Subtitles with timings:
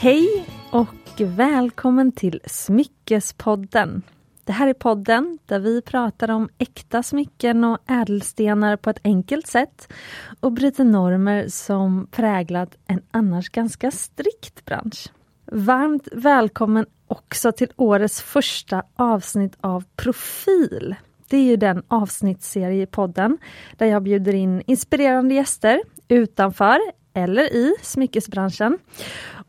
[0.00, 4.02] Hej och välkommen till Smyckespodden.
[4.44, 9.46] Det här är podden där vi pratar om äkta smycken och ädelstenar på ett enkelt
[9.46, 9.92] sätt
[10.40, 15.08] och bryter normer som präglat en annars ganska strikt bransch.
[15.44, 20.94] Varmt välkommen också till årets första avsnitt av Profil.
[21.28, 23.38] Det är ju den avsnittsserie i podden
[23.76, 26.78] där jag bjuder in inspirerande gäster utanför
[27.18, 28.78] eller i smyckesbranschen.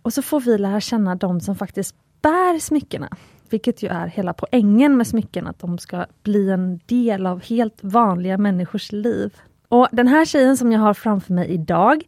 [0.02, 3.10] Och så får vi lära känna de som faktiskt bär smyckena.
[3.50, 7.78] Vilket ju är hela poängen med smycken, att de ska bli en del av helt
[7.82, 9.34] vanliga människors liv.
[9.68, 12.04] Och den här tjejen som jag har framför mig idag,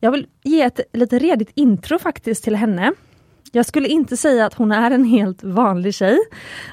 [0.00, 2.92] jag vill ge ett lite redigt intro faktiskt till henne.
[3.52, 6.18] Jag skulle inte säga att hon är en helt vanlig tjej.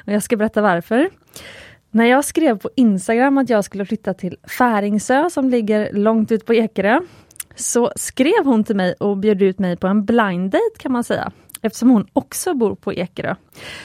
[0.05, 1.09] Och jag ska berätta varför.
[1.91, 6.45] När jag skrev på Instagram att jag skulle flytta till Färingsö som ligger långt ut
[6.45, 6.99] på Ekerö,
[7.55, 11.03] så skrev hon till mig och bjöd ut mig på en blind date kan man
[11.03, 11.31] säga.
[11.61, 13.35] Eftersom hon också bor på Ekerö.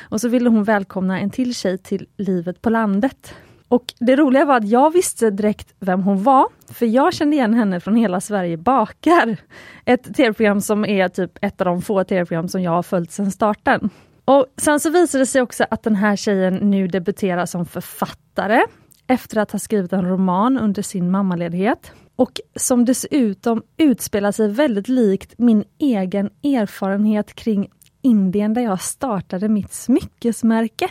[0.02, 3.34] Och så ville hon välkomna en till tjej till livet på landet.
[3.68, 7.54] Och det roliga var att jag visste direkt vem hon var, för jag kände igen
[7.54, 9.36] henne från Hela Sverige bakar.
[9.84, 13.30] Ett tv-program som är typ ett av de få tv-program som jag har följt sedan
[13.30, 13.90] starten.
[14.24, 18.64] Och sen så visade det sig också att den här tjejen nu debuterar som författare
[19.06, 21.92] efter att ha skrivit en roman under sin mammaledighet.
[22.20, 27.70] Och som dessutom utspelar sig väldigt likt min egen erfarenhet kring
[28.02, 30.88] Indien där jag startade mitt smyckesmärke.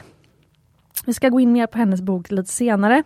[1.06, 3.04] Vi ska gå in mer på hennes bok lite senare.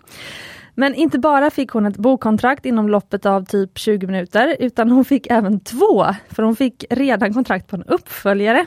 [0.76, 5.06] Men inte bara fick hon ett bokkontrakt inom loppet av typ 20 minuter, utan hon
[5.06, 8.66] fick även två, för hon fick redan kontrakt på en uppföljare.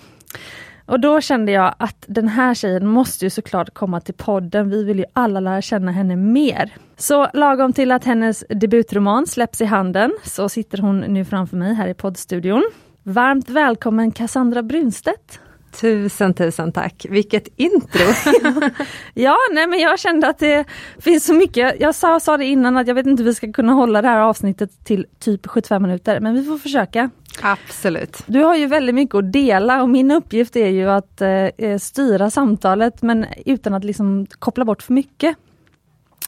[0.87, 4.71] Och då kände jag att den här tjejen måste ju såklart komma till podden.
[4.71, 6.73] Vi vill ju alla lära känna henne mer.
[6.97, 11.75] Så lagom till att hennes debutroman släpps i handen så sitter hon nu framför mig
[11.75, 12.71] här i poddstudion.
[13.03, 15.41] Varmt välkommen Cassandra Brunstedt!
[15.81, 17.07] Tusen, tusen tack!
[17.11, 18.05] Vilket intro!
[19.15, 20.65] ja, nej men jag kände att det
[20.99, 21.81] finns så mycket.
[21.81, 24.09] Jag sa, sa det innan att jag vet inte hur vi ska kunna hålla det
[24.09, 27.11] här avsnittet till typ 75 minuter, men vi får försöka.
[27.43, 28.23] Absolut.
[28.27, 32.31] Du har ju väldigt mycket att dela och min uppgift är ju att eh, styra
[32.31, 35.37] samtalet men utan att liksom koppla bort för mycket.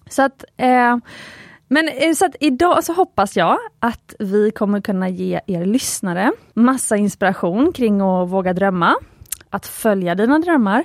[0.09, 0.97] Så att eh,
[1.69, 6.33] men eh, så att idag så hoppas jag att vi kommer kunna ge er lyssnare
[6.55, 8.95] massa inspiration kring att våga drömma,
[9.51, 10.85] att följa dina drömmar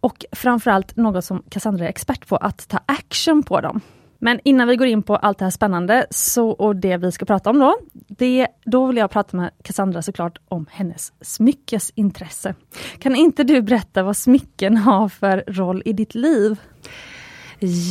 [0.00, 3.80] och framförallt något som Cassandra är expert på, att ta action på dem.
[4.18, 7.24] Men innan vi går in på allt det här spännande så, och det vi ska
[7.24, 12.54] prata om då, det, då vill jag prata med Cassandra såklart om hennes smyckesintresse.
[12.98, 16.60] Kan inte du berätta vad smycken har för roll i ditt liv?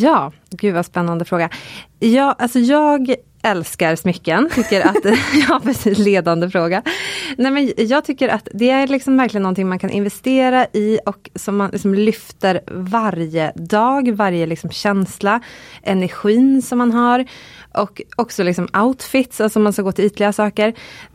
[0.01, 1.49] Ja, gud vad spännande fråga.
[1.99, 5.05] Ja, alltså jag älskar smycken, tycker att,
[5.49, 6.83] ja precis, ledande fråga.
[7.37, 11.29] Nej men jag tycker att det är liksom verkligen någonting man kan investera i och
[11.35, 15.41] som man liksom lyfter varje dag, varje liksom känsla,
[15.83, 17.25] energin som man har.
[17.73, 20.73] Och också liksom outfits, alltså man ska gå till ytliga saker.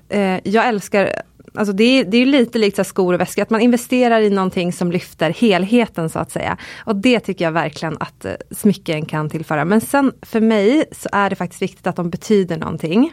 [0.09, 1.23] Eh, jag älskar
[1.55, 4.73] Alltså det, är, det är lite likt skor och väskor, att man investerar i någonting
[4.73, 6.57] som lyfter helheten så att säga.
[6.79, 9.65] Och det tycker jag verkligen att eh, smycken kan tillföra.
[9.65, 13.13] Men sen för mig så är det faktiskt viktigt att de betyder någonting.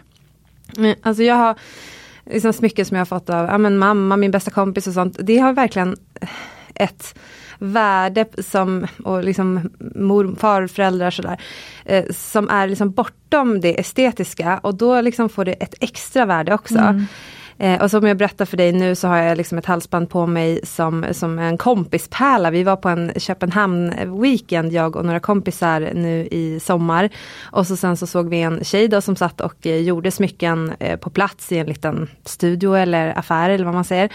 [0.78, 1.56] Eh, alltså jag har
[2.26, 5.18] liksom smycken som jag har fått av ja, men mamma, min bästa kompis och sånt.
[5.20, 5.96] Det har verkligen
[6.76, 7.16] ett
[7.60, 11.42] värde som, och liksom mor, farföräldrar sådär,
[11.86, 16.54] eh, som är liksom bortom det estetiska och då liksom får det ett extra värde
[16.54, 16.78] också.
[16.78, 17.06] Mm.
[17.58, 20.28] Eh, och som jag berättar för dig nu så har jag liksom ett halsband på
[20.28, 22.52] mig som, som en kompispärla.
[22.52, 27.10] Vi var på en Köpenhamn-weekend, jag och några kompisar nu i sommar.
[27.44, 30.74] Och så sen så såg vi en tjej då som satt och eh, gjorde smycken
[30.80, 34.10] eh, på plats i en liten studio eller affär eller vad man säger.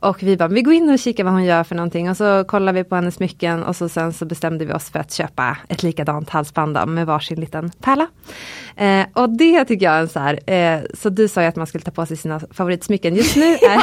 [0.00, 2.44] Och vi bara, vi går in och kikar vad hon gör för någonting och så
[2.44, 5.56] kollar vi på hennes smycken och så sen så bestämde vi oss för att köpa
[5.68, 8.06] ett likadant halsband med varsin liten pärla.
[8.76, 11.56] Eh, och det tycker jag är en så här, eh, så du sa ju att
[11.56, 13.14] man skulle ta på sig sina favoritsmycken.
[13.14, 13.82] Just nu är,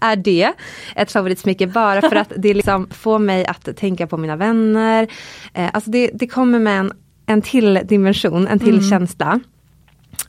[0.00, 0.52] är det
[0.96, 5.08] ett favoritsmycke bara för att det liksom får mig att tänka på mina vänner.
[5.54, 6.92] Eh, alltså det, det kommer med en,
[7.26, 8.90] en till dimension, en till mm.
[8.90, 9.40] känsla.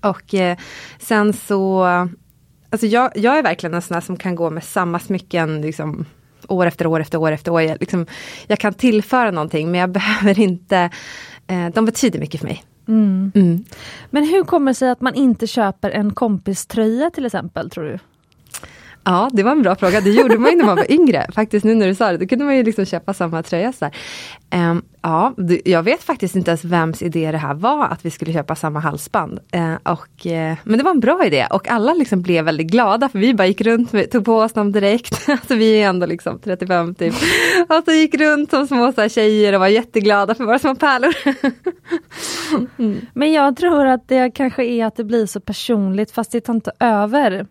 [0.01, 0.57] Och eh,
[0.99, 1.87] sen så
[2.71, 6.05] Alltså jag, jag är verkligen en sån här som kan gå med samma smycken liksom,
[6.47, 7.61] år efter år efter år efter år.
[7.61, 8.05] Jag, liksom,
[8.47, 10.89] jag kan tillföra någonting men jag behöver inte,
[11.47, 12.63] eh, de betyder mycket för mig.
[12.87, 13.31] Mm.
[13.35, 13.63] Mm.
[14.09, 17.99] Men hur kommer det sig att man inte köper en kompiströja till exempel tror du?
[19.03, 20.01] Ja, det var en bra fråga.
[20.01, 21.27] Det gjorde man ju när man var yngre.
[21.35, 23.73] Faktiskt nu när du sa det, då kunde man ju liksom köpa samma tröja.
[23.73, 23.89] Så
[24.55, 25.33] um, ja,
[25.65, 28.79] jag vet faktiskt inte ens vems idé det här var att vi skulle köpa samma
[28.79, 29.39] halsband.
[29.55, 33.09] Uh, och, uh, men det var en bra idé och alla liksom blev väldigt glada
[33.09, 35.29] för vi bara gick runt, tog på oss dem direkt.
[35.29, 37.13] alltså vi är ändå liksom 35 typ.
[37.69, 40.75] och så gick runt som små så här, tjejer och var jätteglada för våra små
[40.75, 41.13] pärlor.
[42.79, 43.01] mm.
[43.13, 46.53] Men jag tror att det kanske är att det blir så personligt fast det tar
[46.53, 47.45] inte över.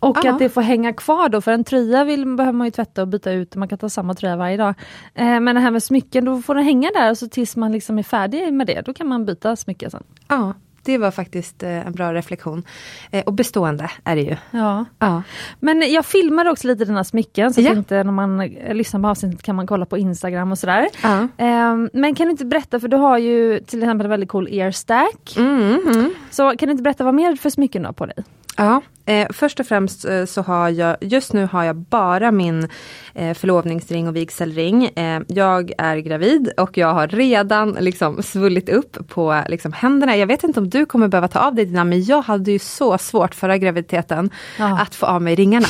[0.00, 0.30] Och Aha.
[0.30, 3.08] att det får hänga kvar då, för en tröja vill, behöver man ju tvätta och
[3.08, 4.74] byta ut, man kan ta samma tröja varje dag.
[5.14, 7.72] Eh, men det här med smycken, då får den hänga där och så tills man
[7.72, 10.02] liksom är färdig med det, då kan man byta smycken sen.
[10.28, 10.54] Ja,
[10.88, 12.64] det var faktiskt eh, en bra reflektion.
[13.10, 14.36] Eh, och bestående är det ju.
[14.50, 14.84] Ja.
[14.98, 15.22] ja.
[15.60, 17.74] Men jag filmar också lite dina smycken, så ja.
[17.74, 20.88] tänkte när man eh, lyssnar på avsnittet kan man kolla på Instagram och sådär.
[21.02, 21.28] Ja.
[21.36, 24.48] Ehm, men kan du inte berätta, för du har ju till exempel en väldigt cool
[24.50, 25.34] earstack.
[25.36, 26.14] Mm, mm.
[26.30, 28.24] Så kan du inte berätta vad mer för smycken du har på dig?
[28.60, 32.68] Ja, eh, först och främst eh, så har jag, just nu har jag bara min
[33.14, 34.84] eh, förlovningsring och vigselring.
[34.84, 40.16] Eh, jag är gravid och jag har redan liksom svullit upp på liksom, händerna.
[40.16, 42.58] Jag vet inte om du kommer behöva ta av dig dina, men jag hade ju
[42.58, 44.78] så svårt förra graviditeten ja.
[44.78, 45.68] att få av mig ringarna.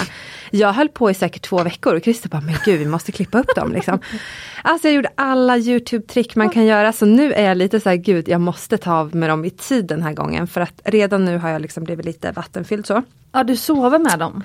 [0.50, 3.38] Jag höll på i säkert två veckor och Christer bara, men gud vi måste klippa
[3.38, 3.72] upp dem.
[3.72, 3.98] Liksom.
[4.62, 7.96] Alltså jag gjorde alla YouTube-trick man kan göra så nu är jag lite så här,
[7.96, 11.24] gud jag måste ta av med dem i tid den här gången för att redan
[11.24, 13.02] nu har jag liksom blivit lite vattenfylld så.
[13.32, 14.42] Ja du sover med dem?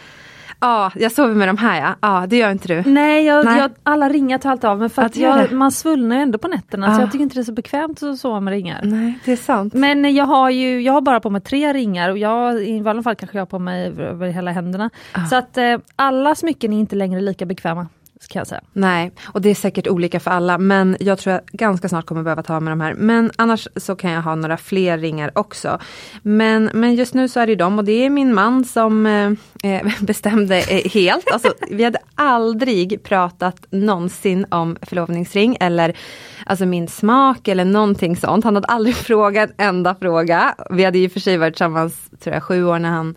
[0.59, 1.95] Ja, jag sover med de här ja.
[2.01, 2.89] Ja, det gör inte du.
[2.91, 3.59] Nej, jag, Nej.
[3.59, 6.47] Jag, alla ringar tar alltid av men för att, jag, man svullnar ju ändå på
[6.47, 6.95] nätterna ja.
[6.95, 8.81] så jag tycker inte det är så bekvämt att sova med ringar.
[8.83, 9.73] Nej, det är sant.
[9.73, 13.03] Men jag har ju, jag har bara på mig tre ringar och jag, i alla
[13.03, 14.89] fall kanske jag har på mig över hela händerna.
[15.13, 15.25] Ja.
[15.25, 17.87] Så att eh, alla smycken är inte längre lika bekväma
[18.27, 18.61] kan jag säga.
[18.73, 22.23] Nej, och det är säkert olika för alla men jag tror jag ganska snart kommer
[22.23, 22.93] behöva ta med de här.
[22.93, 25.79] Men annars så kan jag ha några fler ringar också.
[26.21, 29.31] Men, men just nu så är det de och det är min man som eh,
[29.71, 31.31] eh bestämde eh, helt.
[31.31, 35.97] Alltså, vi hade aldrig pratat någonsin om förlovningsring eller
[36.45, 38.45] alltså min smak eller någonting sånt.
[38.45, 40.55] Han hade aldrig frågat en enda fråga.
[40.69, 43.15] Vi hade ju för sig varit tillsammans tror jag, sju år när han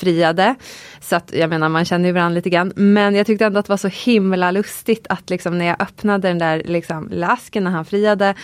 [0.00, 0.54] friade.
[1.00, 2.72] Så att jag menar man känner ju varandra lite grann.
[2.76, 6.28] Men jag tyckte ändå att det var så himla lustigt att liksom när jag öppnade
[6.28, 8.34] den där liksom lasken när han friade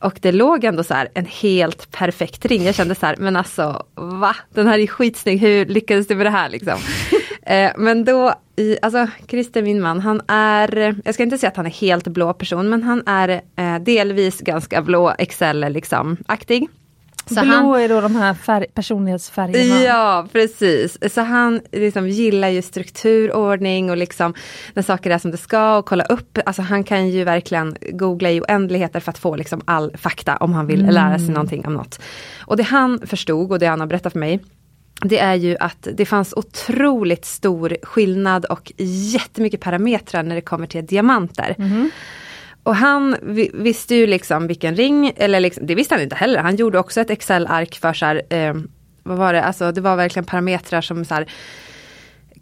[0.00, 2.64] och det låg ändå så här en helt perfekt ring.
[2.64, 4.36] Jag kände så här, men alltså va?
[4.54, 6.78] Den här är skitsnygg, hur lyckades du med det här liksom?
[7.42, 11.56] eh, men då, i, alltså Christer min man, han är, jag ska inte säga att
[11.56, 16.68] han är helt blå person, men han är eh, delvis ganska blå Excel liksom aktig.
[17.28, 19.82] Så Blå han, är då de här färg, personlighetsfärgerna?
[19.82, 24.34] Ja precis, så han liksom gillar ju strukturordning och liksom
[24.74, 28.30] när saker är som det ska och kolla upp, alltså han kan ju verkligen googla
[28.30, 30.94] i oändligheter för att få liksom all fakta om han vill mm.
[30.94, 32.00] lära sig någonting om något.
[32.40, 34.40] Och det han förstod och det han har berättat för mig
[35.00, 38.72] det är ju att det fanns otroligt stor skillnad och
[39.12, 41.54] jättemycket parametrar när det kommer till diamanter.
[41.58, 41.90] Mm.
[42.68, 43.16] Och han
[43.52, 46.40] visste ju liksom vilken ring, eller liksom, det visste han inte heller.
[46.40, 48.54] Han gjorde också ett Excel-ark för så här, eh,
[49.02, 51.26] vad var det, alltså det var verkligen parametrar som så här,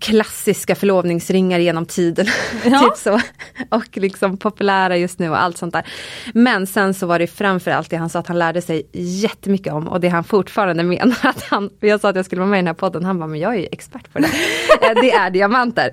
[0.00, 2.26] klassiska förlovningsringar genom tiden.
[2.64, 2.80] Ja.
[2.80, 3.20] typ så.
[3.68, 5.86] Och liksom populära just nu och allt sånt där.
[6.34, 9.88] Men sen så var det framförallt det han sa att han lärde sig jättemycket om
[9.88, 12.60] och det han fortfarande menar att han, jag sa att jag skulle vara med i
[12.60, 14.28] den här podden, han bara men jag är ju expert på det.
[14.82, 15.90] Eh, det är diamanter.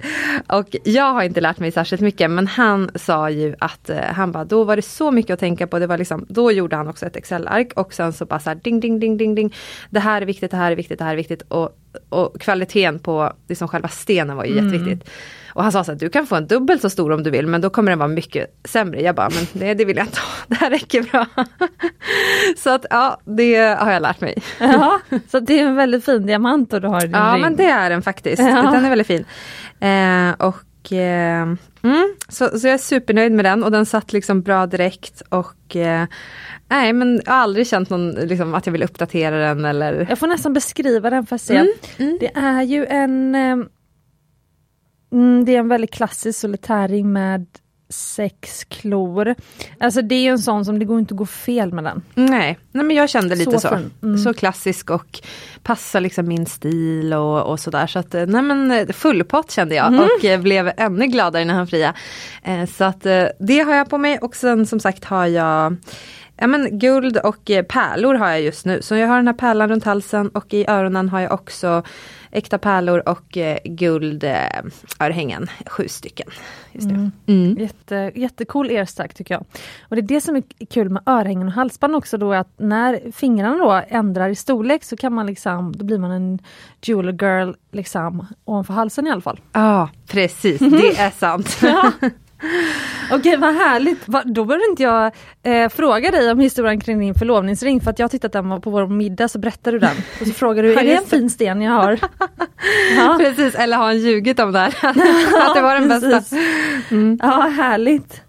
[0.47, 4.31] Och jag har inte lärt mig särskilt mycket men han sa ju att eh, han
[4.31, 5.79] bara då var det så mycket att tänka på.
[5.79, 8.55] Det var liksom, då gjorde han också ett Excel-ark och sen så bara så här,
[8.55, 9.55] ding ding ding ding ding.
[9.89, 11.41] Det här är viktigt, det här är viktigt, det här är viktigt.
[11.41, 11.77] Och
[12.09, 14.65] och kvaliteten på liksom själva stenen var ju mm.
[14.65, 15.09] jätteviktigt.
[15.53, 17.47] Och han sa så att du kan få en dubbelt så stor om du vill
[17.47, 19.01] men då kommer den vara mycket sämre.
[19.01, 21.25] Jag bara, men det, det vill jag inte ha, det här räcker bra.
[22.57, 24.43] så att ja, det har jag lärt mig.
[24.59, 24.99] ja,
[25.31, 27.41] så det är en väldigt fin diamant och du har din Ja ring.
[27.41, 28.71] men det är den faktiskt, ja.
[28.71, 29.25] den är väldigt fin.
[29.79, 34.41] Eh, och eh, mm, så, så jag är supernöjd med den och den satt liksom
[34.41, 36.05] bra direkt och eh,
[36.69, 40.19] Nej men jag har aldrig känt någon, liksom, att jag vill uppdatera den eller Jag
[40.19, 41.55] får nästan beskriva den för att se.
[41.55, 42.17] Mm, mm.
[42.19, 43.67] Det är ju en ehm,
[45.11, 47.45] mm, Det är en väldigt klassisk solitärring med
[47.93, 49.35] sex klor.
[49.79, 52.03] Alltså det är en sån som det går inte att gå fel med den.
[52.13, 53.59] Nej, nej men jag kände lite så.
[53.59, 54.17] Så, mm.
[54.17, 55.19] så klassisk och
[55.63, 57.87] passar liksom min stil och, och sådär.
[57.87, 59.99] Så att nej men eh, full pott kände jag mm.
[59.99, 61.93] och eh, blev ännu gladare när han fria.
[62.43, 63.03] Eh, så att
[63.39, 65.75] det har jag på mig och sen som sagt har jag
[66.37, 68.81] Ja men guld och eh, pärlor har jag just nu.
[68.81, 71.83] Så jag har den här pärlan runt halsen och i öronen har jag också
[72.33, 76.27] äkta pärlor och eh, guldörhängen, sju stycken.
[76.71, 76.95] Just det.
[76.95, 77.11] Mm.
[77.25, 77.57] Mm.
[77.59, 79.45] Jätte, jättecool erstark tycker jag.
[79.81, 83.11] Och det är det som är kul med örhängen och halsband också då att när
[83.11, 86.39] fingrarna då ändrar i storlek så kan man liksom, då blir man en
[86.81, 89.39] jeweler girl liksom ovanför halsen i alla fall.
[89.51, 91.57] Ja, precis, det är sant.
[91.61, 91.91] Ja.
[93.11, 95.11] Okej vad härligt, Va, då behöver inte jag
[95.43, 98.87] eh, fråga dig om historien kring din förlovningsring för att jag tittat den på vår
[98.87, 99.95] middag så berättar du den.
[100.21, 101.99] Och så frågar du, är det en fin sten jag har?
[102.97, 103.17] ja.
[103.19, 104.67] Precis, eller har han ljugit om det här?
[105.49, 106.09] att det var den bästa.
[106.09, 106.39] Precis.
[107.21, 108.21] Ja, härligt.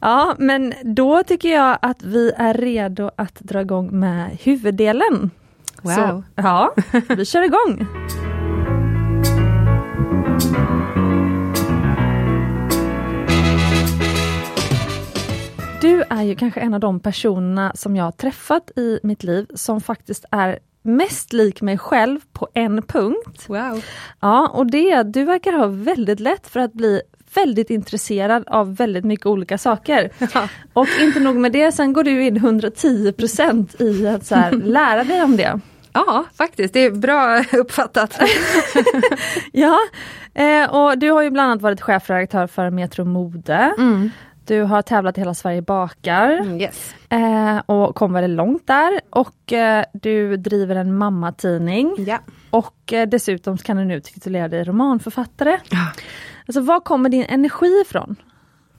[0.00, 5.30] Ja, men då tycker jag att vi är redo att dra igång med huvuddelen.
[5.82, 5.92] Wow.
[5.94, 6.74] Så, ja,
[7.08, 7.86] vi kör igång.
[15.88, 19.46] Du är ju kanske en av de personerna som jag har träffat i mitt liv
[19.54, 23.44] som faktiskt är mest lik mig själv på en punkt.
[23.48, 23.84] Wow.
[24.20, 27.00] Ja, och det är att du verkar ha väldigt lätt för att bli
[27.34, 30.10] väldigt intresserad av väldigt mycket olika saker.
[30.34, 30.48] Ja.
[30.72, 35.04] Och inte nog med det, sen går du in 110% i att så här, lära
[35.04, 35.60] dig om det.
[35.92, 36.74] Ja, faktiskt.
[36.74, 38.20] Det är bra uppfattat.
[39.52, 39.78] Ja,
[40.34, 43.74] eh, och du har ju bland annat varit chefredaktör för Metro Mode.
[43.78, 44.10] Mm.
[44.48, 46.94] Du har tävlat i Hela Sverige bakar Mm, yes.
[47.08, 49.00] eh, och kom väldigt långt där.
[49.10, 51.94] Och eh, du driver en mammatidning.
[51.98, 52.18] Ja.
[52.50, 55.60] Och eh, dessutom kan du nu titulera dig romanförfattare.
[55.70, 55.92] Ja.
[56.46, 58.16] Alltså var kommer din energi ifrån?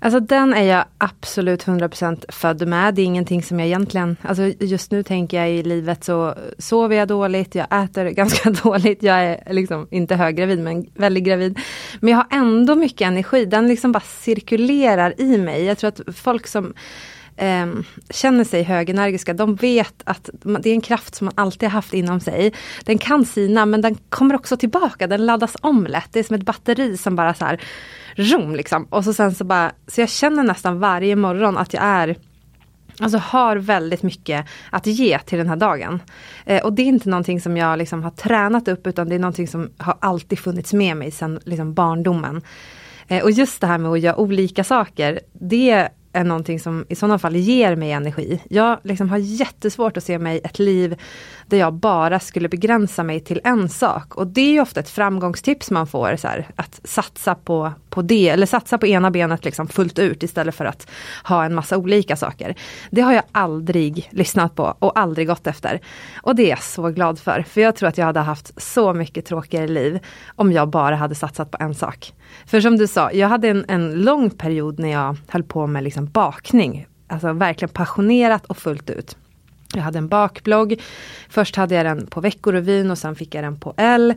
[0.01, 2.96] Alltså den är jag absolut 100% född med.
[2.96, 6.96] Det är ingenting som jag egentligen, alltså just nu tänker jag i livet så sover
[6.96, 11.60] jag dåligt, jag äter ganska dåligt, jag är liksom inte höggravid men väldigt gravid.
[12.00, 15.63] Men jag har ändå mycket energi, den liksom bara cirkulerar i mig.
[15.63, 16.74] Jag tror att folk som
[17.39, 17.67] eh,
[18.10, 21.93] känner sig högenergiska, de vet att det är en kraft som man alltid har haft
[21.93, 22.53] inom sig.
[22.86, 26.10] Den kan sina men den kommer också tillbaka, den laddas om lätt.
[26.12, 27.62] Det är som ett batteri som bara så här
[28.15, 28.84] rom liksom.
[28.84, 32.15] Och så sen så bara, så jag känner nästan varje morgon att jag är
[33.01, 36.00] Alltså har väldigt mycket att ge till den här dagen.
[36.46, 39.19] Eh, och det är inte någonting som jag liksom har tränat upp utan det är
[39.19, 42.41] någonting som har alltid funnits med mig sedan liksom barndomen.
[43.08, 46.95] Eh, och just det här med att göra olika saker, det är någonting som i
[46.95, 48.41] sådana fall ger mig energi.
[48.49, 50.97] Jag liksom har jättesvårt att se mig ett liv
[51.50, 54.15] där jag bara skulle begränsa mig till en sak.
[54.15, 58.01] Och det är ju ofta ett framgångstips man får, så här, att satsa på, på
[58.01, 60.88] det, eller satsa på ena benet liksom fullt ut istället för att
[61.24, 62.56] ha en massa olika saker.
[62.91, 65.82] Det har jag aldrig lyssnat på och aldrig gått efter.
[66.22, 68.94] Och det är jag så glad för, för jag tror att jag hade haft så
[68.94, 70.00] mycket tråkigare liv
[70.36, 72.13] om jag bara hade satsat på en sak.
[72.46, 75.84] För som du sa, jag hade en, en lång period när jag höll på med
[75.84, 76.88] liksom bakning.
[77.08, 79.18] Alltså verkligen passionerat och fullt ut.
[79.75, 80.81] Jag hade en bakblogg.
[81.29, 84.13] Först hade jag den på Veckorevyn och sen fick jag den på L.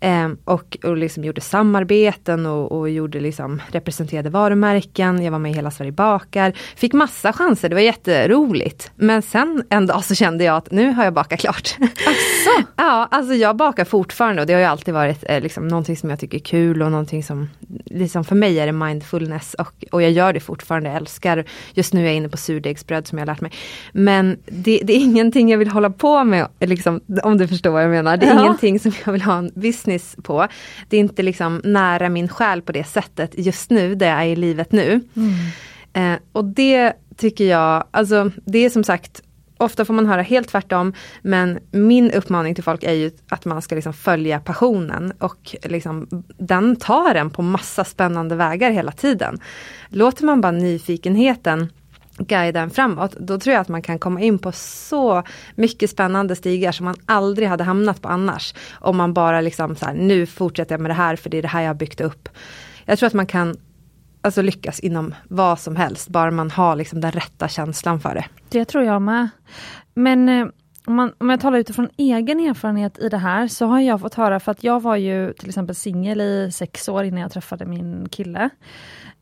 [0.00, 5.22] Eh, och, och liksom gjorde samarbeten och, och gjorde liksom, representerade varumärken.
[5.22, 6.52] Jag var med i Hela Sverige bakar.
[6.76, 8.90] Fick massa chanser, det var jätteroligt.
[8.94, 11.76] Men sen en dag så kände jag att nu har jag bakat klart.
[11.80, 12.66] Asså?
[12.76, 16.10] ja, alltså jag bakar fortfarande och det har ju alltid varit eh, liksom, någonting som
[16.10, 17.48] jag tycker är kul och någonting som,
[17.84, 21.44] liksom för mig är det mindfulness och, och jag gör det fortfarande, jag älskar,
[21.74, 23.52] just nu är jag inne på surdegsbröd som jag har lärt mig.
[23.92, 27.82] Men det, det är ingenting jag vill hålla på med, liksom, om du förstår vad
[27.84, 28.16] jag menar.
[28.16, 28.42] Det är Ja.
[28.44, 30.46] ingenting som jag vill ha en business på.
[30.88, 34.26] Det är inte liksom nära min själ på det sättet just nu, där jag är
[34.26, 35.00] i livet nu.
[35.92, 39.22] Eh, och det tycker jag, alltså det är som sagt
[39.58, 43.62] Ofta får man höra helt tvärtom, men min uppmaning till folk är ju att man
[43.62, 46.06] ska liksom följa passionen och liksom,
[46.38, 49.38] den tar en på massa spännande vägar hela tiden.
[49.88, 51.72] Låter man bara nyfikenheten
[52.18, 55.22] guida en framåt, då tror jag att man kan komma in på så
[55.54, 58.54] mycket spännande stigar som man aldrig hade hamnat på annars.
[58.80, 61.42] Om man bara liksom så här, nu fortsätter jag med det här för det är
[61.42, 62.28] det här jag har byggt upp.
[62.84, 63.56] Jag tror att man kan
[64.22, 68.24] alltså lyckas inom vad som helst, bara man har liksom den rätta känslan för det.
[68.48, 69.28] Det tror jag med.
[69.94, 70.46] Men eh,
[70.86, 74.14] om, man, om jag talar utifrån egen erfarenhet i det här så har jag fått
[74.14, 77.66] höra, för att jag var ju till exempel singel i sex år innan jag träffade
[77.66, 78.50] min kille.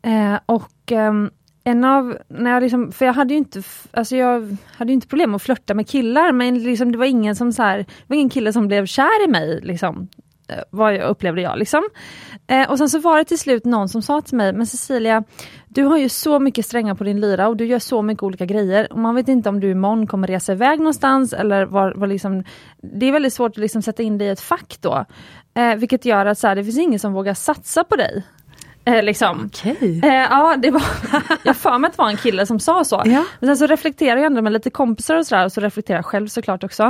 [0.03, 1.13] Eh, och eh,
[1.65, 5.35] en av, när jag liksom, för jag hade ju inte, alltså jag hade inte problem
[5.35, 8.31] att flörta med killar men liksom det var ingen som så här, det var ingen
[8.31, 10.09] kille som blev kär i mig liksom.
[10.49, 11.83] Eh, vad jag upplevde jag liksom.
[12.47, 15.25] Eh, och sen så var det till slut någon som sa till mig, men Cecilia,
[15.69, 18.47] du har ju så mycket strängar på din lyra och du gör så mycket olika
[18.47, 18.93] grejer.
[18.93, 22.45] Och man vet inte om du imorgon kommer resa iväg någonstans eller var, var liksom,
[22.83, 25.05] det är väldigt svårt att liksom sätta in dig i ett fack då.
[25.55, 28.25] Eh, vilket gör att så här, det finns ingen som vågar satsa på dig.
[28.95, 29.51] Eh, liksom.
[29.53, 30.01] Okej.
[30.05, 30.83] Eh, ja, det var,
[31.43, 33.03] jag för mig att det var en kille som sa så.
[33.05, 33.25] Ja.
[33.41, 36.05] Men sen så reflekterar jag ändå med lite kompisar och sådär och så reflekterar jag
[36.05, 36.83] själv såklart också.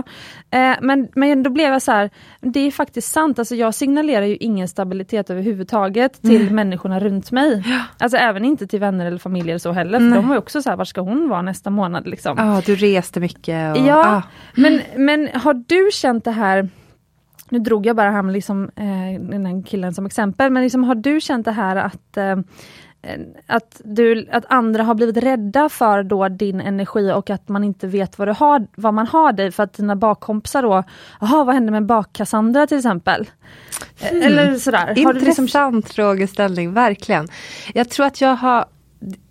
[0.51, 2.11] Eh, men, men då blev jag så här,
[2.41, 7.65] det är faktiskt sant, alltså jag signalerar ju ingen stabilitet överhuvudtaget till människorna runt mig.
[7.99, 10.17] Alltså även inte till vänner eller familj eller så heller, för Nej.
[10.17, 12.35] de var också så här, var ska hon vara nästa månad liksom?
[12.39, 13.77] Ja, du reste mycket.
[13.77, 14.23] Och, Ja, ah.
[14.55, 16.69] men, men har du känt det här
[17.55, 20.95] nu drog jag bara han liksom, eh, den här killen som exempel, men liksom, har
[20.95, 22.37] du känt det här att eh,
[23.47, 27.87] att, du, att andra har blivit rädda för då din energi och att man inte
[27.87, 30.83] vet vad, du har, vad man har dig för att dina bakkompisar då,
[31.21, 33.31] jaha vad hände med bak-Cassandra till exempel?
[34.01, 35.05] Eh, Eller sådär.
[35.05, 37.29] Har du liksom, Intressant frågeställning, verkligen.
[37.75, 38.65] Jag tror att jag har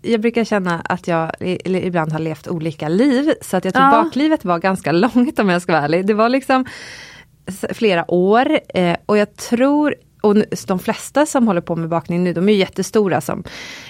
[0.01, 1.31] jag brukar känna att jag
[1.65, 4.03] ibland har levt olika liv, så att jag tror Ja.
[4.03, 6.05] baklivet var ganska långt om jag ska vara ärlig.
[6.07, 6.65] Det var liksom
[7.73, 10.35] flera år eh, och jag tror och
[10.67, 13.43] de flesta som håller på med bakning nu, de är ju jättestora som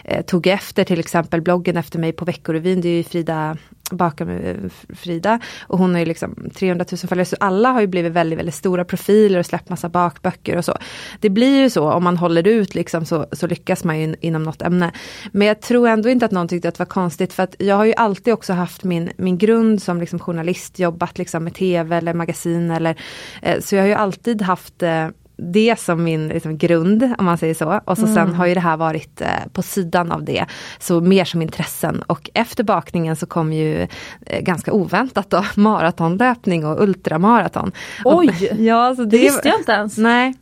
[0.04, 2.82] eh, tog efter till exempel bloggen efter mig på Veckorevyn.
[2.82, 3.58] Det är ju Frida
[3.92, 5.40] Baka med eh, Frida.
[5.62, 7.26] Och hon har ju liksom 300 000 följare.
[7.26, 10.78] Så alla har ju blivit väldigt, väldigt stora profiler och släppt massa bakböcker och så.
[11.20, 14.44] Det blir ju så, om man håller ut liksom så, så lyckas man ju inom
[14.44, 14.92] något ämne.
[15.32, 17.76] Men jag tror ändå inte att någon tyckte att det var konstigt för att jag
[17.76, 21.98] har ju alltid också haft min, min grund som liksom journalist, jobbat liksom med tv
[21.98, 22.96] eller magasin eller
[23.42, 25.08] eh, så jag har ju alltid haft eh,
[25.52, 27.82] det som min liksom, grund, om man säger så.
[27.86, 30.46] Och så sen har ju det här varit eh, på sidan av det.
[30.80, 32.02] Så mer som intressen.
[32.02, 33.88] Och efter bakningen så kom ju
[34.26, 37.72] eh, ganska oväntat då maratonlöpning och ultramaraton.
[38.06, 38.28] Oj!
[38.28, 39.98] Och, ja, så det visste jag inte ens.
[39.98, 40.34] Nej.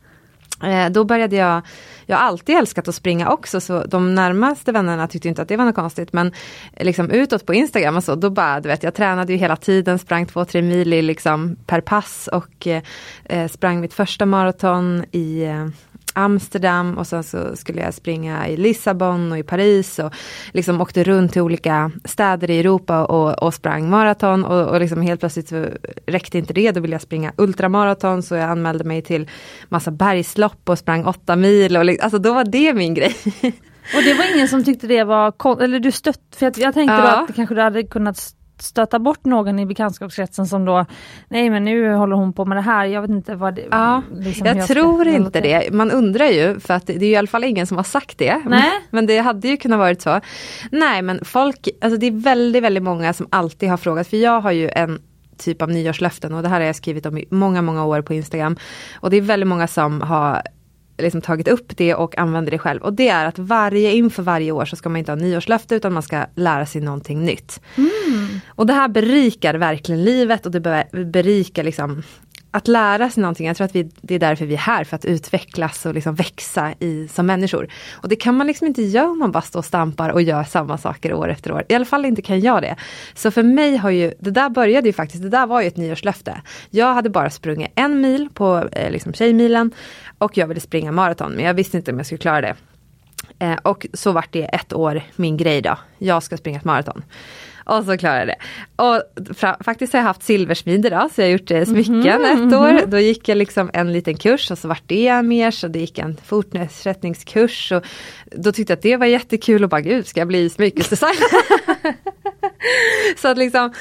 [0.62, 1.62] Eh, Då började jag,
[2.06, 5.56] jag har alltid älskat att springa också så de närmaste vännerna tyckte inte att det
[5.56, 6.12] var något konstigt.
[6.12, 6.32] Men
[6.80, 9.98] liksom utåt på Instagram och så då bara, du vet jag tränade ju hela tiden,
[9.98, 12.82] sprang två, tre mil i liksom per pass och eh,
[13.24, 15.68] eh, sprang mitt första maraton i eh,
[16.12, 20.12] Amsterdam och sen så skulle jag springa i Lissabon och i Paris och
[20.52, 25.02] liksom åkte runt till olika städer i Europa och, och sprang maraton och, och liksom
[25.02, 25.66] helt plötsligt så
[26.06, 29.30] räckte inte det, då ville jag springa ultramaraton så jag anmälde mig till
[29.68, 33.16] massa bergslopp och sprang åtta mil och liksom, alltså då var det min grej.
[33.96, 36.74] Och det var ingen som tyckte det var kon- eller du stött, för jag, jag
[36.74, 37.24] tänkte Ja.
[37.28, 40.86] att kanske du hade kunnat stöta bort någon i bekantskapskretsen som då,
[41.28, 44.02] nej men nu håller hon på med det här, jag vet inte vad det Ja,
[44.12, 45.72] liksom jag ska tror inte det.
[45.72, 48.18] Man undrar ju, för att det är ju i alla fall ingen som har sagt
[48.18, 48.42] det.
[48.46, 48.70] Nej.
[48.90, 50.20] Men det hade ju kunnat varit så.
[50.70, 54.40] Nej men folk, alltså det är väldigt, väldigt många som alltid har frågat, för jag
[54.40, 55.02] har ju en
[55.38, 58.14] typ av nyårslöften och det här har jag skrivit om i många, många år på
[58.14, 58.56] Instagram.
[59.00, 60.42] Och det är väldigt många som har
[61.02, 62.82] liksom tagit upp det och använder det själv.
[62.82, 65.92] Och det är att varje, inför varje år så ska man inte ha nyårslöfte utan
[65.92, 67.60] man ska lära sig någonting nytt.
[68.48, 72.02] Och det här berikar verkligen livet och det ber- berikar liksom
[72.54, 73.46] att lära sig någonting.
[73.46, 76.14] Jag tror att vi, det är därför vi är här, för att utvecklas och liksom
[76.14, 77.68] växa i, som människor.
[77.92, 80.44] Och det kan man liksom inte göra om man bara står och stampar och gör
[80.44, 81.64] samma saker år efter år.
[81.68, 82.76] I alla fall inte kan jag det.
[83.14, 85.76] Så för mig har ju, det där började ju faktiskt, det där var ju ett
[85.76, 86.40] nyårslöfte.
[86.70, 89.70] Jag hade bara sprungit en mil på eh, liksom Tjejmilen
[90.22, 92.54] och jag ville springa maraton, men jag visste inte om jag skulle klara det.
[93.38, 95.78] Eh, och så vart det ett år min grej då.
[95.98, 97.02] Jag ska springa ett maraton.
[97.64, 98.36] Och så klarade jag det.
[98.82, 99.02] Och
[99.36, 102.86] fra, faktiskt har jag haft silversmider då, så jag har gjort eh, smycken ett år.
[102.86, 105.98] Då gick jag liksom en liten kurs och så vart det mer, så det gick
[105.98, 107.72] en fortsättningskurs.
[107.72, 107.84] Och
[108.24, 111.26] då tyckte jag att det var jättekul och bara gud, ska jag bli smyckesdesigner?
[113.20, 113.72] så att liksom,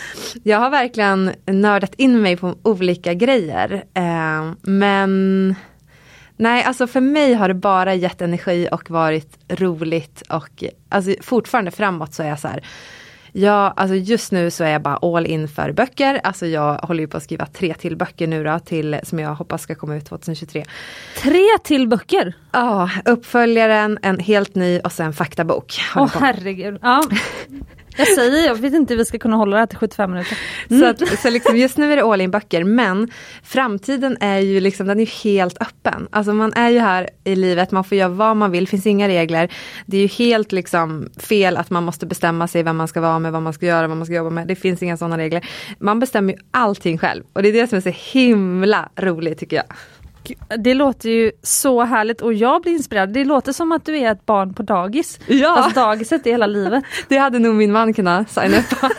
[0.44, 3.84] jag har verkligen nördat in mig på olika grejer.
[3.94, 5.56] Eh, men
[6.42, 11.72] Nej, alltså för mig har det bara gett energi och varit roligt och alltså fortfarande
[11.72, 12.66] framåt så är jag så här.
[13.32, 16.22] Ja, alltså just nu så är jag bara all in för böcker.
[16.24, 19.36] Alltså jag håller ju på att skriva tre till böcker nu då, till, som jag
[19.36, 20.66] hoppas ska komma ut 2023.
[21.18, 22.34] Tre till böcker?
[22.52, 25.82] Ja, uppföljaren, en helt ny och sen faktabok.
[25.96, 26.12] Åh med.
[26.22, 26.80] herregud.
[26.82, 27.04] Ja.
[27.98, 30.38] Jag säger, jag vet inte hur vi ska kunna hålla det här till 75 minuter.
[30.70, 33.12] Så, att, så liksom just nu är det all in böcker men
[33.44, 36.08] framtiden är ju liksom, den är helt öppen.
[36.12, 39.08] Alltså man är ju här i livet, man får göra vad man vill, finns inga
[39.08, 39.52] regler.
[39.86, 43.20] Det är ju helt liksom fel att man måste bestämma sig vem man ska vara
[43.20, 44.48] med, vad man ska göra, vad man ska jobba med.
[44.48, 45.46] Det finns inga sådana regler.
[45.80, 49.56] Man bestämmer ju allting själv och det är det som är så himla roligt tycker
[49.56, 49.66] jag.
[50.60, 53.14] Det låter ju så härligt och jag blir inspirerad.
[53.14, 55.20] Det låter som att du är ett barn på dagis.
[55.28, 55.56] Ja.
[55.56, 56.84] Fast dagiset är hela livet.
[57.08, 58.66] Det hade nog min man kunnat signa upp.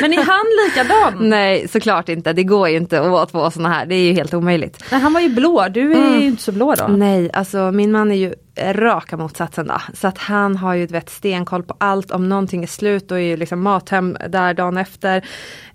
[0.00, 1.28] Men är han likadan?
[1.28, 4.12] Nej såklart inte, det går ju inte att vara två sådana här, det är ju
[4.12, 4.84] helt omöjligt.
[4.92, 6.20] Nej, han var ju blå, du är Mm.
[6.20, 6.86] ju inte så blå då.
[6.88, 8.34] Nej, alltså min man är ju
[8.72, 9.76] raka motsatsen då.
[9.94, 12.10] Så att han har ju vet, stenkoll på allt.
[12.10, 15.24] Om någonting är slut då är ju liksom Mathem där dagen efter.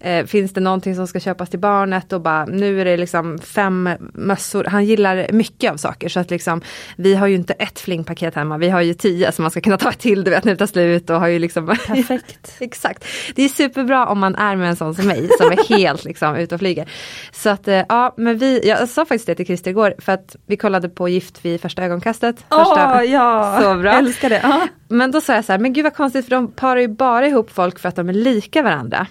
[0.06, 3.40] Eh, finns det någonting som ska köpas till barnet och bara nu är det liksom
[3.40, 4.64] fem mössor.
[4.64, 6.62] Han gillar mycket av saker så att liksom
[6.96, 8.58] vi har ju inte ett flingpaket hemma.
[8.58, 10.66] Vi har ju tio som man ska kunna ta till du vet när det tar
[10.66, 12.56] slut och har ju liksom Perfekt.
[12.60, 13.06] Exakt.
[13.36, 16.36] Det är superbra om man är med en sån som mig som är helt liksom
[16.36, 16.90] ute och flyger.
[17.32, 20.36] Så att eh, ja, men vi, jag sa faktiskt det till Christer igår för att
[20.46, 22.46] vi kollade på Gift vid första ögonkastet.
[22.50, 23.92] Åh Första, ja, så bra.
[23.92, 24.68] älskar det.
[24.88, 27.28] Men då sa jag så här, men gud vad konstigt för de parar ju bara
[27.28, 29.08] ihop folk för att de är lika varandra.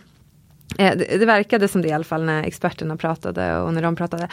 [0.78, 3.96] Eh, det, det verkade som det i alla fall när experterna pratade och när de
[3.96, 4.28] pratade.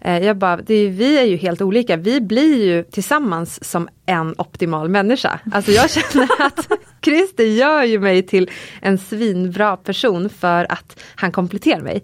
[0.00, 3.88] Eh, jag bara, det är, vi är ju helt olika, vi blir ju tillsammans som
[4.06, 5.40] en optimal människa.
[5.52, 6.68] Alltså jag känner att
[7.04, 8.50] Christer gör ju mig till
[8.82, 12.02] en svinbra person för att han kompletterar mig.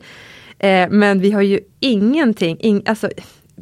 [0.59, 3.11] Eh, men vi har ju ingenting, ing, alltså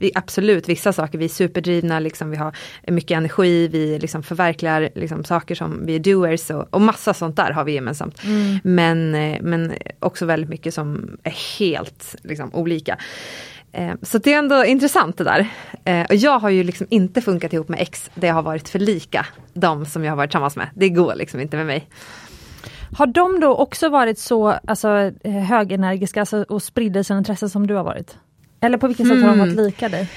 [0.01, 4.91] vi, absolut vissa saker, vi är superdrivna, liksom, vi har mycket energi, vi liksom förverkligar
[4.95, 8.25] liksom, saker som vi är doers och, och massa sånt där har vi gemensamt.
[8.25, 8.59] Mm.
[8.65, 12.99] Men, eh, men också väldigt mycket som är helt liksom, olika.
[13.73, 15.49] Eh, så det är ändå intressant det där.
[15.85, 18.69] Eh, och jag har ju liksom inte funkat ihop med ex där jag har varit
[18.69, 20.69] för lika de som jag har varit tillsammans med.
[20.75, 21.89] Det går liksom inte med mig.
[22.97, 27.75] Har de då också varit så alltså, högenergiska alltså, och spridda sina intressen som du
[27.75, 28.17] har varit?
[28.61, 29.65] Eller på vilket sätt har de varit Mm.
[29.65, 30.09] lika dig?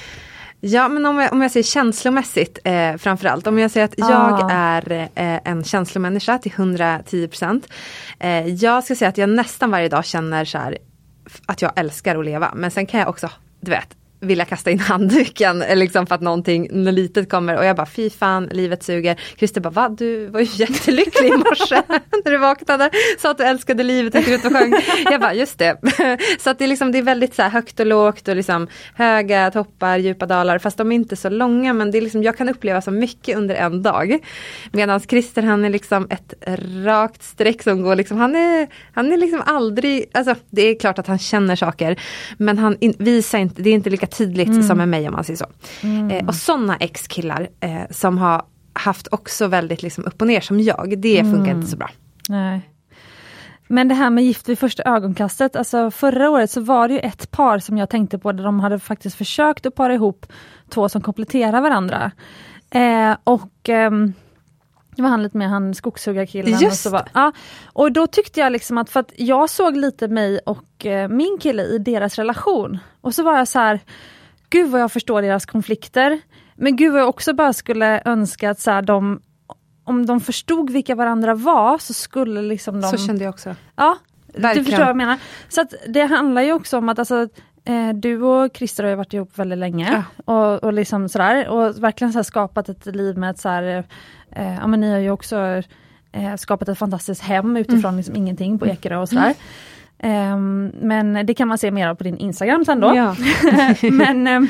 [0.60, 3.48] Ja men om jag, om jag säger känslomässigt eh, framförallt.
[3.48, 4.12] Om jag säger att Ah.
[4.42, 7.64] jag är eh, en känslomänniska till 110%.
[8.20, 10.78] Eh, jag ska säga att jag nästan varje dag känner så här,
[11.46, 12.52] att jag älskar att leva.
[12.56, 13.30] Men sen kan jag också,
[13.62, 13.88] du vet,
[14.24, 17.86] vilja kasta in handduken eh, liksom för att någonting något litet kommer och jag bara
[17.86, 19.20] fy fan livet suger.
[19.38, 21.82] Christer bara va du var ju jättelycklig i morse
[22.26, 22.90] när du vaknade.
[23.20, 24.74] Sa att du älskade livet och gick ut och sjöng.
[25.12, 25.78] Jag bara just det.
[26.40, 28.68] Så att det är, liksom, det är väldigt så här högt och lågt och liksom
[28.96, 32.38] höga toppar, djupa dalar fast de är inte så långa men det är liksom, jag
[32.38, 34.20] kan uppleva så mycket under en dag.
[34.72, 36.34] Medan Christer han är liksom ett
[36.86, 41.00] rakt streck som går liksom, han är, han är liksom aldrig, alltså det är klart
[41.00, 42.00] att han känner saker
[42.38, 45.24] men han in, visar inte, det är inte lika tydligt som med mig om man
[45.24, 45.46] säger så.
[46.14, 48.42] Eh, och sådana ex-killar eh, som har
[48.74, 51.90] haft också väldigt liksom upp och ner som jag, det funkar inte så bra.
[52.30, 52.70] Nej.
[53.68, 57.00] Men det här med Gift vid första ögonkastet, alltså förra året så var det ju
[57.00, 60.26] ett par som jag tänkte på där de hade faktiskt försökt att para ihop
[60.70, 62.12] två som kompletterar varandra.
[62.70, 64.14] Eh, och ehm,
[64.96, 66.54] det var han lite med han skogshuggarkillen.
[66.54, 67.32] Och, Just så var, ja,
[67.66, 71.38] och då tyckte jag liksom att, för att jag såg lite mig och eh, min
[71.42, 72.80] kille i deras relation.
[73.02, 73.80] Och så var jag så här,
[74.50, 76.22] gud vad jag förstår deras konflikter.
[76.56, 79.22] Men gud vad jag också bara skulle önska att så här, de,
[79.84, 82.88] om de förstod vilka varandra var så skulle liksom de...
[82.88, 83.56] Så kände jag också.
[83.76, 84.58] Ja, Verkligen.
[84.58, 85.18] du förstår vad jag menar.
[85.50, 87.28] Så att det handlar ju också om att alltså,
[87.66, 90.04] eh, du och Christer har ju varit ihop väldigt länge.
[90.26, 93.84] Och, och liksom sådär, och verkligen så skapat ett liv med ett så här,
[94.36, 95.62] eh, ja men ni har ju också
[96.12, 97.98] eh, skapat ett fantastiskt hem utifrån Mm.
[97.98, 99.34] liksom ingenting på Ekerö och sådär.
[100.00, 102.96] Ehm, men det kan man se mer av på din Instagram sen då.
[102.96, 103.16] Ja.
[103.92, 104.42] Men eh,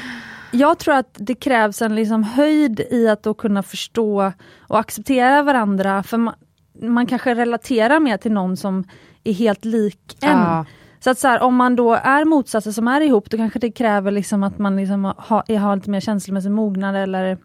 [0.51, 5.43] jag tror att det krävs en liksom höjd i att då kunna förstå och acceptera
[5.43, 6.03] varandra.
[6.03, 6.33] För man,
[6.81, 8.83] man kanske relaterar mer till någon som
[9.23, 10.29] är helt lik en.
[10.39, 10.65] Ja.
[10.99, 13.71] Så att så här, om man då är motsatser som är ihop, då kanske det
[13.71, 17.37] kräver liksom att man liksom har, har lite mer känslomässig mognad eller...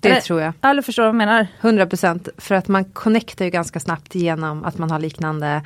[0.00, 0.52] Det eller, tror jag.
[0.62, 1.46] Eller förstår vad jag menar?
[1.60, 5.62] 100% för att man connectar ju ganska snabbt genom att man har liknande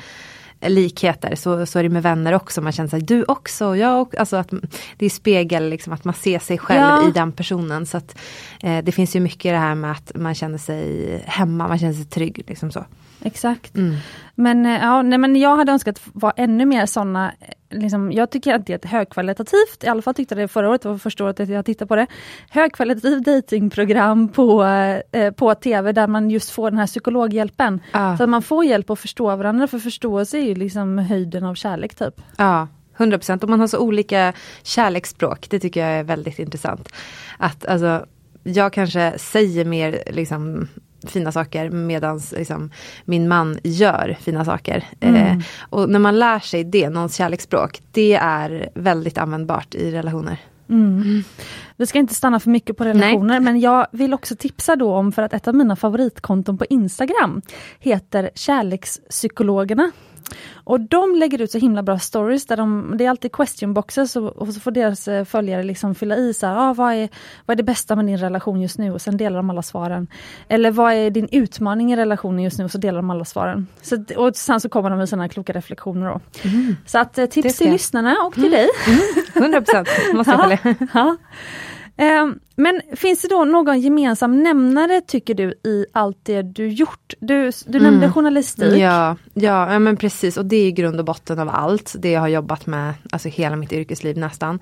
[0.67, 1.35] likheter.
[1.35, 2.61] Så, så är det med vänner också.
[2.63, 4.19] Man känner sig du också, och jag också.
[4.19, 4.51] Alltså att
[4.97, 7.09] det är spegel, liksom, att man ser sig själv Ja.
[7.09, 7.87] i den personen.
[7.87, 8.19] Så att,
[8.63, 11.79] eh, det finns ju mycket i det här med att man känner sig hemma, man
[11.79, 12.45] känner sig trygg.
[12.47, 12.85] Liksom så.
[13.25, 13.77] Exakt.
[13.77, 13.97] Mm.
[14.35, 17.33] Men, eh, ja, nej, men jag hade önskat vara ännu mer sådana,
[17.73, 20.83] liksom, jag tycker att det är högkvalitativt, i alla fall tyckte jag det förra året,
[20.83, 22.07] det var första året jag tittade på det,
[22.51, 24.65] högkvalitativt datingprogram på,
[25.13, 27.81] eh, på TV där man just får den här psykologhjälpen.
[27.93, 28.17] Ja.
[28.17, 31.55] Så att man får hjälp att förstå varandra, för förståelse är ju liksom höjden av
[31.55, 32.21] kärlek typ.
[32.37, 33.43] Ja, 100 procent.
[33.43, 34.33] Och man har så olika
[34.63, 35.47] kärleksspråk.
[35.51, 36.89] Det tycker jag är väldigt intressant.
[37.39, 38.07] Att alltså,
[38.43, 40.69] jag kanske säger mer liksom,
[41.11, 42.71] fina saker medan liksom,
[43.05, 44.85] min man gör fina saker.
[45.01, 50.39] Eh, och när man lär sig det, någons kärleksspråk, det är väldigt användbart i relationer.
[51.77, 55.13] Vi ska inte stanna för mycket på relationer, men jag vill också tipsa då om,
[55.13, 57.43] för att ett av mina favoritkonton på Instagram
[57.79, 59.91] heter Kärlekspsykologerna.
[60.55, 64.17] Och de lägger ut så himla bra stories, där de, det är alltid question boxes
[64.17, 67.09] och, och så får deras eh, följare liksom fylla i så här, ah, vad, är,
[67.47, 68.93] vad är det bästa med din relation just nu?
[68.93, 70.07] Och sen delar de alla svaren.
[70.49, 72.65] Eller vad är din utmaning i relationen just nu?
[72.65, 73.67] Och så delar de alla svaren.
[73.83, 76.07] Så, och sen så kommer de med sådana kloka reflektioner.
[76.07, 76.21] Då.
[76.87, 78.69] Så att eh, tips till lyssnarna och till dig.
[79.35, 80.77] 100 procent, måste jag.
[80.95, 81.17] Ja.
[82.03, 87.15] Eh, men finns det då någon gemensam nämnare tycker du i allt det du gjort?
[87.21, 87.83] Du, du Mm.
[87.91, 88.79] nämnde journalistik.
[88.79, 91.95] Ja, ja, men precis och det är grund och botten av allt.
[91.99, 94.59] Det jag har jobbat med alltså hela mitt yrkesliv nästan.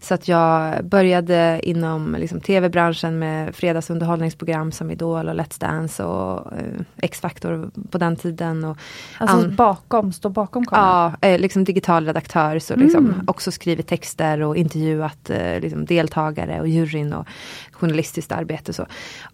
[0.00, 6.52] Så att jag började inom liksom, tv-branschen med fredagsunderhållningsprogram som Idol och Let's Dance och
[6.52, 8.64] eh, X-Factor på den tiden.
[8.64, 8.76] Och
[9.18, 11.12] Alltså an- bakom, stå bakom kameran.
[11.20, 13.24] Ja, eh, liksom digital redaktör så liksom Mm.
[13.26, 17.26] också skrivit texter och intervjuat eh, liksom deltagare och juryn och
[17.72, 18.86] journalistiskt arbete och så.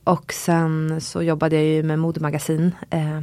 [0.04, 3.18] Och sen så jobbade jag ju med modemagasin eh,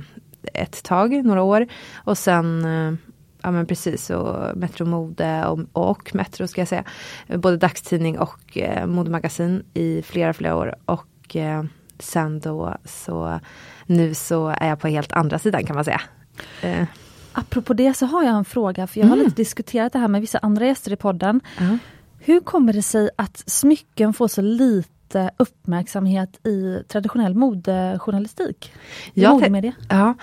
[0.53, 1.67] ett tag, några år.
[1.95, 2.93] Och sen eh,
[3.41, 6.83] Ja men precis, och Metro Mode och, och Metro ska jag säga.
[7.27, 10.75] Både dagstidning och eh, modemagasin i flera, flera år.
[10.85, 11.63] Och eh,
[11.99, 13.39] sen då så
[13.85, 16.01] nu så är jag på helt andra sidan kan man säga.
[16.61, 16.85] Eh,
[17.33, 19.25] Apropå det så har jag en fråga, för jag har Mm.
[19.25, 21.41] lite diskuterat det här med vissa andra gäster i podden.
[21.59, 21.77] ja.
[22.19, 28.73] Hur kommer det sig att smycken får så lite uppmärksamhet i traditionell modejournalistik?
[29.13, 29.73] I tän- modemedia?
[29.89, 30.15] Ja.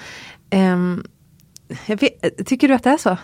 [1.87, 3.17] jag vet, tycker du att det är så?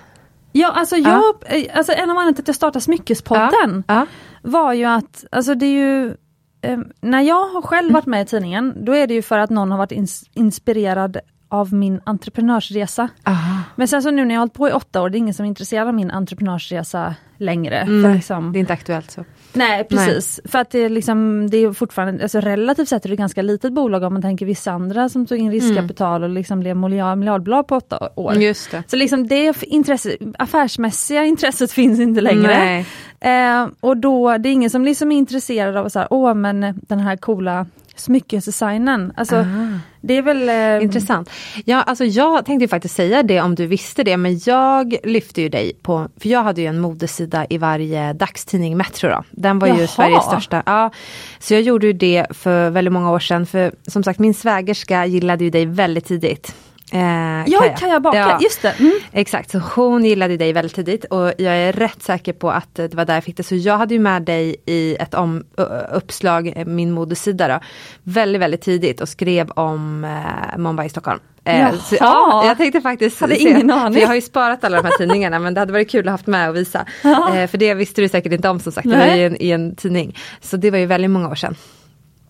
[0.53, 4.07] Ja, alltså, jag, eh, alltså en av anledningarna till att jag startade Smyckespodden Ja.
[4.43, 6.15] var ju att, alltså det är ju
[6.63, 9.51] eh, när jag har själv varit med i tidningen, då är det ju för att
[9.51, 11.17] någon har varit ins- inspirerad
[11.53, 13.09] av min entreprenörsresa.
[13.25, 13.61] Aha.
[13.77, 15.35] Men sen så nu när jag har hållit på i åtta år, det är ingen
[15.35, 17.79] som är intresserad av min entreprenörsresa längre.
[17.79, 19.25] Mm, För liksom, Det är inte aktuellt så.
[19.53, 23.13] nej precis, för att det är, liksom, det är fortfarande, alltså relativt sett är det
[23.15, 26.61] ett ganska litet bolag om man tänker vissa andra som tog in riskkapital och liksom
[26.61, 28.35] blev miljard, miljardbolag på åtta år.
[28.35, 28.83] Just det.
[28.87, 32.59] Så liksom det intresse, affärsmässiga intresset finns inte längre.
[32.59, 32.87] Nej.
[33.21, 36.81] Eh, och då, det är ingen som liksom är intresserad av så här, åh men
[36.89, 37.67] den här coola
[38.03, 39.13] smyckesdesignen.
[39.17, 39.79] Alltså, Ah.
[40.01, 40.49] det är väl...
[40.49, 41.31] Eh, Intressant.
[41.65, 45.43] Ja, alltså jag tänkte ju faktiskt säga det om du visste det, men jag lyfte
[45.43, 49.25] ju dig på, för jag hade ju en modesida i varje dagstidning Metro då.
[49.31, 49.87] Den var ju Jaha.
[49.87, 50.63] Sveriges största.
[50.67, 50.91] Ja,
[51.39, 55.07] så jag gjorde ju det för väldigt många år sedan, för som sagt min svägerska
[55.07, 56.55] gillade ju dig väldigt tidigt.
[56.93, 57.77] Eh, Ja, Kaja.
[57.77, 58.39] Kaja Baka, Ja.
[58.41, 58.75] just det.
[58.79, 58.93] Mm.
[59.13, 62.95] Exakt, så hon gillade dig väldigt tidigt och jag är rätt säker på att det
[62.95, 63.43] var där jag fick det.
[63.43, 65.45] Så jag hade ju med dig i ett om,
[65.93, 67.61] uppslag, eh, min modesida då,
[68.03, 71.21] väldigt, väldigt tidigt och skrev om eh, Mumbai i Stockholm.
[71.45, 74.01] Eh, så, ja, jag tänkte faktiskt Hade se, ingen aning.
[74.01, 76.27] Jag har ju sparat alla de här tidningarna men det hade varit kul att haft
[76.27, 76.87] med och visa.
[77.03, 77.37] Ja.
[77.37, 79.09] Eh, för det visste du säkert inte om som sagt, det Nej.
[79.09, 80.19] var ju en, i en tidning.
[80.41, 81.57] Så det var ju väldigt många år sedan.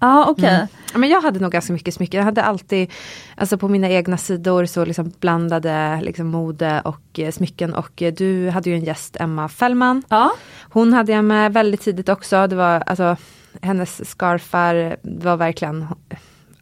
[0.02, 0.66] Ja, okej.
[0.92, 2.18] Ja, Men jag hade nog ganska mycket smycken.
[2.18, 2.90] Jag hade alltid,
[3.36, 7.74] alltså på mina egna sidor så liksom blandade liksom mode och eh, smycken.
[7.74, 10.02] Och eh, du hade ju en gäst, Emma Fällman.
[10.08, 10.32] Ja.
[10.70, 12.46] Hon hade jag med väldigt tidigt också.
[12.46, 13.16] Det var alltså
[13.60, 15.86] hennes scarfar var verkligen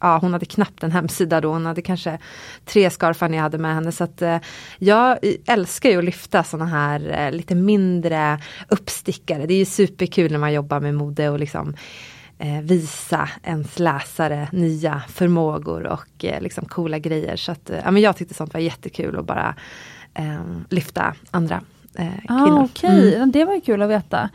[0.01, 2.19] Ja, hon hade knappt en hemsida då, hon hade kanske
[2.65, 3.93] tre scarfar när jag hade med henne.
[3.93, 4.39] Så att, eh,
[4.79, 9.47] jag älskar ju att lyfta sådana här eh, lite mindre uppstickare.
[9.47, 11.75] Det är ju superkul när man jobbar med mode och liksom
[12.43, 17.37] Eh, visa ens läsare nya förmågor och eh, liksom coola grejer.
[17.37, 19.55] Så att, eh, ja, men jag tyckte sånt var jättekul att bara
[20.15, 21.63] eh, lyfta andra
[21.99, 22.65] eh, Ah, kvinnor.
[22.65, 23.31] Okej, Mm.
[23.31, 24.31] det var ju kul att veta.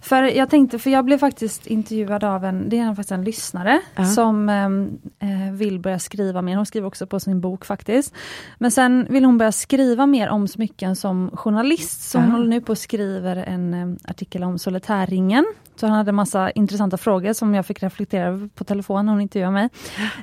[0.00, 3.80] För jag tänkte, för jag blev faktiskt intervjuad av en, det är faktiskt en lyssnare
[3.96, 4.04] Ja.
[4.04, 6.56] som ehm, eh, vill börja skriva mer.
[6.56, 8.14] Hon skriver också på sin bok faktiskt.
[8.58, 12.10] Men sen vill hon börja skriva mer om smycken som journalist.
[12.10, 12.32] Så hon Ja.
[12.32, 15.44] håller nu på och skriver en em, artikel om solitärringen.
[15.76, 19.20] Så han hade massa intressanta frågor som jag fick reflektera över på telefon när hon
[19.22, 19.68] intervjuade mig.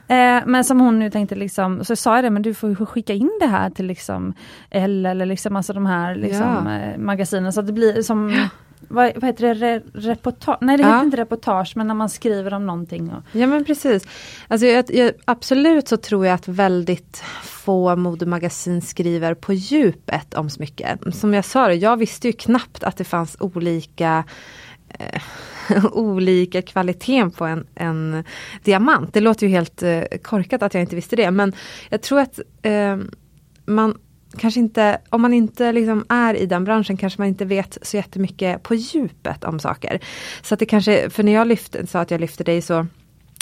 [0.07, 3.13] Eh, men som hon nu tänkte liksom, så sa jag det, men du får skicka
[3.13, 4.33] in det här till liksom
[4.69, 6.74] L eller liksom alltså de här liksom, Ja.
[6.97, 8.47] Magasinen så att det blir som
[8.87, 10.57] vad, vad heter det, Re, reportage?
[10.61, 10.89] Nej det Ja.
[10.93, 13.11] heter inte reportage men när man skriver om någonting.
[13.11, 14.07] Och, Ja men precis.
[14.47, 20.49] Alltså jag, jag, absolut så tror jag att väldigt få modemagasin skriver på djupet om
[20.49, 21.11] smycken.
[21.11, 24.23] Som jag sa, jag visste ju knappt att det fanns olika
[24.89, 25.21] eh,
[25.91, 28.23] olika kvaliteten på en, en
[28.63, 29.13] diamant.
[29.13, 31.53] Det låter ju helt eh, korkat att jag inte visste det men
[31.89, 32.97] jag tror att eh,
[33.65, 33.97] man
[34.35, 37.97] kanske inte, om man inte liksom är i den branschen kanske man inte vet så
[37.97, 39.99] jättemycket på djupet om saker.
[40.41, 42.87] Så att det kanske, för när jag lyfte, sa att jag lyfte dig så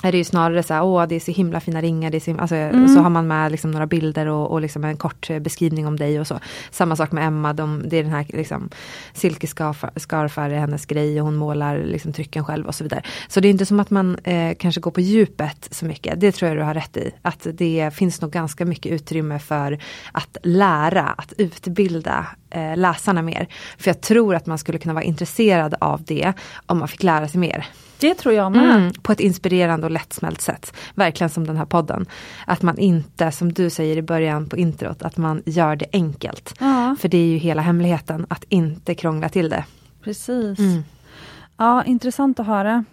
[0.08, 2.20] är det ju snarare så här, åh det är så himla fina ringar, det är
[2.20, 2.88] så, himla, alltså, Mm.
[2.88, 5.98] så har man med liksom några bilder och, och liksom en kort eh, beskrivning om
[6.00, 6.40] dig och så.
[6.72, 8.70] Samma sak med Emma, de, det är den här liksom,
[9.14, 13.02] silkescarfar är hennes grej och hon målar liksom, trycken själv och så vidare.
[13.28, 16.32] Så det är inte som att man eh, kanske går på djupet så mycket, det
[16.32, 17.12] tror jag du har rätt i.
[17.22, 19.80] Att det finns nog ganska mycket utrymme för
[20.12, 23.48] att lära, att utbilda eh, läsarna mer.
[23.78, 26.34] För jag tror att man skulle kunna vara intresserad av det
[26.66, 27.68] om man fick lära sig mer.
[28.04, 28.76] Det tror jag med.
[28.76, 30.74] Mm, på ett inspirerande och lättsmält sätt.
[30.96, 32.06] Verkligen som den här podden.
[32.48, 36.56] Att man inte, som du säger i början på introt, att man gör det enkelt.
[36.60, 39.66] Ja, För det är ju hela hemligheten, att inte krångla till det.
[40.04, 40.60] precis.
[40.60, 40.84] Mm.
[41.58, 42.86] Ja, intressant att höra.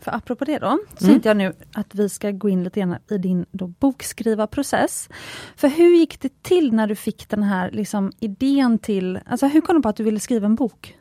[0.00, 1.14] För apropå det då, så mm.
[1.14, 5.08] tänkte jag nu att vi ska gå in lite grann i din då bokskrivarprocess.
[5.56, 9.60] För hur gick det till när du fick den här liksom, idén till, alltså hur
[9.60, 10.96] kom du på att du ville skriva en bok?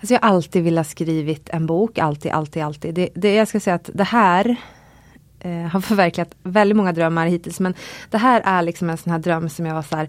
[0.00, 2.94] Alltså jag har alltid velat skrivit en bok, alltid, alltid, alltid.
[2.94, 4.56] Det, det, jag ska säga att det här
[5.40, 7.74] eh, har förverkligat väldigt många drömmar hittills men
[8.10, 10.08] det här är liksom en sån här dröm som jag var så här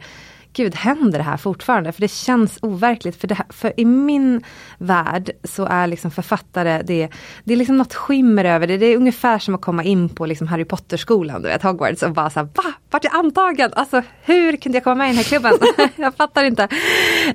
[0.54, 1.92] gud händer det här fortfarande?
[1.92, 3.16] För det känns overkligt.
[3.16, 4.44] För, det här, för i min
[4.78, 7.10] värld så är liksom författare, det,
[7.44, 8.78] det är liksom något skimmer över det.
[8.78, 12.12] Det är ungefär som att komma in på liksom Harry Potter-skolan, du vet Hogwarts och
[12.12, 12.74] bara såhär, va?
[12.90, 13.72] Vart är antagen?
[13.74, 15.54] Alltså hur kunde jag komma med i den här klubben?
[15.96, 16.68] jag fattar inte.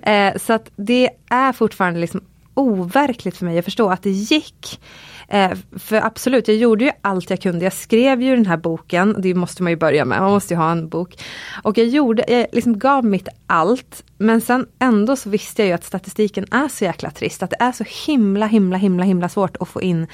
[0.02, 2.20] Eh, så att det är fortfarande liksom
[2.56, 4.80] overkligt för mig att förstå att det gick.
[5.28, 7.64] Eh, för absolut, jag gjorde ju allt jag kunde.
[7.64, 10.58] Jag skrev ju den här boken, det måste man ju börja med, man måste ju
[10.58, 11.22] ha en bok.
[11.62, 14.04] Och jag gjorde, jag liksom gav mitt allt.
[14.18, 17.56] Men sen ändå så visste jag ju att statistiken är så jäkla trist, att det
[17.60, 20.06] är så himla himla himla himla svårt att få in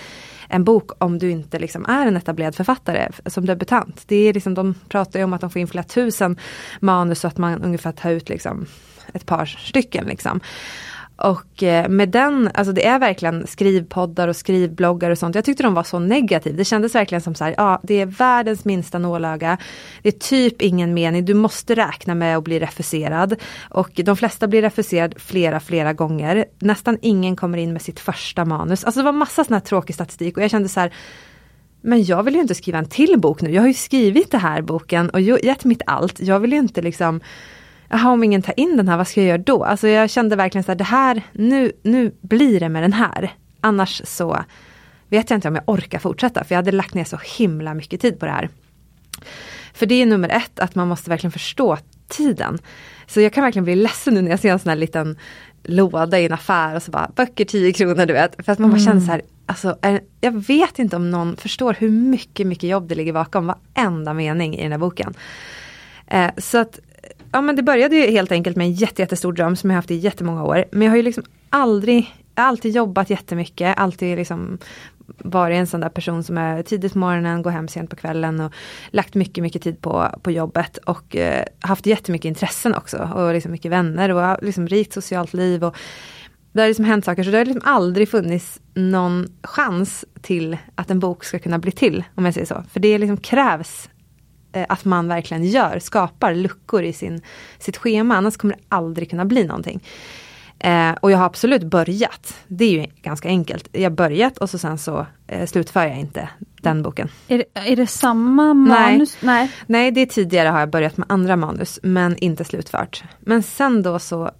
[0.48, 4.02] en bok om du inte liksom är en etablerad författare som debutant.
[4.06, 6.38] Det är liksom, de pratar ju om att de får in flera tusen
[6.80, 8.66] manus så att man ungefär tar ut liksom
[9.12, 10.06] ett par stycken.
[10.06, 10.40] Liksom.
[11.22, 15.34] Och eh, med den, alltså det är verkligen skrivpoddar och skrivbloggar och sånt.
[15.34, 16.56] Jag tyckte de var så negativa.
[16.56, 19.58] Det kändes verkligen som så här, ja det är världens minsta nålöga.
[20.02, 23.36] Det är typ ingen mening, du måste räkna med att bli refuserad.
[23.70, 26.44] Och de flesta blir refuserad flera, flera gånger.
[26.58, 28.84] Nästan ingen kommer in med sitt första manus.
[28.84, 30.92] Alltså det var massa sån här tråkig statistik och jag kände så här,
[31.80, 33.50] men jag vill ju inte skriva en till bok nu.
[33.50, 36.20] Jag har ju skrivit den här boken och gett mitt allt.
[36.20, 37.20] Jag vill ju inte liksom
[37.92, 39.64] jaha om ingen tar in den här, vad ska jag göra då?
[39.64, 43.34] Alltså jag kände verkligen så här, det här, nu, nu blir det med den här.
[43.60, 44.44] Annars så
[45.08, 48.00] vet jag inte om jag orkar fortsätta, för jag hade lagt ner så himla mycket
[48.00, 48.48] tid på det här.
[49.74, 51.78] För det är nummer ett, att man måste verkligen förstå
[52.08, 52.58] tiden.
[53.06, 55.18] Så jag kan verkligen bli ledsen nu när jag ser en sån här liten
[55.62, 58.44] låda i en affär och så bara böcker 10 kronor du vet.
[58.44, 58.86] För att man bara mm.
[58.86, 59.78] känner så här, alltså,
[60.20, 64.56] jag vet inte om någon förstår hur mycket, mycket jobb det ligger bakom varenda mening
[64.56, 65.14] i den här boken.
[66.06, 66.78] Eh, så att
[67.32, 69.90] ja men det började ju helt enkelt med en jätte, jättestor dröm som jag haft
[69.90, 70.64] i jättemånga år.
[70.72, 74.58] Men jag har ju liksom aldrig, alltid jobbat jättemycket, alltid liksom
[75.18, 78.40] varit en sån där person som är tidigt på morgonen, går hem sent på kvällen
[78.40, 78.52] och
[78.90, 83.52] lagt mycket, mycket tid på, på jobbet och eh, haft jättemycket intressen också och liksom
[83.52, 85.64] mycket vänner och liksom rikt socialt liv.
[85.64, 85.76] Och
[86.52, 90.90] det har liksom hänt saker så det har liksom aldrig funnits någon chans till att
[90.90, 92.64] en bok ska kunna bli till, om jag säger så.
[92.72, 93.88] För det liksom krävs
[94.68, 97.22] att man verkligen gör, skapar luckor i sin,
[97.58, 99.80] sitt schema, annars kommer det aldrig kunna bli någonting.
[100.58, 102.34] Eh, och jag har absolut börjat.
[102.46, 103.68] Det är ju ganska enkelt.
[103.72, 106.28] Jag har börjat och så sen så eh, slutför jag inte
[106.60, 107.08] den boken.
[107.28, 109.16] Är det, är det samma manus?
[109.20, 109.38] Nej.
[109.38, 109.50] Nej.
[109.66, 113.04] Nej, det är tidigare har jag börjat med andra manus men inte slutfört.
[113.20, 114.30] Men sen då så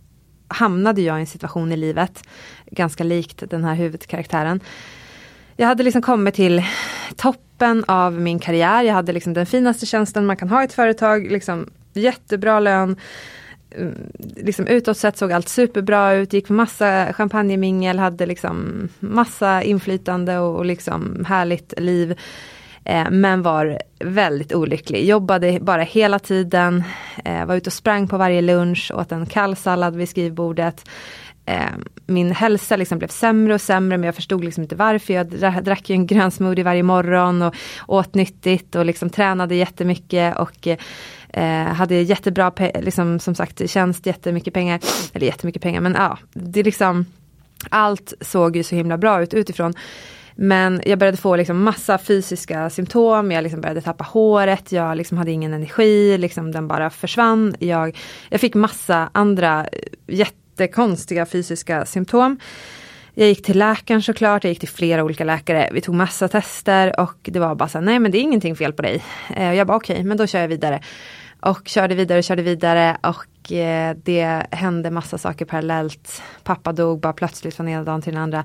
[0.49, 2.23] hamnade jag i en situation i livet,
[2.71, 4.61] ganska likt den här huvudkaraktären.
[5.57, 6.63] Jag hade liksom kommit till
[7.17, 8.83] topp toppen av min karriär.
[8.83, 12.97] Jag hade liksom den finaste tjänsten man kan ha i ett företag, liksom jättebra lön.
[13.77, 13.95] Mm,
[14.37, 20.39] liksom utåt sett såg allt superbra ut, gick på massa champagnemingel, hade liksom massa inflytande
[20.39, 22.19] och, och liksom härligt liv.
[22.85, 25.05] Eh, men var väldigt olycklig.
[25.05, 26.85] Jobbade bara hela tiden,
[27.25, 30.85] eh, var ute och sprang på varje lunch, åt en kall sallad vid skrivbordet
[31.47, 31.71] eh,
[32.07, 35.15] min hälsa liksom blev sämre och sämre men jag förstod liksom inte varför.
[35.15, 37.55] Jag drack ju en grön smoothie varje morgon och
[37.87, 40.69] åt nyttigt och liksom tränade jättemycket och
[41.29, 44.81] eh, hade jättebra, liksom, som sagt, tjänst, jättemycket pengar.
[45.13, 47.07] Eller jättemycket pengar men ja, det liksom
[47.71, 49.75] allt såg ju så himla bra ut utifrån.
[50.35, 55.19] Men jag började få liksom massa fysiska symptom, jag liksom började tappa håret, jag liksom
[55.19, 57.55] hade ingen energi, liksom den bara försvann.
[57.59, 62.39] Jag, jag fick massa andra eh, jätte jättekonstiga fysiska symptom.
[63.15, 65.71] Jag gick till läkaren såklart, jag gick till flera olika läkare.
[65.73, 68.73] Vi tog massa tester och det var bara så nej men det är ingenting fel
[68.73, 69.03] på dig.
[69.37, 70.81] Eh, och jag bara okej, okay, men då kör jag vidare.
[71.41, 76.23] Och körde vidare, och körde vidare och eh, det hände massa saker parallellt.
[76.45, 78.45] Pappa dog bara plötsligt från ena dagen till den andra.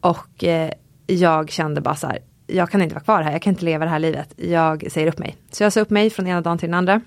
[0.00, 0.70] Och eh,
[1.06, 3.84] jag kände bara så här, jag kan inte vara kvar här, jag kan inte leva
[3.84, 4.34] det här livet.
[4.36, 5.36] Jag säger upp mig.
[5.50, 7.00] Så jag sa upp mig från ena dagen till den andra.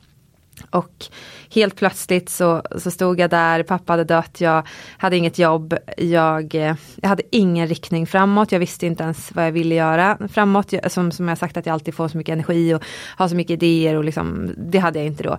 [0.69, 1.05] Och
[1.53, 6.53] helt plötsligt så, så stod jag där, pappa hade dött, jag hade inget jobb, jag,
[7.01, 10.73] jag hade ingen riktning framåt, jag visste inte ens vad jag ville göra framåt.
[10.73, 12.83] Jag, som, som jag sagt att jag alltid får så mycket energi och
[13.17, 15.37] har så mycket idéer och liksom, det hade jag inte då.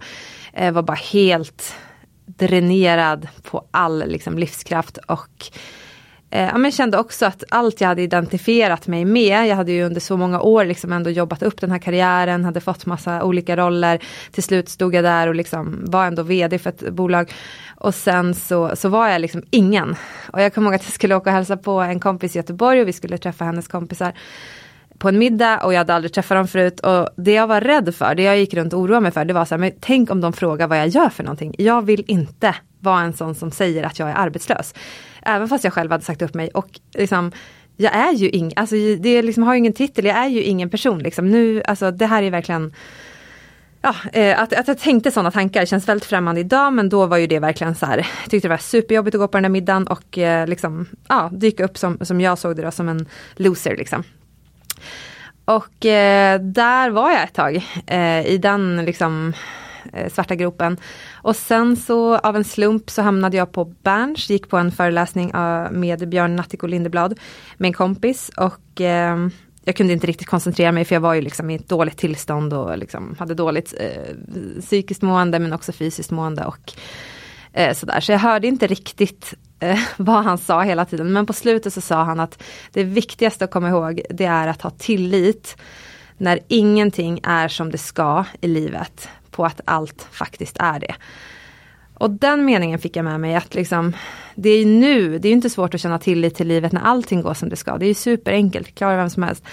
[0.53, 1.75] Jag var bara helt
[2.27, 5.51] dränerad på all liksom, livskraft och
[6.31, 9.85] eh, ja, men kände också att allt jag hade identifierat mig med, jag hade ju
[9.85, 13.57] under så många år liksom ändå jobbat upp den här karriären, hade fått massa olika
[13.57, 14.03] roller.
[14.33, 17.33] Till slut stod jag där och liksom var ändå vd för ett bolag.
[17.77, 19.97] Och sen så, så var jag liksom ingen.
[20.33, 22.81] Och jag kommer ihåg att jag skulle åka och hälsa på en kompis i Göteborg
[22.81, 24.13] och vi skulle träffa hennes kompisar.
[24.99, 26.81] på en middag och jag hade aldrig träffat dem förut.
[26.81, 29.35] Och det jag var rädd för, det jag gick runt och oroade mig för, det
[29.35, 31.55] var så här, men tänk om de frågar vad jag gör för någonting.
[31.59, 34.75] Jag vill inte vara en sån som säger att jag är arbetslös.
[35.27, 36.49] Även fast jag själv hade sagt upp mig.
[36.49, 37.33] Och liksom,
[37.77, 40.71] jag är ju ingen, alltså det liksom, har ju ingen titel, jag är ju ingen
[40.71, 40.99] person.
[40.99, 41.31] Liksom.
[41.31, 42.73] Nu, alltså, det här är verkligen
[43.85, 47.17] Ja, eh, att, att jag tänkte sådana tankar känns väldigt främmande idag men då var
[47.17, 49.51] ju det verkligen så här, jag tyckte det var superjobbigt att gå på den där
[49.51, 53.07] middagen och eh, liksom, ja, dyka upp som, som jag såg det då, som en
[53.37, 54.05] loser liksom.
[55.45, 57.57] Och eh, där var jag ett tag,
[57.87, 59.33] eh, i den liksom
[59.93, 60.77] eh, svarta gropen.
[61.25, 65.31] Och sen så av en slump så hamnade jag på Berns, gick på en föreläsning
[65.31, 67.21] eh, med Björn Natthiko Lindeblad
[67.57, 68.31] med en kompis.
[68.37, 69.29] Och eh,
[69.65, 72.53] jag kunde inte riktigt koncentrera mig för jag var ju liksom i ett dåligt tillstånd
[72.53, 76.73] och liksom hade dåligt eh, psykiskt mående men också fysiskt mående och
[77.53, 78.01] eh, sådär.
[78.01, 81.13] Så jag hörde inte riktigt eh, vad han sa hela tiden.
[81.13, 84.63] Men på slutet så sa han att det viktigaste att komma ihåg det är att
[84.63, 85.57] ha tillit
[86.19, 90.95] när ingenting är som det ska i livet på att allt faktiskt är det.
[91.95, 93.93] Och den meningen fick jag med mig att liksom,
[94.35, 97.35] det är nu, det är inte svårt att känna tillit till livet när allting går
[97.35, 97.79] som det ska.
[97.79, 99.45] Det är superenkelt, klarar vem som helst.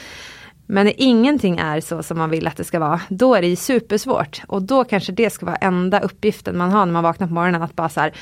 [0.65, 3.55] Men när ingenting är så som man vill att det ska vara, då är det
[3.55, 4.41] supersvårt.
[4.47, 7.61] Och då kanske det ska vara enda uppgiften man har när man vaknar på morgonen,
[7.61, 8.13] att bara så här,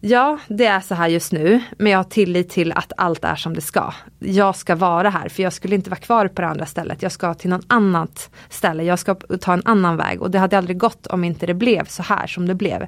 [0.00, 3.36] Ja, det är så här just nu, men jag har tillit till att allt är
[3.36, 3.92] som det ska.
[4.18, 7.02] Jag ska vara här, för jag skulle inte vara kvar på det andra stället.
[7.02, 10.22] Jag ska till något annat ställe, jag ska ta en annan väg.
[10.22, 12.86] Och det hade aldrig gått om inte det blev så här som det blev.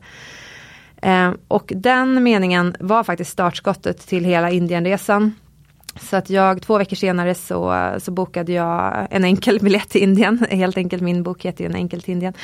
[1.02, 5.34] Eh, och den meningen var faktiskt startskottet till hela Indienresan.
[6.00, 10.46] Så att jag, två veckor senare så, så bokade jag en enkel biljett till Indien.
[10.50, 12.34] Helt enkelt, min bok heter ju En enkel till Indien.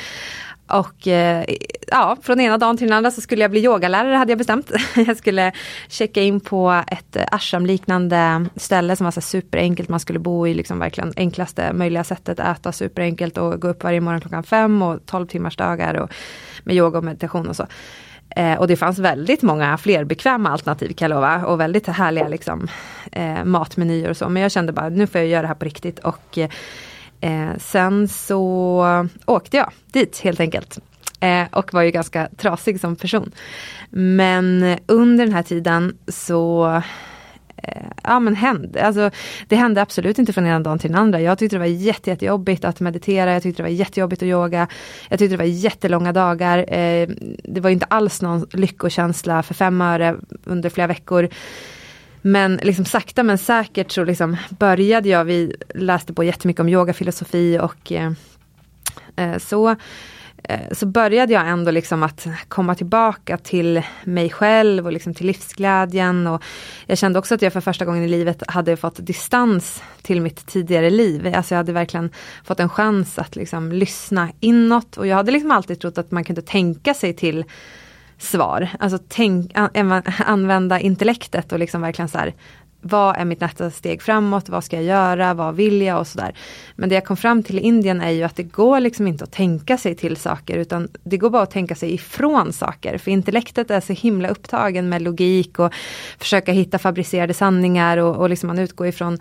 [0.67, 1.45] Och eh,
[1.87, 4.71] ja, från ena dagen till den andra så skulle jag bli yogalärare hade jag bestämt.
[4.95, 5.51] Jag skulle
[5.87, 9.89] checka in på ett ashram-liknande ställe som var så superenkelt.
[9.89, 14.01] Man skulle bo i liksom verkligen enklaste möjliga sättet, äta superenkelt och gå upp varje
[14.01, 16.13] morgon klockan fem och 12 timmars dagar och
[16.63, 17.67] med yoga och meditation och så.
[18.35, 22.27] Eh, och det fanns väldigt många fler bekväma alternativ kan jag lova och väldigt härliga
[22.27, 22.67] liksom,
[23.11, 24.29] eh, matmenyer och så.
[24.29, 26.39] Men jag kände bara nu får jag göra det här på riktigt och
[27.21, 30.79] Eh, sen så åkte jag dit helt enkelt.
[31.19, 33.31] Eh, och var ju ganska trasig som person.
[33.89, 36.67] Men under den här tiden så
[37.57, 39.11] eh, ja men hände, alltså,
[39.47, 41.21] det hände absolut inte från ena dagen till den andra.
[41.21, 44.67] Jag tyckte det var jätte, jättejobbigt att meditera, jag tyckte det var jättejobbigt att yoga.
[45.09, 46.73] Jag tyckte det var jättelånga dagar.
[46.73, 47.09] Eh,
[47.43, 51.29] det var inte alls någon lyckokänsla för fem öre under flera veckor.
[52.27, 57.59] Men liksom sakta men säkert så liksom började jag, vi läste på jättemycket om yogafilosofi
[57.61, 58.11] och eh,
[59.15, 59.69] eh, så
[60.43, 65.27] eh, så började jag ändå liksom att komma tillbaka till mig själv och liksom till
[65.27, 66.27] livsglädjen.
[66.27, 66.43] Och
[66.85, 70.45] jag kände också att jag för första gången i livet hade fått distans till mitt
[70.45, 71.33] tidigare liv.
[71.35, 72.11] Alltså jag hade verkligen
[72.43, 74.97] fått en chans att liksom lyssna inåt.
[74.97, 77.45] Och jag hade liksom alltid trott att man kunde tänka sig till
[78.17, 78.69] svar.
[78.79, 79.51] Alltså tänk,
[80.25, 82.33] använda intellektet och liksom verkligen så här,
[82.81, 84.49] vad är mitt nästa steg framåt?
[84.49, 85.33] Vad ska jag göra?
[85.33, 85.99] Vad vill jag?
[85.99, 86.35] Och sådär.
[86.75, 89.23] Men det jag kom fram till i Indien är ju att det går liksom inte
[89.23, 92.97] att tänka sig till saker utan det går bara att tänka sig ifrån saker.
[92.97, 95.73] För intellektet är så himla upptagen med logik och
[96.19, 99.19] försöka hitta fabricerade sanningar och, och liksom man utgår ifrån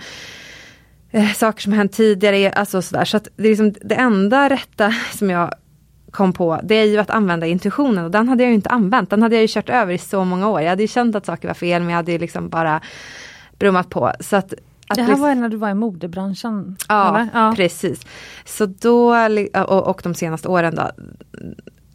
[1.10, 2.52] eh, saker som hänt tidigare.
[2.52, 3.04] Alltså sådär.
[3.04, 5.54] Så att det, är liksom det enda rätta som jag
[6.16, 9.10] kom på, det är ju att använda intuitionen och den hade jag inte använt.
[9.10, 10.60] Den hade jag ju kört över i så många år.
[10.60, 12.80] Jag hade ju känt att saker var fel men jag hade ju liksom bara
[13.58, 14.12] brummat på.
[14.20, 14.54] Så att,
[14.88, 16.76] att det här var när du var i modebranschen?
[16.88, 18.06] Ja, ja, precis.
[18.44, 19.14] Så då,
[19.66, 20.90] och, och de senaste åren då,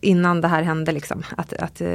[0.01, 1.23] innan det här hände liksom.
[1.37, 1.87] Att, att, eh,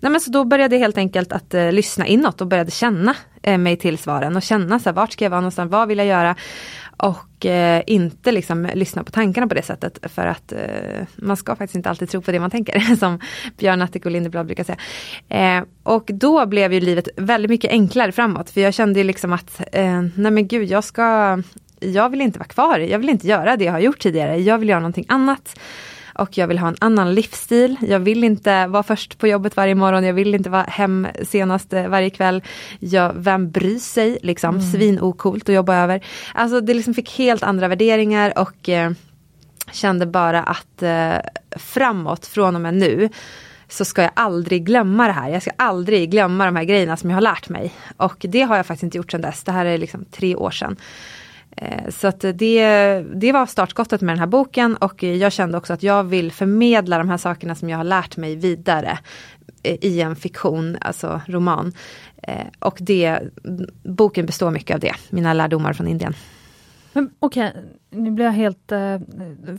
[0.00, 3.14] nej men så då började jag helt enkelt att uh, lyssna inåt och började känna
[3.48, 5.98] uh, mig till svaren och känna så här, vart ska jag vara någonstans, vad vill
[5.98, 6.36] jag göra?
[7.02, 10.58] Och eh, inte liksom lyssna på tankarna på det sättet för att eh,
[11.16, 13.20] man ska faktiskt inte alltid tro på det man tänker som
[13.58, 14.78] Björn Attic och Lindeblad brukar säga.
[15.28, 19.32] Eh, och då blev ju livet väldigt mycket enklare framåt för jag kände ju liksom
[19.32, 21.42] att eh, nej men gud jag ska
[21.80, 24.58] jag vill inte vara kvar, jag vill inte göra det jag har gjort tidigare, jag
[24.58, 25.58] vill göra någonting annat
[26.20, 27.76] och jag vill ha en annan livsstil.
[27.80, 31.72] Jag vill inte vara först på jobbet varje morgon, jag vill inte vara hem senast
[31.72, 32.42] eh, varje kväll.
[32.78, 34.72] Jag, vem bryr sig liksom, mm.
[34.72, 36.04] svinokult att jobba över.
[36.34, 38.90] Alltså det liksom fick helt andra värderingar och eh,
[39.72, 41.14] kände bara att eh,
[41.56, 43.08] framåt från och med nu
[43.68, 45.28] så ska jag aldrig glömma det här.
[45.28, 47.74] Jag ska aldrig glömma de här grejerna som jag har lärt mig.
[47.96, 49.44] Och det har jag faktiskt inte gjort sedan dess.
[49.44, 50.76] Det här är liksom tre år sedan.
[51.56, 55.72] Eh, så att det, det var startskottet med den här boken och jag kände också
[55.72, 58.98] att jag vill förmedla de här sakerna som jag har lärt mig vidare
[59.62, 61.72] eh, i en fiktion, alltså roman.
[62.22, 63.20] Eh, och det,
[63.82, 66.14] boken består mycket av det, mina lärdomar från Indien.
[67.18, 68.98] Okej, okay, nu blir jag helt eh,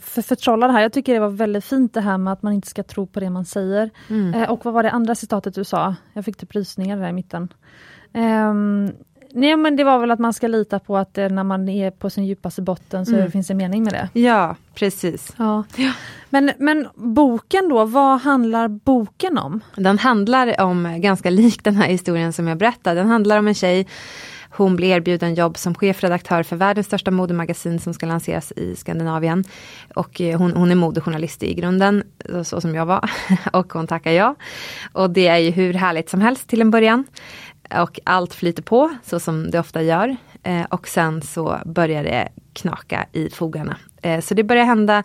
[0.00, 0.82] för, förtrollad här.
[0.82, 3.20] Jag tycker det var väldigt fint det här med att man inte ska tro på
[3.20, 3.90] det man säger.
[4.08, 4.34] Mm.
[4.34, 5.94] Eh, och vad var det andra citatet du sa?
[6.12, 7.48] Jag fick typ rysningar där i mitten.
[8.12, 8.54] Eh,
[9.34, 11.90] nej men det var väl att man ska lita på att eh, när man är
[11.90, 13.30] på sin djupaste botten så mm.
[13.30, 14.20] finns det mening med det.
[14.20, 15.34] Ja, precis.
[15.36, 15.64] Ja.
[16.30, 19.60] Men, men boken då, vad handlar boken om?
[19.76, 23.54] Den handlar om, ganska lik den här historien som jag berättade, den handlar om en
[23.54, 23.86] tjej
[24.54, 29.44] hon blir erbjuden jobb som chefredaktör för världens största modemagasin som ska lanseras i Skandinavien.
[29.94, 32.04] Och eh, hon, hon är modejournalist i grunden,
[32.44, 33.10] så som jag var.
[33.52, 34.34] Och hon tackar ja.
[34.92, 37.04] Och det är ju hur härligt som helst till en början.
[37.80, 40.16] Och allt flyter på, så som det ofta gör.
[40.42, 43.76] Eh, och sen så börjar det knaka i fogarna.
[44.02, 45.02] Eh, så det börjar hända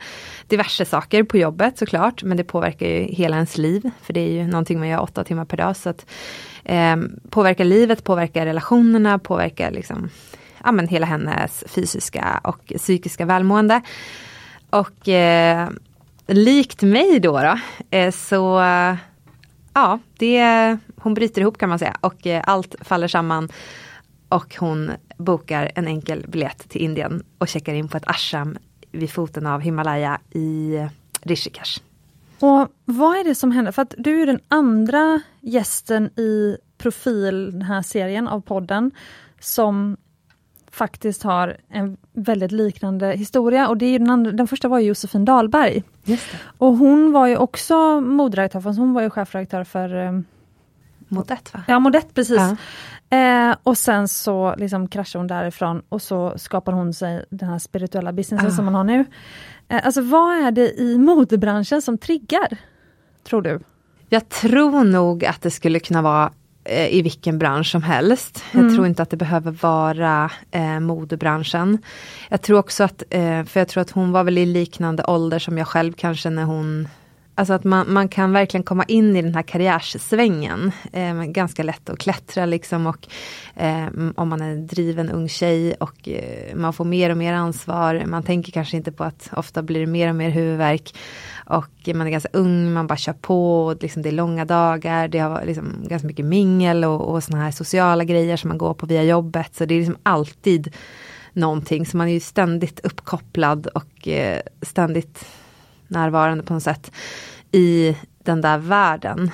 [0.47, 3.91] diverse saker på jobbet såklart, men det påverkar ju hela ens liv.
[4.01, 5.77] För det är ju någonting man gör åtta timmar per dag.
[5.77, 6.05] Så att,
[6.63, 6.95] eh,
[7.29, 10.09] påverkar livet, påverkar relationerna, påverkar liksom,
[10.63, 13.81] ja, men hela hennes fysiska och psykiska välmående.
[14.69, 15.69] Och eh,
[16.27, 17.59] likt mig då, då
[17.97, 18.59] eh, så
[19.77, 23.49] ja, det, hon bryter ihop kan man säga och eh, allt faller samman.
[24.29, 28.57] Och hon bokar en enkel biljett till Indien och checkar in på ett ashram
[28.91, 30.79] vid foten av Himalaya i
[31.21, 31.81] Rishikesh.
[32.39, 33.71] Och vad är det som händer?
[33.71, 38.91] För att du är den andra gästen i Profil, den här serien av podden,
[39.39, 39.97] som
[40.77, 43.67] faktiskt har en väldigt liknande historia.
[43.67, 45.83] Och det är den, andra, den första var Josefin Dahlberg.
[46.57, 50.19] Och hon var ju också moderedaktör, fast hon var ju chefredaktör för eh,
[51.07, 51.63] Modett va?
[51.67, 52.37] Ja, Modett precis.
[52.37, 52.55] Ja.
[53.17, 57.59] Eh, och sen så liksom kraschade hon därifrån och så skapade hon sig den här
[57.59, 58.55] spirituella businessen ah.
[58.55, 59.05] som man har nu.
[59.67, 62.57] Eh, alltså vad är det i modebranschen som triggar?
[63.23, 63.59] Tror du?
[64.09, 66.31] Jag tror nog att det skulle kunna vara
[66.69, 68.43] i vilken bransch som helst.
[68.51, 68.65] Mm.
[68.65, 71.77] Jag tror inte att det behöver vara eh, modebranschen.
[72.29, 75.39] Jag tror också att, eh, för jag tror att hon var väl i liknande ålder
[75.39, 76.87] som jag själv kanske när hon
[77.37, 80.71] Alltså att man, man kan verkligen komma in i den här karriärssvängen.
[80.93, 83.07] Eh, ganska lätt att klättra liksom och
[83.55, 87.33] eh, om man är en driven ung tjej och eh, man får mer och mer
[87.33, 88.03] ansvar.
[88.05, 90.95] Man tänker kanske inte på att ofta blir det mer och mer huvudvärk.
[91.45, 95.07] Och man är ganska ung, man bara kör på, och liksom det är långa dagar,
[95.07, 98.73] det har liksom ganska mycket mingel och, och såna här sociala grejer som man går
[98.73, 99.55] på via jobbet.
[99.55, 100.75] Så det är liksom alltid
[101.33, 105.25] någonting, så man är ju ständigt uppkopplad och eh, ständigt
[105.87, 106.91] närvarande på något sätt
[107.51, 109.31] i den där världen.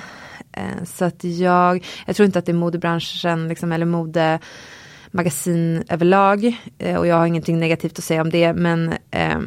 [0.52, 6.58] Eh, så att jag, jag tror inte att det är modebranschen liksom, eller modemagasin överlag.
[6.78, 9.38] Eh, och jag har ingenting negativt att säga om det, men eh,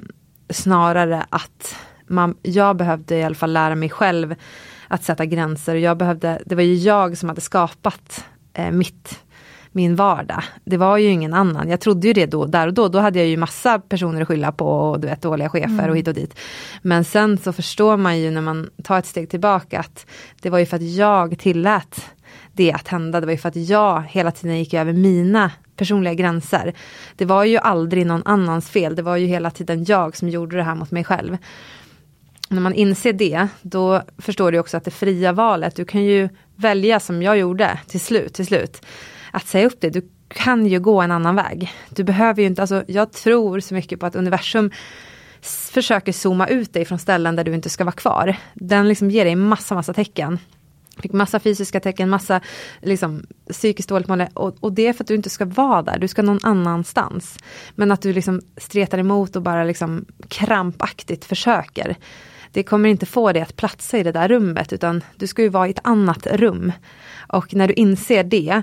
[0.50, 1.76] snarare att
[2.08, 4.36] man, jag behövde i alla fall lära mig själv
[4.88, 5.76] att sätta gränser.
[5.76, 9.20] och Jag behövde, det var ju jag som hade skapat eh, mitt
[9.78, 10.44] min vardag.
[10.66, 11.70] Det var ju ingen annan.
[11.70, 12.88] Jag trodde ju det då, där och då.
[12.88, 15.90] Då hade jag ju massa personer att skylla på och du vet, dåliga chefer mm.
[15.90, 16.40] och hit och dit.
[16.82, 20.06] Men sen så förstår man ju när man tar ett steg tillbaka att
[20.42, 22.10] det var ju för att jag tillät
[22.54, 23.20] det att hända.
[23.20, 26.74] Det var ju för att jag hela tiden gick över mina personliga gränser.
[27.16, 28.96] Det var ju aldrig någon annans fel.
[28.96, 31.38] Det var ju hela tiden jag som gjorde det här mot mig själv.
[32.50, 36.30] När man inser det, då förstår du också att det fria valet, du kan ju
[36.56, 38.82] välja som jag gjorde till slut, till slut
[39.38, 39.90] att säga upp det.
[39.90, 41.74] Du kan ju gå en annan väg.
[41.90, 44.72] Du behöver ju inte, alltså jag tror så mycket på att universum
[45.72, 48.36] försöker zooma ut dig från ställen där du inte ska vara kvar.
[48.54, 50.40] Den liksom ger dig massa, massa tecken.
[51.02, 52.42] Fick massa fysiska tecken, massa
[52.82, 54.30] liksom, psykiskt dåligt mående.
[54.34, 57.38] Och, och, det är för att du inte ska vara där, du ska någon annanstans.
[57.76, 61.96] Men att du liksom stretar emot och bara liksom krampaktigt försöker.
[62.52, 65.50] Det kommer inte få dig att platsa i det där rummet, utan du ska ju
[65.50, 66.72] vara i ett annat rum.
[67.28, 68.62] Och när du inser det,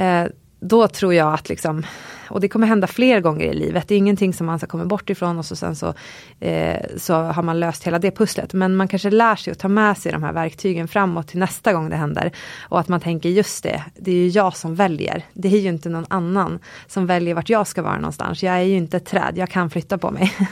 [0.00, 0.26] Eh,
[0.60, 1.86] då tror jag att liksom,
[2.28, 4.84] och det kommer hända fler gånger i livet, det är ingenting som man ska komma
[4.84, 5.94] bort ifrån och så sen så,
[6.40, 8.52] eh, så har man löst hela det pusslet.
[8.52, 11.72] Men man kanske lär sig att ta med sig de här verktygen framåt till nästa
[11.72, 12.32] gång det händer.
[12.60, 15.24] Och att man tänker just det, det är ju jag som väljer.
[15.32, 18.42] Det är ju inte någon annan som väljer vart jag ska vara någonstans.
[18.42, 20.32] Jag är ju inte ett träd, jag kan flytta på mig.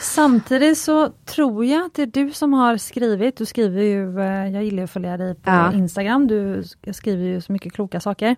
[0.00, 4.48] Samtidigt så tror jag att det är du som har skrivit, du skriver ju, eh,
[4.48, 5.72] jag gillar att följa dig på ja.
[5.72, 8.36] Instagram, du skriver ju så mycket kloka saker.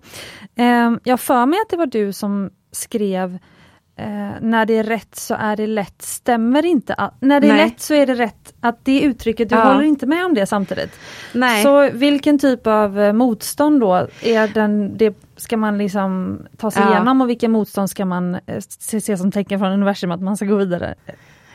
[0.57, 3.39] Ehm, jag för mig att det var du som skrev
[3.97, 7.65] eh, när det är rätt så är det lätt, stämmer inte när det är Nej.
[7.65, 9.65] lätt så är det rätt, att det uttrycket, du ja.
[9.65, 10.99] håller inte med om det samtidigt.
[11.33, 11.63] Nej.
[11.63, 16.83] Så vilken typ av eh, motstånd då, är den, det ska man liksom ta sig
[16.83, 16.91] ja.
[16.93, 18.39] igenom och vilken motstånd ska man
[18.69, 20.95] se, se som tecken från universum att man ska gå vidare?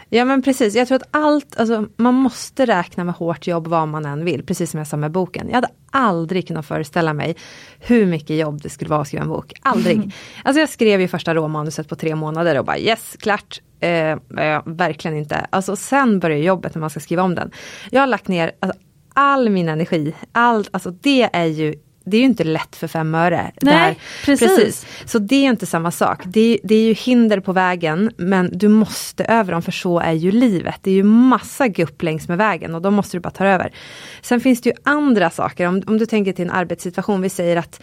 [0.09, 3.87] Ja men precis, jag tror att allt, alltså, man måste räkna med hårt jobb vad
[3.87, 5.47] man än vill, precis som jag sa med boken.
[5.47, 7.35] Jag hade aldrig kunnat föreställa mig
[7.79, 9.53] hur mycket jobb det skulle vara att skriva en bok.
[9.61, 9.97] Aldrig.
[9.97, 10.11] Mm.
[10.43, 13.61] Alltså jag skrev ju första råmanuset på tre månader och bara yes, klart.
[13.79, 15.47] Eh, eh, verkligen inte.
[15.49, 17.51] Alltså sen börjar jobbet när man ska skriva om den.
[17.91, 18.79] Jag har lagt ner alltså,
[19.13, 21.75] all min energi, allt, alltså det är ju
[22.07, 23.51] det är ju inte lätt för fem öre.
[23.61, 24.55] Nej, precis.
[24.55, 24.85] precis.
[25.05, 26.21] Så det är inte samma sak.
[26.25, 30.13] Det, det, är ju hinder på vägen men du måste över dem för så är
[30.13, 30.75] ju livet.
[30.81, 33.71] Det är ju massa gupp längs med vägen och då måste du bara ta över.
[34.21, 37.57] Sen finns det ju andra saker, om, om du tänker till en arbetssituation, vi säger
[37.57, 37.81] att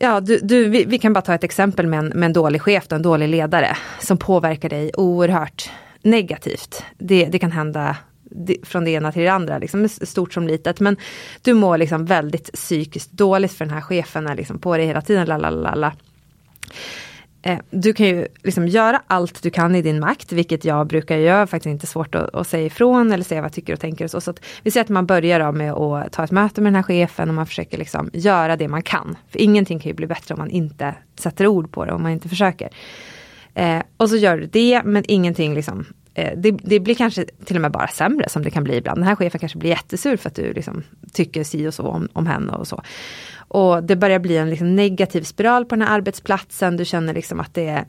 [0.00, 2.62] Ja, du, du, vi, vi, kan bara ta ett exempel med en, med en dålig
[2.62, 5.70] chef, en dålig ledare som påverkar dig oerhört
[6.02, 6.84] negativt.
[6.98, 7.96] Det, det kan hända
[8.62, 10.80] från det ena till det andra, liksom, stort som litet.
[10.80, 10.96] Men
[11.42, 15.02] du mår liksom väldigt psykiskt dåligt för den här chefen är liksom på dig hela
[15.02, 15.26] tiden.
[15.26, 15.92] Lalalala.
[17.46, 21.16] Eh, du kan ju liksom göra allt du kan i din makt, vilket jag brukar
[21.16, 24.04] göra, faktiskt inte svårt att, att säga ifrån eller säga vad jag tycker och tänker.
[24.04, 24.20] Och så.
[24.20, 26.82] så att vi säger att man börjar med att ta ett möte med den här
[26.82, 29.16] chefen och man försöker liksom göra det man kan.
[29.30, 32.12] För ingenting kan ju bli bättre om man inte sätter ord på det, om man
[32.12, 32.70] inte försöker.
[33.54, 37.56] Eh, och så gör du det, men ingenting liksom Eh, det, det, blir kanske till
[37.56, 38.98] och med bara sämre som det kan bli ibland.
[38.98, 42.08] Den här chefen kanske blir jättesur för att du liksom tycker si och så om,
[42.12, 42.82] om henne och så.
[43.48, 46.76] Och det börjar bli en liksom negativ spiral på den här arbetsplatsen.
[46.76, 47.84] Du känner liksom att det är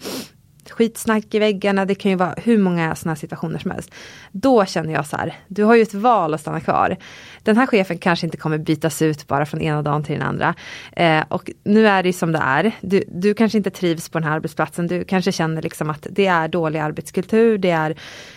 [0.70, 3.92] skitsnack i väggarna, det kan ju vara hur många sådana situationer som helst.
[4.32, 6.98] Då känner jag så här, du har ju ett val att stanna kvar.
[7.44, 10.56] Den här chefen kanske inte kommer bytas ut bara från ena dagen till den andra.
[10.92, 12.72] Eh, och nu är det ju som det är.
[12.82, 16.28] Du, du kanske inte trivs på den här arbetsplatsen, du kanske känner liksom att det
[16.28, 17.96] är dålig arbetskultur, det är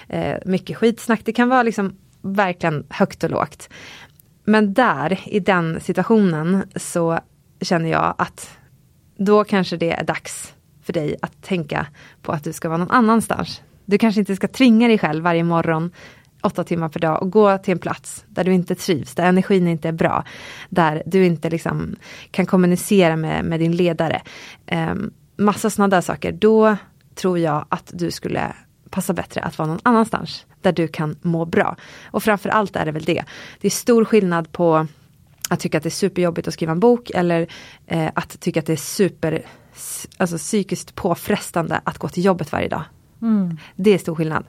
[0.08, 3.68] eh, mycket skitsnack, det kan vara liksom verkligen högt och lågt.
[4.44, 7.18] Men där, i den situationen, så
[7.60, 8.58] känner jag att
[9.16, 10.54] då kanske det är dags
[10.92, 11.86] för dig att tänka
[12.22, 13.62] på att du ska vara någon annanstans.
[13.84, 15.90] Du kanske inte ska tvinga dig själv varje morgon
[16.42, 19.68] åtta timmar per dag och gå till en plats där du inte trivs, där energin
[19.68, 20.24] inte är bra.
[20.68, 21.96] Där du inte liksom
[22.30, 24.22] kan kommunicera med, med din ledare.
[24.72, 26.32] Um, massa sådana där saker.
[26.32, 26.76] Då
[27.14, 28.52] tror jag att du skulle
[28.90, 31.76] passa bättre att vara någon annanstans där du kan må bra.
[32.04, 33.24] Och framförallt är det väl det.
[33.60, 34.86] Det är stor skillnad på
[35.50, 37.46] att tycka att det är superjobbigt att skriva en bok eller
[37.86, 39.42] eh, att tycka att det är super
[40.16, 42.82] alltså, psykiskt påfrestande att gå till jobbet varje dag.
[43.22, 43.56] Mm.
[43.76, 44.44] Det är stor skillnad,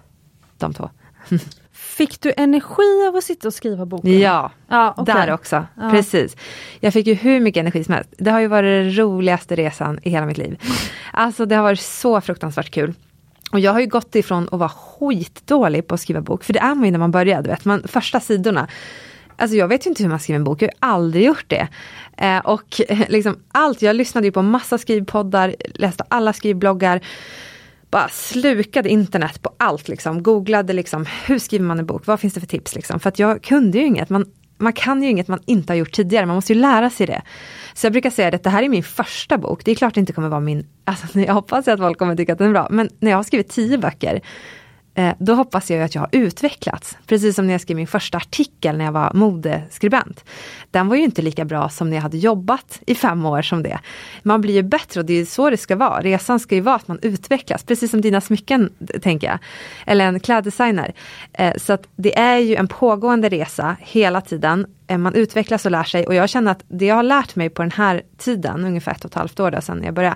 [0.58, 0.90] de två.
[1.72, 4.20] Fick du energi av att sitta och skriva boken?
[4.20, 5.16] Ja, ja okay.
[5.16, 5.66] där också.
[5.76, 5.90] Ja.
[5.92, 6.38] Precis.
[6.80, 8.10] Jag fick ju hur mycket energi som helst.
[8.18, 10.62] Det har ju varit den roligaste resan i hela mitt liv.
[11.14, 12.94] Alltså det har varit så fruktansvärt kul.
[13.52, 16.60] Och jag har ju gått ifrån att vara skitdålig på att skriva bok, för det
[16.60, 18.68] är man ju när man börjar, du vet, man, första sidorna
[19.42, 21.68] Alltså jag vet ju inte hur man skriver en bok, jag har aldrig gjort det.
[22.18, 27.02] Eh, och liksom allt, jag lyssnade ju på massa skrivpoddar, läste alla skrivbloggar.
[27.92, 32.34] Bara slukade internet på allt liksom, googlade liksom, hur skriver man en bok, vad finns
[32.34, 33.00] det för tips liksom.
[33.00, 34.26] För att jag kunde ju inget, man,
[34.58, 37.22] man kan ju inget man inte har gjort tidigare, man måste ju lära sig det.
[37.74, 40.00] Så jag brukar säga att det här är min första bok, det är klart det
[40.00, 42.68] inte kommer vara min, alltså jag hoppas att folk kommer tycka att den är bra,
[42.72, 44.22] men när jag har skrivit tio böcker
[45.02, 46.98] Eh, då hoppas jag att jag har utvecklats.
[47.08, 50.26] Precis som när jag skrev min första artikel när jag var modeskribent.
[50.72, 53.64] Den var ju inte lika bra som när jag hade jobbat i fem år som
[53.64, 53.80] det.
[54.24, 56.02] Man blir ju bättre och det är så det ska vara.
[56.02, 58.70] Resan ska ju vara att man utvecklas, precis som dina smycken
[59.02, 59.40] tänker jag.
[59.86, 60.94] Eller en kläddesigner.
[61.34, 64.66] Eh, så att det är ju en pågående resa hela tiden.
[64.88, 67.50] Eh, man utvecklas och lär sig och jag känner att det jag har lärt mig
[67.50, 70.16] på den här tiden, ungefär ett och ett halvt år sedan jag började,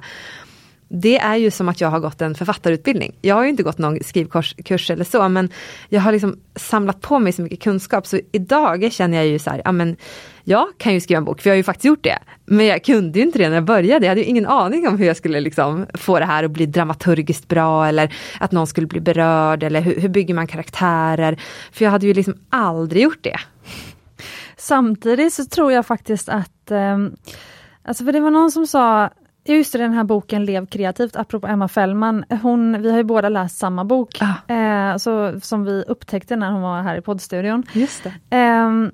[0.88, 3.15] det är ju som att jag har gått en författarutbildning.
[3.21, 5.49] Jag har ju inte gått någon skrivkurs eller så, men
[5.89, 9.49] jag har liksom samlat på mig så mycket kunskap, så idag känner jag ju så
[9.49, 9.95] här, ja men
[10.43, 12.17] jag kan ju skriva en bok, för jag har ju faktiskt gjort det.
[12.45, 14.97] Men jag kunde ju inte det när jag började, jag hade ju ingen aning om
[14.97, 18.88] hur jag skulle liksom få det här att bli dramaturgiskt bra, eller att någon skulle
[18.88, 21.41] bli berörd, eller hur, hur bygger man karaktärer?
[21.71, 23.39] För jag hade ju liksom aldrig gjort det.
[24.57, 26.97] Samtidigt så tror jag faktiskt att, eh,
[27.83, 29.09] alltså för det var någon som sa
[29.48, 32.26] Just det, den här boken Lev kreativt, apropå Emma Fällman.
[32.41, 34.54] Hon, vi har ju båda läst samma bok, ah.
[34.54, 37.64] eh, så, som vi upptäckte när hon var här i poddstudion.
[37.74, 38.06] Just.
[38.06, 38.12] Eh,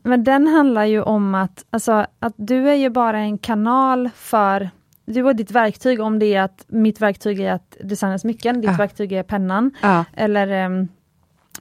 [0.04, 4.70] men den handlar ju om att, alltså, att du är ju bara en kanal för
[5.06, 8.70] du har ditt verktyg, om det är att mitt verktyg är att designa smycken, ditt
[8.70, 8.78] ah.
[8.78, 10.04] verktyg är pennan, ah.
[10.14, 10.86] eller eh,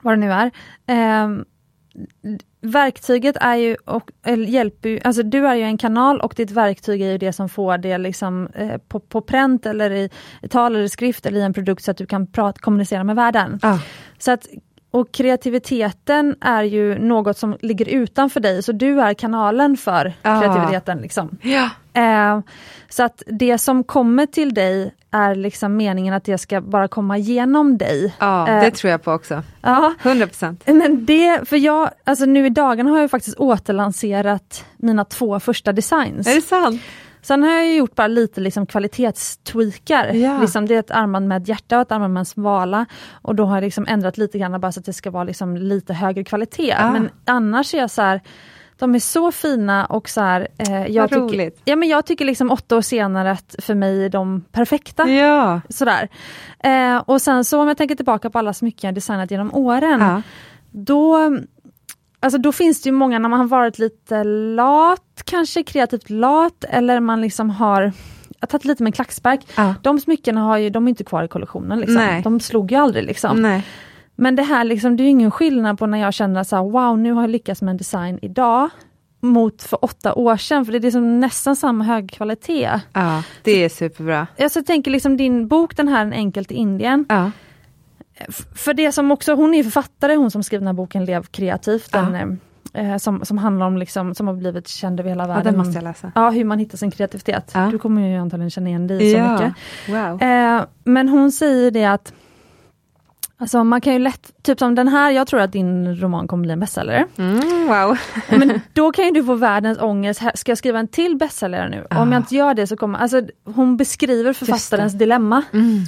[0.01, 0.51] vad det nu är.
[2.61, 4.11] Verktyget är ju, och,
[4.47, 7.77] hjälper alltså du är ju en kanal och ditt verktyg är ju det som får
[7.77, 10.09] det liksom, eh, på, på pränt eller i,
[10.41, 13.15] i tal eller skrift eller i en produkt så att du kan prata, kommunicera med
[13.15, 13.59] världen.
[13.61, 13.77] Ah.
[14.17, 14.47] Så att,
[14.91, 20.41] och kreativiteten är ju något som ligger utanför dig, så du är kanalen för ah.
[20.41, 20.97] kreativiteten.
[20.97, 21.37] Liksom.
[21.41, 21.69] Ja.
[21.93, 22.39] Eh,
[22.89, 27.17] så att det som kommer till dig är liksom meningen att det ska bara komma
[27.17, 28.15] genom dig.
[28.19, 29.43] Ja, Eh, det tror jag på också.
[29.61, 30.63] Ja, 100 procent.
[30.65, 35.71] men det, för jag, alltså nu i dagarna har jag faktiskt återlanserat mina två första
[35.73, 36.27] designs.
[36.27, 36.81] Är det sant?
[37.23, 40.13] Sen har jag gjort bara lite liksom kvalitetstweakar.
[40.13, 40.41] Ja.
[40.41, 42.85] Liksom det är ett armband med ett hjärta och ett armband med en svala.
[43.11, 45.57] Och då har jag liksom ändrat lite grann bara så att det ska vara liksom
[45.57, 46.75] lite högre kvalitet.
[46.77, 46.91] Ah.
[46.91, 48.21] Men annars är jag så här,
[48.81, 52.51] de är så fina och så här, eh, jag, tycker, ja, men jag tycker liksom
[52.51, 55.09] åtta år senare att för mig är de perfekta.
[55.09, 55.61] Ja.
[55.69, 56.09] Sådär.
[56.63, 59.99] Eh, och sen så om jag tänker tillbaka på alla smycken jag designat genom åren.
[60.01, 60.21] ja.
[60.71, 61.37] Då,
[62.19, 66.63] alltså då finns det ju många när man har varit lite lat, kanske kreativt lat
[66.69, 67.91] eller man liksom har jag
[68.39, 69.41] har tagit lite med en klackspark.
[69.55, 69.75] ja.
[69.81, 71.79] De smyckena har ju, de är inte kvar i kollektionen.
[71.79, 72.21] Liksom.
[72.23, 73.05] De slog ju aldrig.
[73.05, 73.61] Liksom.
[74.21, 76.99] Men det här liksom, det är ingen skillnad på när jag känner så här, wow
[76.99, 78.69] nu har jag lyckats med en design idag
[79.19, 82.79] mot för åtta år sedan, för det är liksom nästan samma hög kvalitet.
[82.93, 84.27] Ja, det är superbra.
[84.37, 87.31] Jag så tänker liksom din bok, den här En enkelt i Indien, Ja.
[88.55, 91.89] För det som också, hon är författare, hon som skrev den här boken Lev kreativt,
[91.93, 92.01] Ja.
[92.01, 92.39] den,
[92.73, 95.43] eh, som, som handlar om, liksom, som har blivit känd över hela ja, världen.
[95.45, 96.11] den om- måste jag läsa.
[96.15, 97.51] Ja, hur man hittar sin kreativitet.
[97.53, 97.67] Ja.
[97.71, 99.53] Du kommer ju antagligen känna igen dig så mycket.
[99.89, 100.21] Wow.
[100.21, 102.13] Eh, men hon säger det att
[103.41, 106.41] Alltså man kan ju lätt, typ som den här, jag tror att din roman kommer
[106.41, 107.05] bli en bestsäljare.
[107.17, 107.97] Mm, wow.
[108.39, 111.87] Men då kan ju du få världens ångest, ska jag skriva en till bestsäljare nu?
[111.89, 112.11] Om Ah.
[112.13, 115.43] jag inte gör det så kommer, alltså hon beskriver författarens dilemma.
[115.53, 115.83] Mm.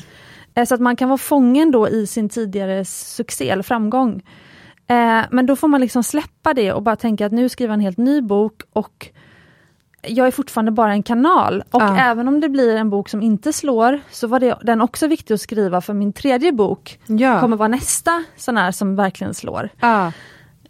[0.56, 4.22] Eh, Så att man kan vara fången då i sin tidigare succé eller framgång.
[4.88, 7.74] Eh, men då får man liksom släppa det och bara tänka att nu skriver jag
[7.74, 9.08] en helt ny bok och
[10.08, 11.64] jag är fortfarande bara en kanal.
[11.72, 11.98] Och Ja.
[11.98, 15.34] även om det blir en bok som inte slår så var det, den också viktig
[15.34, 17.40] att skriva för min tredje bok Ja.
[17.40, 19.70] kommer vara nästa sån här som verkligen slår.
[19.80, 20.12] ja,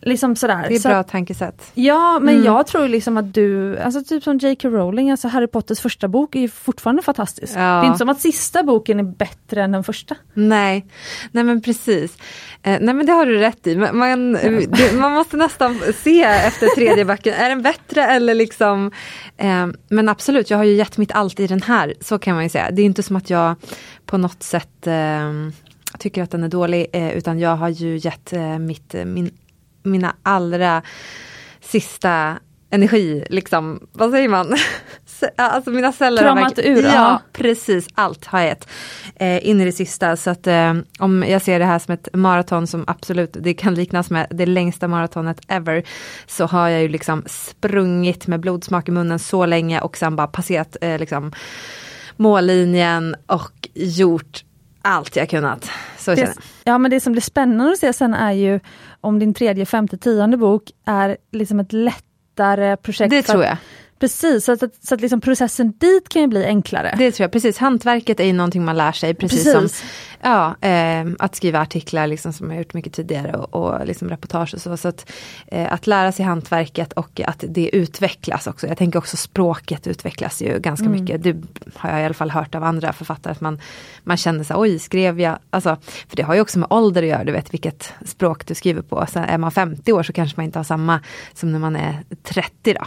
[0.06, 0.66] Liksom sådär.
[0.70, 1.72] det är Så bra att- tankesätt.
[1.74, 2.46] Ja, men Mm.
[2.46, 4.70] jag tror liksom att du, alltså typ som J.K.
[4.70, 7.54] Rowling, alltså Harry Potters första bok är fortfarande fantastisk.
[7.56, 7.60] Ja.
[7.60, 10.16] Det är inte som att sista boken är bättre än den första.
[10.34, 10.86] Nej,
[11.32, 12.18] nej men precis.
[12.64, 13.76] Eh, nej men det har du rätt i.
[13.78, 18.92] Man, man, det, man måste nästan se efter tredje backen, är den bättre eller liksom
[19.38, 22.44] eh, Men absolut, jag har ju gett mitt allt i den här, så kan man
[22.44, 22.72] ju säga.
[22.72, 23.56] Det är inte som att jag
[24.06, 25.32] på något sätt eh,
[26.00, 29.32] tycker att den är dålig, eh, utan jag har ju gett eh, mitt, eh, min,
[29.84, 30.82] mina allra
[31.62, 34.56] sista energi, liksom, vad säger man?
[35.38, 37.22] Alltså mina celler har Kramat verkligen- ur, ja.
[37.34, 37.88] precis.
[37.96, 38.68] Allt har jag gett
[39.16, 40.16] eh, in i det sista.
[40.16, 43.74] Så att eh, om jag ser det här som ett maraton som absolut, det kan
[43.76, 45.84] liknas med det längsta maratonet ever.
[46.28, 50.28] Så har jag ju liksom sprungit med blodsmak i munnen så länge och sen bara
[50.28, 51.32] passerat eh, liksom
[52.18, 54.44] mållinjen och gjort
[54.84, 55.70] allt jag kunnat.
[55.98, 58.60] Så känner Det, ja men det som blir spännande att se sen är ju
[59.02, 63.10] om din tredje, femte, tionde bok är liksom ett lättare projekt.
[63.10, 63.58] Det tror jag.
[64.00, 66.96] Precis, så att, så att liksom processen dit kan ju bli enklare.
[66.98, 67.58] Det tror jag, precis.
[67.58, 69.78] Hantverket är ju någonting man lär sig, precis, Precis.
[69.80, 69.88] som
[70.24, 74.54] ja, eh, att skriva artiklar liksom, som jag gjort mycket tidigare och, och liksom reportage
[74.54, 74.78] och så.
[74.78, 75.12] så att,
[75.48, 78.68] eh, att lära sig hantverket och att det utvecklas också.
[78.68, 81.02] Jag tänker också språket utvecklas ju ganska Mm.
[81.02, 81.24] mycket.
[81.24, 81.36] Det
[81.76, 83.60] har jag i alla fall hört av andra författare, att man,
[84.04, 87.04] man känner så här, oj skrev jag, alltså, för det har ju också med ålder
[87.04, 89.06] att göra, du vet vilket språk du skriver på.
[89.10, 91.00] Sen är man 50 år så kanske man inte har samma
[91.34, 92.86] som när man är 30 då.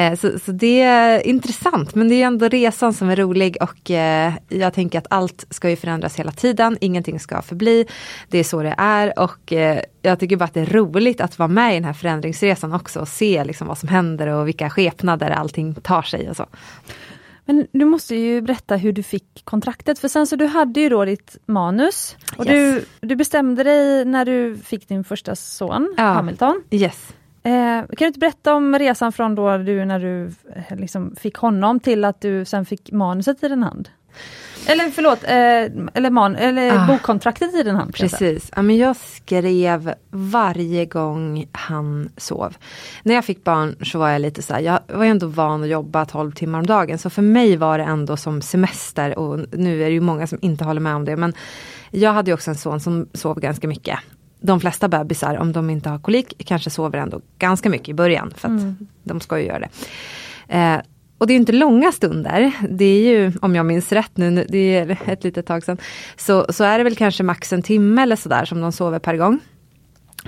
[0.00, 3.90] Eh, så, så det är intressant, men det är ändå resan som är rolig och
[3.90, 7.86] eh, jag tänker att allt ska ju förändras hela tiden, ingenting ska förbli.
[8.28, 11.38] Det är så det är och eh, jag tycker bara att det är roligt att
[11.38, 14.70] vara med i den här förändringsresan också och se liksom vad som händer och vilka
[14.70, 16.46] skepnader allting tar sig och så.
[17.48, 20.88] Men du måste ju berätta hur du fick kontraktet, för sen så du hade ju
[20.88, 22.84] då ditt manus och Yes.
[23.00, 26.02] du, du bestämde dig när du fick din första son, Ja.
[26.02, 26.62] Hamilton.
[26.70, 27.14] Yes.
[27.42, 30.24] Eh, kan du inte berätta om resan från då du när du
[30.56, 33.88] eh, liksom fick honom till att du sen fick manuset i din hand?
[34.66, 36.86] Eller förlåt, eh, eller, man, eller Ah.
[36.86, 37.94] bokkontraktet i hand.
[37.98, 38.30] jag säga.
[38.32, 38.50] Precis.
[38.56, 42.56] Ja, men jag skrev varje gång han sov.
[43.02, 45.62] När jag fick barn så var jag lite så här, jag var ju ändå van
[45.62, 46.98] att jobba 12 timmar om dagen.
[46.98, 50.38] Så för mig var det ändå som semester och nu är det ju många som
[50.42, 51.16] inte håller med om det.
[51.16, 51.32] Men
[51.90, 53.98] jag hade ju också en son som sov ganska mycket.
[54.40, 58.32] De flesta bebisar, om de inte har kolik, kanske sover ändå ganska mycket i början.
[58.36, 58.60] För att
[59.02, 59.68] de ska ju göra det.
[60.48, 60.80] Eh,
[61.18, 62.52] och det är inte långa stunder.
[62.70, 65.78] Det är ju, om jag minns rätt nu, det är ett litet tag sedan.
[66.16, 69.16] Så, så är det väl kanske max en timme eller sådär som de sover per
[69.16, 69.40] gång.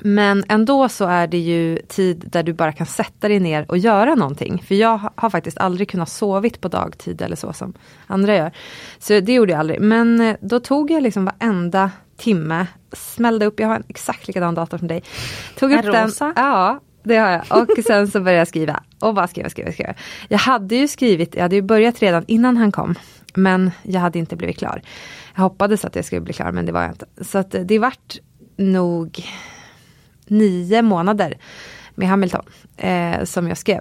[0.02, 3.78] Men ändå så är det ju tid där du bara kan sätta dig ner och
[3.78, 4.62] göra någonting.
[4.68, 7.72] För jag ha- har faktiskt aldrig kunnat sovit på dagtid eller så som
[8.06, 8.52] andra gör.
[8.98, 9.80] Så det gjorde jag aldrig.
[9.80, 14.54] Men eh, då tog jag liksom varenda timme, smällde upp, jag har en exakt likadan
[14.54, 15.02] dator som dig.
[15.58, 16.32] Tog En upp den, rosa?
[16.36, 17.62] ja det har jag.
[17.62, 19.94] Och sen så började jag skriva Och bara skriva, skriva, skriva.
[20.28, 22.94] Jag hade ju skrivit, jag hade ju börjat redan innan han kom.
[23.34, 24.82] Men jag hade inte blivit klar.
[25.34, 27.06] Jag hoppades att jag skulle bli klar men det var jag inte.
[27.20, 28.16] Så att det vart
[28.56, 29.24] nog
[30.26, 31.38] nio månader
[31.94, 32.44] med Hamilton
[32.76, 33.80] eh, som jag skrev.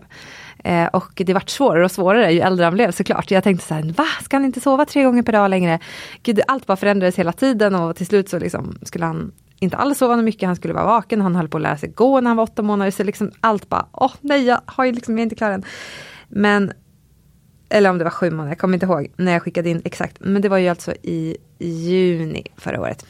[0.63, 3.31] Eh, och det vart svårare och svårare ju äldre han blev såklart.
[3.31, 4.05] Jag tänkte så här, va?
[4.23, 5.79] Ska han inte sova tre gånger per dag längre?
[6.23, 9.97] Gud, allt bara förändrades hela tiden och till slut så liksom skulle han inte alls
[9.97, 12.37] sova mycket, han skulle vara vaken, han höll på att lära sig gå när han
[12.37, 12.91] var åtta månader.
[12.91, 15.63] Så liksom allt bara, åh nej, jag har ju liksom, jag är inte klar än.
[16.27, 16.71] Men,
[17.69, 20.17] eller om det var sju månader, jag kommer inte ihåg när jag skickade in exakt.
[20.19, 23.05] Men det var ju alltså i juni förra året.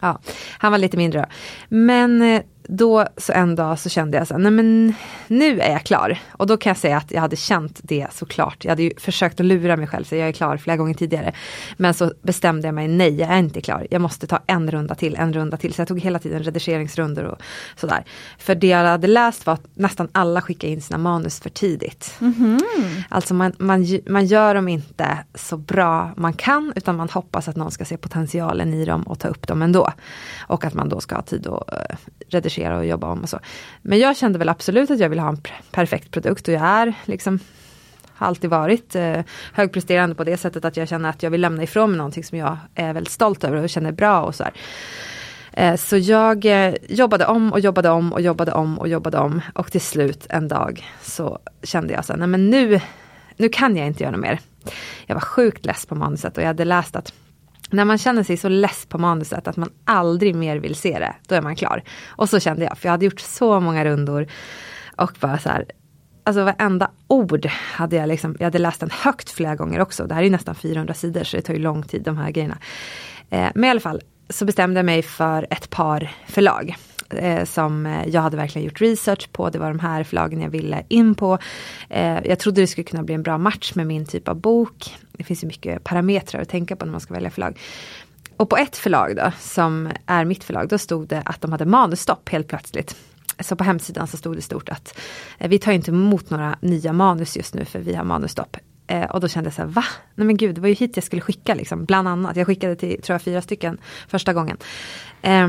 [0.00, 0.20] Ja,
[0.58, 1.26] han var lite mindre då.
[1.68, 4.94] Men eh, då så en dag så kände jag så nej men
[5.28, 6.18] nu är jag klar.
[6.30, 8.64] Och då kan jag säga att jag hade känt det såklart.
[8.64, 11.32] Jag hade ju försökt att lura mig själv, så jag är klar flera gånger tidigare.
[11.76, 13.86] Men så bestämde jag mig, nej jag är inte klar.
[13.90, 15.74] Jag måste ta en runda till, en runda till.
[15.74, 17.38] Så jag tog hela tiden redigeringsrundor och
[17.76, 18.04] sådär.
[18.38, 22.16] För det jag hade läst var att nästan alla skickade in sina manus för tidigt.
[22.20, 23.02] Mm -hmm.
[23.08, 27.56] Alltså man, man, man gör dem inte så bra man kan, utan man hoppas att
[27.56, 29.92] någon ska se potentialen i dem och ta upp dem ändå.
[30.46, 31.96] Och att man då ska ha tid att uh,
[32.28, 33.40] redigera redigera och jobba om och så.
[33.82, 35.40] Men jag kände väl absolut att jag ville ha en
[35.70, 37.38] perfekt produkt och jag är liksom
[38.16, 39.20] har alltid varit eh,
[39.52, 42.38] högpresterande på det sättet att jag känner att jag vill lämna ifrån mig någonting som
[42.38, 44.44] jag är väldigt stolt över och känner bra och så
[45.52, 49.40] eh, så jag eh, jobbade om och jobbade om och jobbade om och jobbade om
[49.54, 52.80] och till slut en dag så kände jag så här, nej men nu,
[53.36, 54.40] nu kan jag inte göra mer.
[55.06, 57.12] Jag var sjukt less på manuset och jag hade läst att
[57.76, 61.14] när man känner sig så less på manuset att man aldrig mer vill se det,
[61.28, 61.82] då är man klar.
[62.06, 64.26] Och så kände jag, för jag hade gjort så många rundor.
[64.96, 65.64] Och bara så här,
[66.24, 70.06] alltså varenda ord hade jag liksom, jag hade läst den högt flera gånger också.
[70.06, 72.58] Det här är nästan 400 sidor så det tar ju lång tid de här grejerna.
[73.30, 76.76] Eh, men i alla fall så bestämde jag mig för ett par förlag
[77.10, 79.50] eh, som eh, jag hade verkligen gjort research på.
[79.50, 81.38] Det var de här förlagen jag ville in på.
[81.90, 84.96] Eh, jag trodde det skulle kunna bli en bra match med min typ av bok.
[85.18, 87.58] Det finns ju mycket parametrar att tänka på när man ska välja förlag.
[88.36, 91.66] Och på ett förlag då, som är mitt förlag, då stod det att de hade
[91.66, 92.96] manusstopp helt plötsligt.
[93.40, 94.98] Så på hemsidan så stod det stort att
[95.38, 98.56] eh, vi tar inte emot några nya manus just nu för vi har manusstopp.
[98.86, 99.84] Eh, och då kände jag så här, va?
[100.14, 102.36] Nej men gud, det var ju hit jag skulle skicka liksom, bland annat.
[102.36, 104.56] Jag skickade till, tror jag, fyra stycken första gången.
[105.22, 105.48] Eh,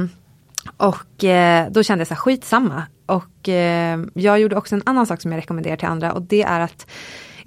[0.78, 2.84] och eh, då kände jag så här, skitsamma.
[3.06, 6.44] Och eh, jag gjorde också en annan sak som jag rekommenderar till andra och det
[6.44, 6.88] är att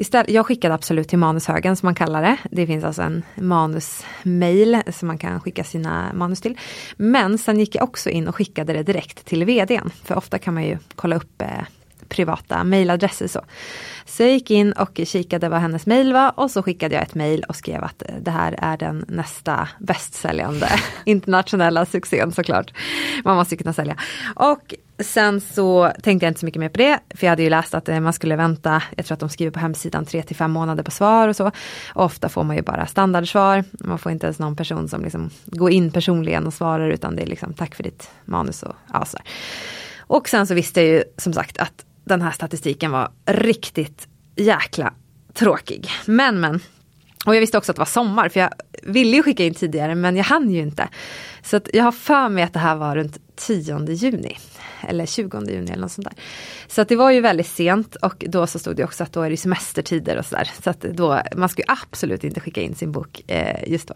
[0.01, 2.37] Istället, jag skickade absolut till manushögen som man kallar det.
[2.51, 6.59] Det finns alltså en manusmail som man kan skicka sina manus till.
[6.97, 9.91] Men sen gick jag också in och skickade det direkt till vdn.
[10.05, 11.49] För ofta kan man ju kolla upp eh,
[12.09, 13.29] privata mailadresser.
[13.29, 13.41] Så.
[14.05, 17.15] så jag gick in och kikade vad hennes mail var och så skickade jag ett
[17.15, 20.69] mail och skrev att eh, det här är den nästa bästsäljande
[21.05, 22.73] internationella succén såklart.
[23.25, 23.97] Man måste ju kunna sälja.
[24.35, 27.51] Och sen så tänkte jag inte så mycket mer på det, för jag hade ju
[27.51, 30.37] läst att eh, man skulle vänta, jag tror att de skriver på hemsidan 3 till
[30.37, 31.47] 5 månader på svar och så.
[31.95, 35.31] Och ofta får man ju bara standardsvar, man får inte ens någon person som liksom
[35.47, 39.05] går in personligen och svarar utan det är liksom tack för ditt manus och ja,
[39.05, 39.19] så.
[39.99, 44.95] Och sen så visste jag ju som sagt att den här statistiken var riktigt jäkla
[45.35, 45.91] tråkig.
[46.07, 46.61] Men men.
[47.27, 48.51] Och jag visste också att det var sommar för jag
[48.83, 50.89] ville ju skicka in tidigare men jag hann ju inte.
[51.43, 54.37] Så att jag har för mig att det här var runt 10 juni.
[54.89, 56.23] Eller 20 juni eller något sånt där.
[56.69, 59.23] Så att det var ju väldigt sent och då så stod det också att då
[59.23, 60.51] är det semestertider och sådär.
[60.63, 63.95] Så att då, man ska ju absolut inte skicka in sin bok eh, just då.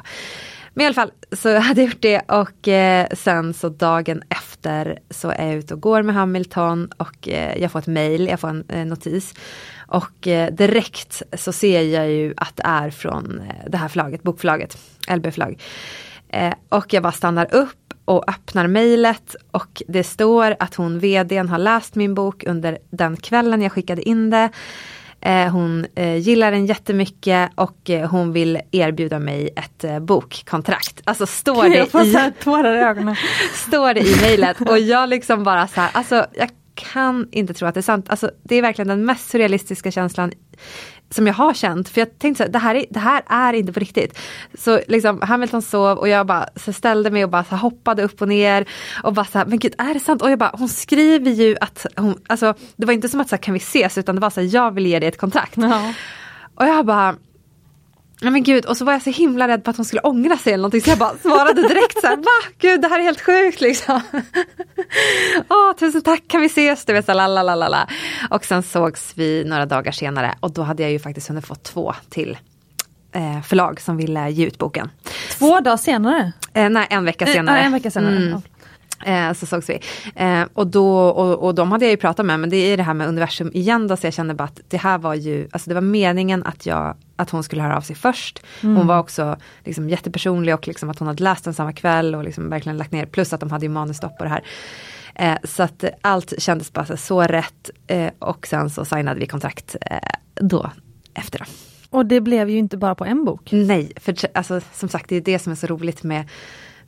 [0.75, 4.99] Men i alla fall så hade jag gjort det och eh, sen så dagen efter
[5.11, 8.41] så är jag ute och går med Hamilton och eh, jag får ett mail, jag
[8.41, 9.35] får en eh, notis.
[9.87, 14.23] Och eh, direkt så ser jag ju att det är från eh, det här förlaget,
[14.23, 14.79] bokförlaget,
[15.11, 15.61] LB förlag.
[16.29, 21.49] Eh, och jag bara stannar upp och öppnar mejlet och det står att hon, vdn,
[21.49, 24.51] har läst min bok under den kvällen jag skickade in det.
[25.21, 31.01] Eh, hon eh, gillar den jättemycket och eh, hon vill erbjuda mig ett bokkontrakt.
[31.05, 31.87] Alltså står det i...
[33.55, 37.69] står det i mejlet och jag liksom bara så här, alltså jag kan inte tro
[37.69, 38.07] att det är sant.
[38.09, 40.33] Alltså, det är verkligen den mest surrealistiska känslan
[41.15, 41.89] som jag har känt.
[41.89, 44.19] För jag tänkte så här, det här är, det här är inte på riktigt.
[44.59, 48.23] Så liksom Hamilton sov och jag bara så ställde mig och bara så hoppade upp
[48.23, 48.69] och ner.
[49.03, 50.23] Och bara så här, men gud är det sant?
[50.23, 53.35] Och jag bara, hon skriver ju att hon, alltså det var inte som att så
[53.35, 55.57] här, kan vi ses utan det var så här, jag vill ge dig ett kontrakt.
[55.57, 55.93] Ja.
[56.55, 57.17] Och jag bara
[58.23, 60.37] Nej men gud, och så var jag så himla rädd på att hon skulle ångra
[60.37, 62.53] sig eller någonting så jag bara svarade direkt så här, va?
[62.59, 64.01] Gud det här är helt sjukt liksom.
[65.49, 66.85] Åh, tusen tack, kan vi ses?
[66.85, 67.87] Du vet så la
[68.31, 71.55] Och sen sågs vi några dagar senare och då hade jag ju faktiskt hunnit få
[71.55, 72.39] två till
[73.13, 74.91] eh, förlag som ville ge ut boken.
[75.39, 76.33] Två dagar senare?
[76.55, 77.59] Eh, nej, en vecka senare.
[77.59, 78.17] Eh, en vecka senare.
[78.17, 78.43] Mm.
[79.05, 79.81] Eh, så sågs vi.
[80.15, 82.83] Eh, och, då, och, och de hade jag ju pratat med, men det är det
[82.83, 85.71] här med universum igen då, så jag kände bara att det här var ju, alltså
[85.71, 88.43] det var meningen att jag att hon skulle höra av sig först.
[88.63, 88.77] Mm.
[88.77, 92.25] Hon var också liksom jättepersonlig och liksom att hon hade läst den samma kväll och
[92.25, 94.45] liksom verkligen lagt ner, plus att de hade ju manusstopp på det här.
[95.15, 99.77] Eh, så att allt kändes bara så rätt eh, och sen så signade vi kontrakt
[99.81, 99.99] eh,
[100.35, 100.71] då
[101.15, 101.39] efter.
[101.39, 101.47] Det.
[101.91, 103.49] Och det blev ju inte bara på en bok.
[103.53, 106.29] Nej, för alltså, som sagt det är det som är så roligt med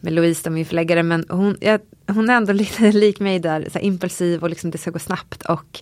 [0.04, 3.78] med Louise, min förläggare, men hon, jag, hon är ändå lite lik mig där, så
[3.78, 5.42] impulsiv och liksom det ska gå snabbt.
[5.42, 5.80] Och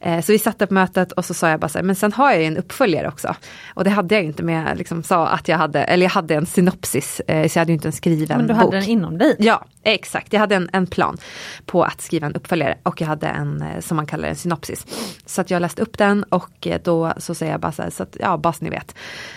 [0.00, 2.12] Eh, så vi satte upp mötet och så sa jag bara så här, men sen
[2.12, 3.34] har jag ju en uppföljare också.
[3.74, 6.34] Och det hade jag inte med, jag liksom sa att jag hade, eller jag hade
[6.34, 8.36] en synopsis, eh, så jag hade inte en skriven bok.
[8.36, 9.36] Men du hade den inom dig?
[9.38, 10.32] Ja, exakt.
[10.32, 11.16] Jag hade en, en plan
[11.66, 14.86] på att skriva en uppföljare och jag hade en, eh, som man kallar en synopsis.
[15.26, 18.02] Så att jag läste upp den och då så säger jag bara så här, så
[18.02, 18.94] att, ja, bara så ni vet.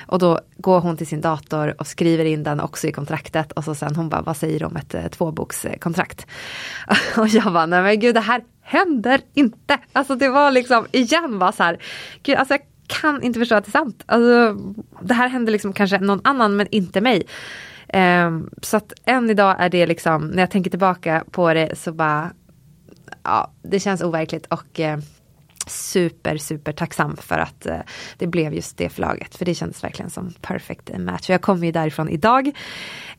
[0.07, 3.63] Och då går hon till sin dator och skriver in den också i kontraktet och
[3.63, 6.27] så sen hon bara, vad säger du om ett tvåbokskontrakt?
[7.17, 9.79] Och jag bara, nej men gud det här händer inte.
[9.93, 11.77] Alltså det var liksom igen var så här,
[12.23, 14.03] gud, alltså jag kan inte förstå att det är sant.
[14.05, 14.57] Alltså,
[15.01, 17.23] det här händer liksom kanske någon annan men inte mig.
[17.93, 21.91] Um, så att än idag är det liksom, när jag tänker tillbaka på det så
[21.91, 22.31] bara,
[23.23, 24.97] ja det känns overkligt och uh,
[25.69, 27.75] super, super tacksam för att uh,
[28.17, 29.35] det blev just det förlaget.
[29.35, 31.29] För det kändes verkligen som perfect match.
[31.29, 32.51] Jag kommer ju därifrån idag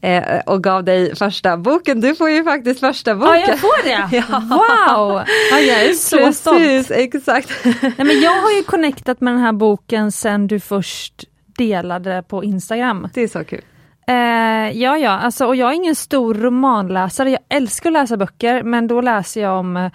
[0.01, 2.01] eh, och gav dig första boken.
[2.01, 3.41] Du får ju faktiskt första boken.
[3.41, 4.17] Ja, jag får det!
[4.17, 4.41] ja.
[4.41, 5.23] Wow!
[5.51, 6.91] Ja, jag är så Precis, stolt.
[6.91, 7.51] exakt.
[7.83, 11.25] Nej, men jag har ju connectat med den här boken sen du först
[11.59, 13.09] delade på Instagram.
[13.15, 13.63] Det är så kul.
[14.07, 17.31] Eh, ja, ja, alltså, och jag är ingen stor romanläsare.
[17.31, 19.91] Jag älskar att läsa böcker, men då läser jag om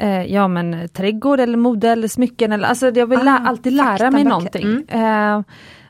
[0.00, 2.52] eh, ja, men, trädgård eller mode eller smycken.
[2.52, 4.84] Eller, alltså, jag vill ah, lä alltid lära mig någonting.
[4.88, 5.36] Mm.
[5.38, 5.44] Eh,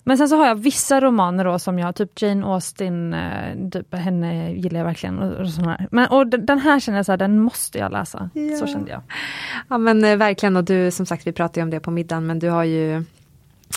[0.04, 3.94] men sen så har jag vissa romaner då som jag, typ Jane Austen, eh, typ,
[3.94, 5.18] henne gillar jag verkligen.
[5.18, 5.48] Och, och.
[5.90, 8.30] Men, och den här känner jag så här, den måste jag läsa.
[8.34, 8.56] Ja.
[8.56, 9.02] Så kände jag.
[9.68, 12.38] Ja men eh, verkligen och du som sagt vi pratade om det på middagen men
[12.38, 13.04] du har ju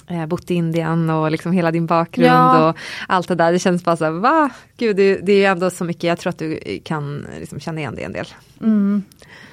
[0.08, 2.70] eh, bott i Indien och liksom hela din bakgrund ja.
[2.70, 2.78] och
[3.08, 3.52] allt det där.
[3.52, 4.50] Det känns bara så här, va?
[4.78, 7.96] Gud det, det är ändå så mycket, jag tror att du kan liksom känna igen
[7.96, 8.28] det en del.
[8.62, 9.04] Mm.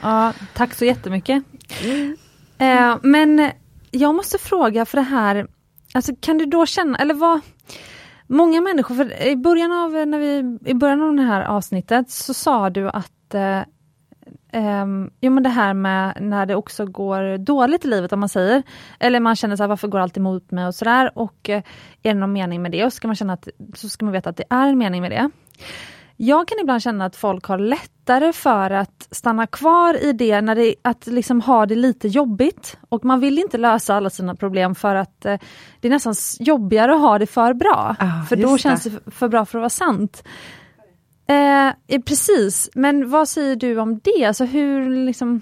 [0.01, 1.45] Ja, tack så jättemycket.
[1.85, 2.17] Mm.
[2.59, 3.51] Eh, men
[3.91, 5.47] jag måste fråga för det här
[5.95, 7.41] Alltså kan du då känna, eller vad
[8.27, 12.35] Många människor, för i början av, när vi, i början av det här avsnittet så
[12.35, 13.65] sa du att eh, ehm,
[14.53, 18.29] Um, jo men det här med när det också går dåligt i livet om man
[18.29, 18.63] säger,
[18.99, 21.57] eller man känner så här, varför går allt emot mig och sådär och uh,
[22.03, 22.85] är det någon mening med det?
[22.85, 25.11] Och ska man känna att, så ska man veta att det är en mening med
[25.11, 25.31] det.
[26.23, 30.55] Jag kan ibland känna att folk har lättare för att stanna kvar i det, när
[30.55, 32.77] det att liksom ha det lite jobbigt.
[32.89, 35.39] Och man vill inte lösa alla sina problem för att eh,
[35.81, 37.97] det är nästan jobbigare att ha det för bra.
[37.99, 40.23] Ah, för då känns det för bra för att vara sant.
[41.27, 44.25] Eh, precis, men vad säger du om det?
[44.25, 45.41] Alltså hur liksom...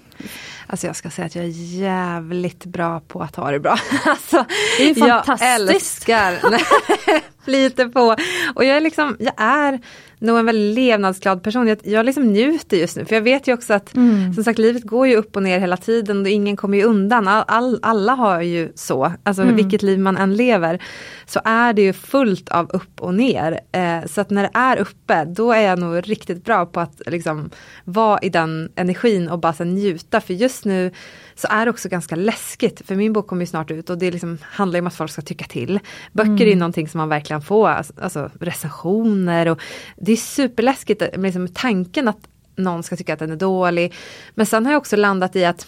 [0.67, 3.77] Alltså jag ska säga att jag är jävligt bra på att ha det bra.
[4.05, 4.45] Alltså,
[4.77, 6.07] det är fantastiskt.
[6.07, 8.15] Jag älskar flyter på.
[8.55, 9.79] Och jag är liksom, jag är
[10.19, 11.67] nog en väldigt levnadsglad person.
[11.67, 14.33] Jag, jag liksom njuter just nu för jag vet ju också att mm.
[14.33, 17.27] som sagt livet går ju upp och ner hela tiden och ingen kommer ju undan.
[17.27, 19.55] All, all, alla har ju så, alltså mm.
[19.55, 20.83] vilket liv man än lever.
[21.25, 23.59] Så är det ju fullt av upp och ner.
[23.71, 27.01] Eh, så att när det är uppe då är jag nog riktigt bra på att
[27.05, 27.49] liksom
[27.83, 30.21] vara i den energin och bara njuta.
[30.21, 30.91] För just nu
[31.39, 32.81] så är det också ganska läskigt.
[32.85, 35.21] För min bok kommer ju snart ut och det liksom handlar om att folk ska
[35.21, 35.79] tycka till.
[36.11, 36.51] Böcker mm.
[36.51, 39.61] är någonting som man verkligen får, alltså recensioner och
[39.97, 43.93] det är superläskigt liksom, tanken att någon ska tycka att den är dålig.
[44.35, 45.67] Men sen har jag också landat i att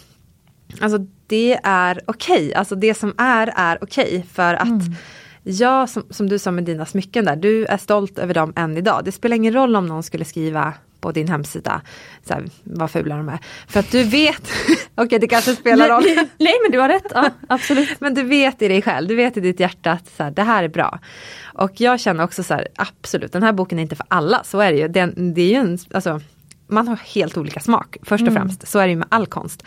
[0.79, 2.53] alltså, det är okej, okay.
[2.53, 4.95] alltså det som är är okej okay för att mm.
[5.43, 8.77] Ja, som, som, du sa med dina smycken där, du är stolt över dem än
[8.77, 9.01] idag.
[9.05, 11.81] Det spelar ingen roll om någon skulle skriva på din hemsida,
[12.27, 13.39] så här, vad fula de är.
[13.67, 14.41] För att du vet,
[14.95, 16.03] okej okay, det kanske spelar roll.
[16.37, 18.01] Nej men du har rätt, ja, absolut.
[18.01, 20.43] men du vet i dig själv, du vet i ditt hjärta att så här, det
[20.43, 20.99] här är bra.
[21.53, 24.59] Och jag känner också så här, absolut, den här boken är inte för alla, så
[24.59, 24.87] är det ju.
[24.87, 26.21] Det, det är ju en, alltså,
[26.67, 28.41] man har helt olika smak, först och mm.
[28.41, 28.67] främst.
[28.67, 29.63] Så är det ju med all konst.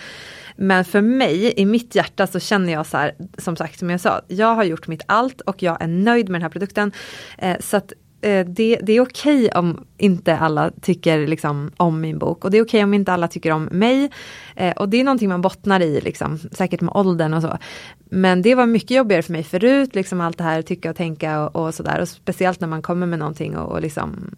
[0.57, 4.01] Men för mig, i mitt hjärta så känner jag så här, som sagt som jag
[4.01, 6.93] sa, jag har gjort mitt allt och jag är nöjd med den här produkten.
[7.39, 7.93] Eh, så att
[8.25, 12.51] Eh, det, det, är okej okay om inte alla tycker liksom, om min bok och
[12.51, 14.11] det är okej okay om inte alla tycker om mig.
[14.57, 17.59] Eh, och det är någonting man bottnar i, liksom, säkert med åldern och så.
[18.05, 21.41] Men det var mycket jobbigare för mig förut, liksom allt det här tycka och tänka
[21.41, 22.01] och, och sådär.
[22.01, 24.35] Och speciellt när man kommer med någonting och, och liksom,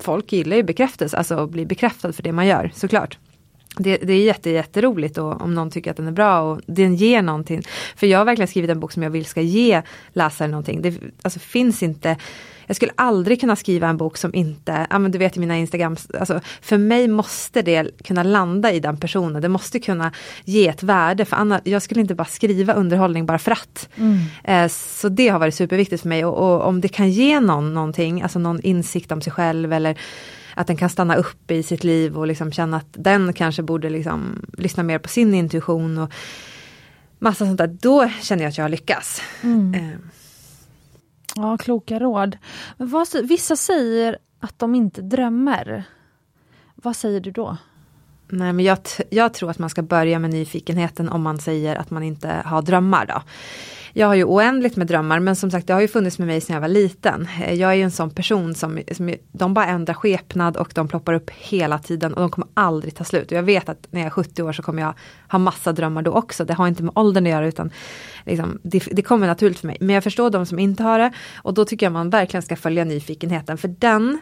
[0.00, 3.18] folk gillar ju bekräftelse, alltså att bli bekräftad för det man gör såklart.
[3.78, 6.94] det, det är jätte, jätteroligt och, om någon tycker att den är bra och den
[6.94, 7.62] ger någonting.
[7.96, 10.82] För jag har verkligen skrivit en bok som jag vill ska ge läsaren någonting.
[10.82, 12.16] Det alltså, finns inte
[12.68, 15.56] jag skulle aldrig kunna skriva en bok som inte, ja men du vet i mina
[15.56, 19.42] Instagram, alltså, för mig måste det kunna landa i den personen.
[19.42, 20.12] Det måste kunna
[20.44, 23.88] ge ett värde, för annars, jag skulle inte bara skriva underhållning bara för att.
[23.96, 24.18] Mm.
[24.44, 27.74] Eh, så det har varit superviktigt för mig och, och, om det kan ge någon
[27.74, 29.98] någonting, alltså någon insikt om sig själv eller
[30.54, 33.90] att den kan stanna upp i sitt liv och liksom känna att den kanske borde
[33.90, 36.12] liksom lyssna mer på sin intuition och
[37.18, 37.76] massa sånt där.
[37.80, 39.22] Då känner jag att jag har lyckats.
[39.42, 39.74] Mm.
[39.74, 39.98] Eh.
[41.42, 42.38] Ja, kloka råd.
[42.76, 45.84] Men vad, vissa säger att de inte drömmer.
[46.74, 47.56] Vad säger du då?
[48.28, 48.78] Nej, men jag,
[49.10, 52.62] jag tror att man ska börja med nyfikenheten om man säger att man inte har
[52.62, 53.06] drömmar.
[53.06, 53.22] Då.
[53.92, 56.40] Jag har ju oändligt med drömmar men som sagt det har ju funnits med mig
[56.40, 57.28] sedan jag var liten.
[57.42, 60.88] Eh, jag är ju en sån person som, som de bara ändrar skepnad och de
[60.88, 63.32] ploppar upp hela tiden och de kommer aldrig ta slut.
[63.32, 64.94] Och jag vet att när jag är 70 år så kommer jag
[65.28, 66.44] ha massa drömmar då också.
[66.44, 67.70] Det har inte med åldern att göra utan
[68.24, 69.76] liksom, det, det, kommer naturligt för mig.
[69.80, 72.56] Men jag förstår de som inte har det och då tycker jag man verkligen ska
[72.56, 74.18] följa nyfikenheten för den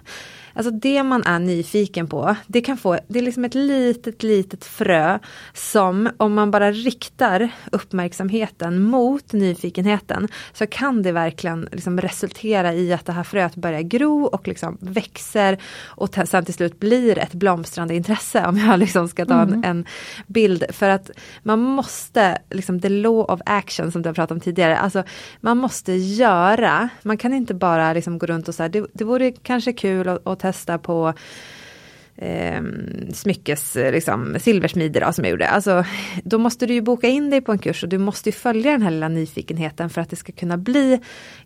[0.57, 4.65] Alltså det man är nyfiken på, det kan få, det är liksom ett litet, litet
[4.65, 5.19] frö
[5.53, 12.93] som om man bara riktar uppmärksamheten mot nyfikenheten så kan det verkligen liksom resultera i
[12.93, 17.35] att det här fröet börjar gro och liksom växer och sen till slut blir ett
[17.35, 19.65] blomstrande intresse om jag liksom ska ta en, mm.
[19.65, 19.85] en
[20.27, 20.65] bild.
[20.71, 21.11] För att
[21.43, 25.03] man måste, liksom the law of action som du har pratat om tidigare, alltså
[25.41, 29.33] man måste göra, man kan inte bara liksom gå runt och säga det, det vore
[29.33, 31.13] kanske kul att, att testa på
[32.17, 32.67] ehm,
[33.09, 35.49] eh, smyckes, liksom, silversmider då, som jag gjorde.
[35.49, 35.85] Alltså,
[36.25, 38.83] då måste du ju boka in dig på en kurs och du måste följa den
[38.83, 41.01] här lilla nyfikenheten för att det ska kunna bli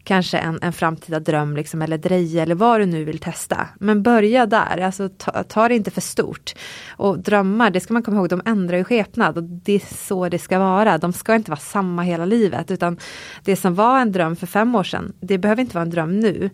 [0.04, 3.68] kanske en, en framtida dröm liksom, eller dreja eller vad du nu vill testa.
[3.80, 6.54] Men börja där, alltså ta, ta det inte för stort.
[6.90, 10.28] Och drömmar, det ska man komma ihåg, de ändrar ju skepnad och det är så
[10.28, 10.98] det ska vara.
[10.98, 12.98] De ska inte vara samma hela livet utan
[13.44, 16.20] det som var en dröm för fem år sedan, det behöver inte vara en dröm
[16.20, 16.50] nu.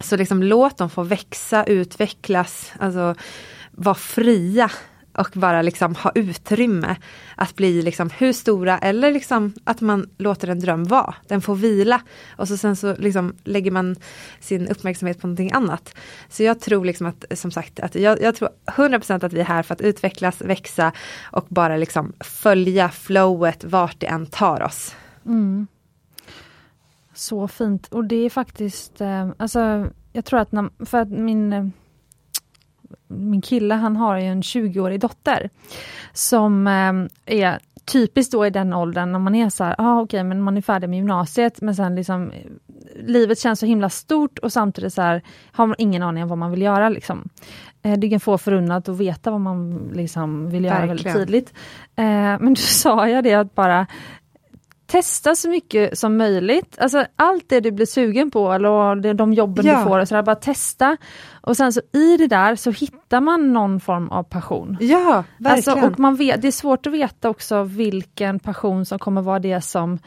[0.00, 3.14] Så liksom låt dem få växa, utvecklas, alltså
[3.70, 4.70] vara fria
[5.18, 6.96] och bara liksom ha utrymme
[7.36, 11.14] att bli liksom hur stora eller liksom att man låter en dröm vara.
[11.28, 12.00] Den får vila
[12.36, 13.96] och så sen så liksom lägger man
[14.40, 15.96] sin uppmärksamhet på någonting annat.
[16.28, 19.44] Så jag tror liksom att som sagt att jag, jag tror 100% att vi är
[19.44, 20.92] här för att utvecklas, växa
[21.22, 24.94] och bara liksom följa flowet vart det än tar oss.
[25.26, 25.66] Mm.
[27.14, 31.52] Så fint och det är faktiskt, eh, alltså jag tror att, när, för att min
[31.52, 31.66] eh,
[33.08, 35.50] min kille han har ju en 20-årig dotter
[36.12, 40.04] som eh, är typiskt då i den åldern när man är så här, ah, okej
[40.04, 42.32] okay, men man är färdig med gymnasiet men sen liksom
[42.96, 46.38] livet känns så himla stort och samtidigt så här, har man ingen aning om vad
[46.38, 46.88] man vill göra.
[46.88, 47.28] Liksom.
[47.82, 50.96] Eh, det kan få förunnat att veta vad man liksom vill göra Verkligen.
[50.96, 51.54] väldigt tydligt.
[51.96, 52.04] Eh,
[52.40, 53.86] men då sa jag det att bara
[54.94, 56.78] testa så mycket som möjligt.
[56.78, 59.78] Alltså allt det du blir sugen på eller de jobben ja.
[59.78, 60.96] du får, så där, bara testa.
[61.40, 64.76] Och sen så i det där så hittar man någon form av passion.
[64.80, 65.78] Ja, verkligen.
[65.78, 69.38] Alltså, och man vet, det är svårt att veta också vilken passion som kommer vara
[69.38, 69.98] det som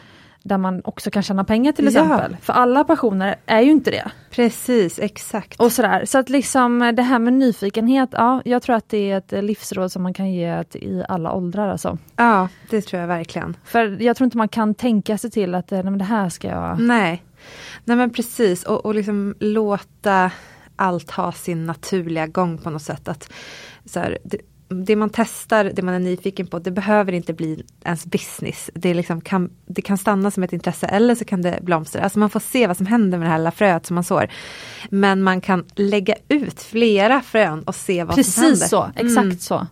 [0.48, 2.32] där man också kan tjäna pengar till exempel.
[2.32, 2.38] Ja.
[2.42, 4.12] För alla passioner är ju inte det.
[4.32, 5.60] Precis, exakt.
[5.60, 6.06] Och sådär.
[6.06, 9.92] Så att liksom det här med nyfikenhet, ja, jag tror att det är ett livsråd
[9.92, 11.68] som man kan ge i alla åldrar.
[11.68, 11.98] Alltså.
[12.16, 13.58] Ja, det tror jag verkligen.
[13.64, 16.48] För jag tror inte man kan tänka sig till att nej, men det här ska
[16.48, 16.80] jag...
[16.80, 17.24] Nej,
[17.84, 20.32] nej men precis och, och liksom låta
[20.76, 23.08] allt ha sin naturliga gång på något sätt.
[23.08, 23.34] Att,
[23.86, 24.18] så här,
[24.70, 28.70] det, man testar, det man är nyfiken på, det behöver inte bli ens business.
[28.74, 32.02] Det, liksom kan, det kan stanna som ett intresse eller så kan det blomstra.
[32.02, 34.28] Alltså man får se vad som händer med det här lilla fröet som man sår.
[34.90, 38.58] Men man kan lägga ut flera frön och se vad Precis som händer.
[38.58, 39.38] Precis så, exakt mm.
[39.38, 39.68] så.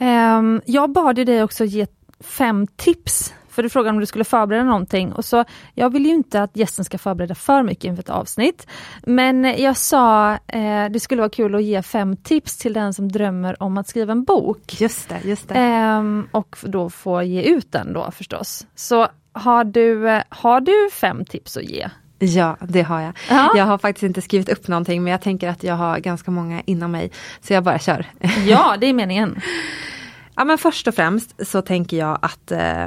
[0.00, 1.86] Um, jag bad ju dig också ge
[2.20, 5.44] fem tips för du frågade om du skulle förbereda någonting och så
[5.74, 8.66] jag vill ju inte att gästen ska förbereda för mycket inför ett avsnitt.
[9.02, 13.12] Men jag sa eh, det skulle vara kul att ge fem tips till den som
[13.12, 14.80] drömmer om att skriva en bok.
[14.80, 15.54] Just det, just det.
[15.54, 18.66] Eh, och då få ge ut den då förstås.
[18.74, 21.88] Så har du, har du fem tips att ge?
[22.18, 23.12] Ja, det har jag.
[23.30, 23.52] Ja.
[23.56, 26.62] Jag har faktiskt inte skrivit upp någonting men jag tänker att jag har ganska många
[26.66, 27.10] inom mig.
[27.40, 28.06] Så jag bara kör.
[28.46, 29.40] Ja, det är meningen.
[30.36, 32.86] ja men först och främst så tänker jag att eh,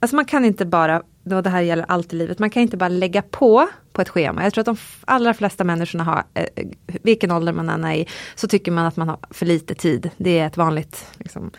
[0.00, 2.76] Alltså man kan inte bara, då det här gäller allt i livet, man kan inte
[2.76, 4.44] bara lägga på på ett schema.
[4.44, 6.66] Jag tror att de allra flesta människorna har, eh,
[7.02, 10.10] vilken ålder man än är i, så tycker man att man har för lite tid.
[10.16, 11.50] Det är ett vanligt liksom,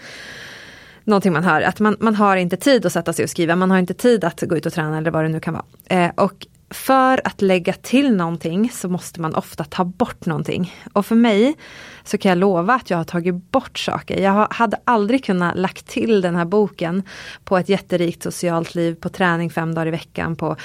[1.04, 3.72] någonting man hör, att man, man har inte tid att sätta sig och skriva, man
[3.72, 5.66] har inte tid att gå ut och träna eller vad det nu kan vara.
[5.86, 10.76] Eh, och för att lägga till någonting så måste man ofta ta bort någonting.
[10.94, 11.56] Och för mig
[12.04, 14.22] så kan jag lova att jag har tagit bort saker.
[14.22, 17.04] Jag hade aldrig kunnat lagt till den här boken
[17.44, 20.56] på ett jätterikt socialt liv, på träning fem dagar i veckan, på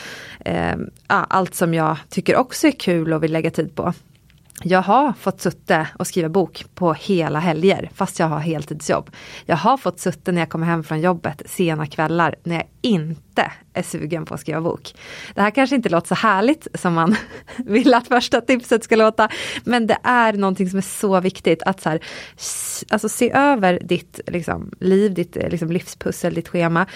[0.44, 0.76] eh,
[1.06, 3.93] allt som jag tycker också är kul och vill lägga tid på.
[4.62, 9.10] Jag har fått sitta och skriva bok på hela helger fast jag har heltidsjobb.
[9.47, 13.52] Jag har fått sitta när jag kommer hem från jobbet sena kvällar när jag inte
[13.72, 14.94] är sugen på att skriva bok.
[15.35, 17.16] Det här kanske inte låter så härligt som man
[17.56, 19.28] vill att första tipset ska låta.
[19.64, 22.01] Men det är någonting som är så viktigt att så här,
[22.89, 26.86] alltså se över ditt liksom, liv, ditt eh, liksom, livspussel, ditt schema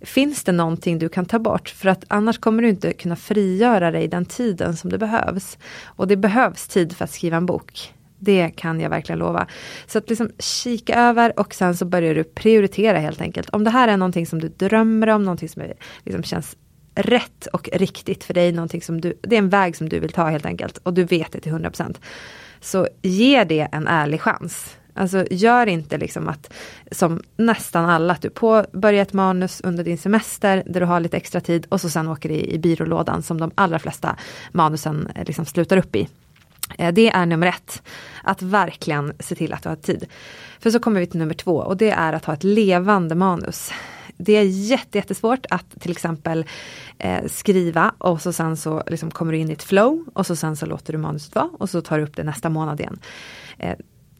[0.00, 1.68] finns det någonting du kan ta bort?
[1.68, 5.58] För att annars kommer du inte kunna frigöra dig den tiden som det behövs.
[5.84, 7.92] Och det behövs tid för att skriva en bok.
[8.18, 9.46] Det kan jag verkligen lova.
[9.86, 13.50] Så att liksom kika över och sen så börjar du prioritera helt enkelt.
[13.50, 15.74] Om det här är någonting som du drömmer om, någonting som är,
[16.04, 16.56] liksom känns
[16.94, 20.12] rätt och riktigt för dig, någonting som du, det är en väg som du vill
[20.12, 21.96] ta helt enkelt och du vet det till 100%.
[22.60, 24.76] Så ge det en ärlig chans.
[24.96, 26.52] Alltså gör inte liksom att,
[26.90, 31.00] som nästan alla, typ, att du påbörjar ett manus under din semester där du har
[31.00, 34.16] lite extra tid och så sen åker det i, i byrålådan som de allra flesta
[34.52, 36.08] manusen eh, liksom slutar upp i.
[36.78, 37.82] Eh, det är nummer ett.
[38.22, 40.06] Att verkligen se till att du har tid.
[40.60, 43.72] För så kommer vi till nummer två och det är att ha ett levande manus.
[44.18, 46.44] Det är jättesvårt att till exempel
[46.98, 50.36] eh, skriva och så sen så liksom kommer du in i ett flow och så
[50.36, 52.98] sen så låter du manuset vara och så tar du upp det nästa månad igen.
[53.58, 53.76] Eh,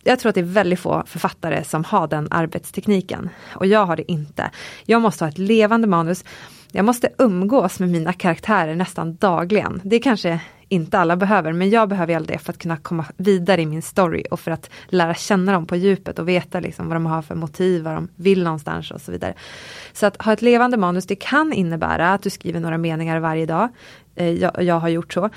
[0.07, 3.31] jag tror att det är väldigt få författare som har den arbetstekniken.
[3.49, 4.51] Och jag har det inte.
[4.85, 6.25] Jag måste ha ett levande manus.
[6.73, 9.81] Jag måste umgås med mina karaktärer nästan dagligen.
[9.85, 13.63] Det kanske inte alla behöver, men jag behöver all det för att kunna komma vidare
[13.63, 16.97] i min story och för att lära känna dem på djupet och veta liksom vad
[16.97, 19.35] de har för motiv, vad de vill någonstans och så vidare.
[19.93, 23.47] Så att ha ett levande manus, det kan innebära att du skriver några meningar varje
[23.47, 23.69] dag.
[24.15, 25.31] Eh, jag, jag har gjort så.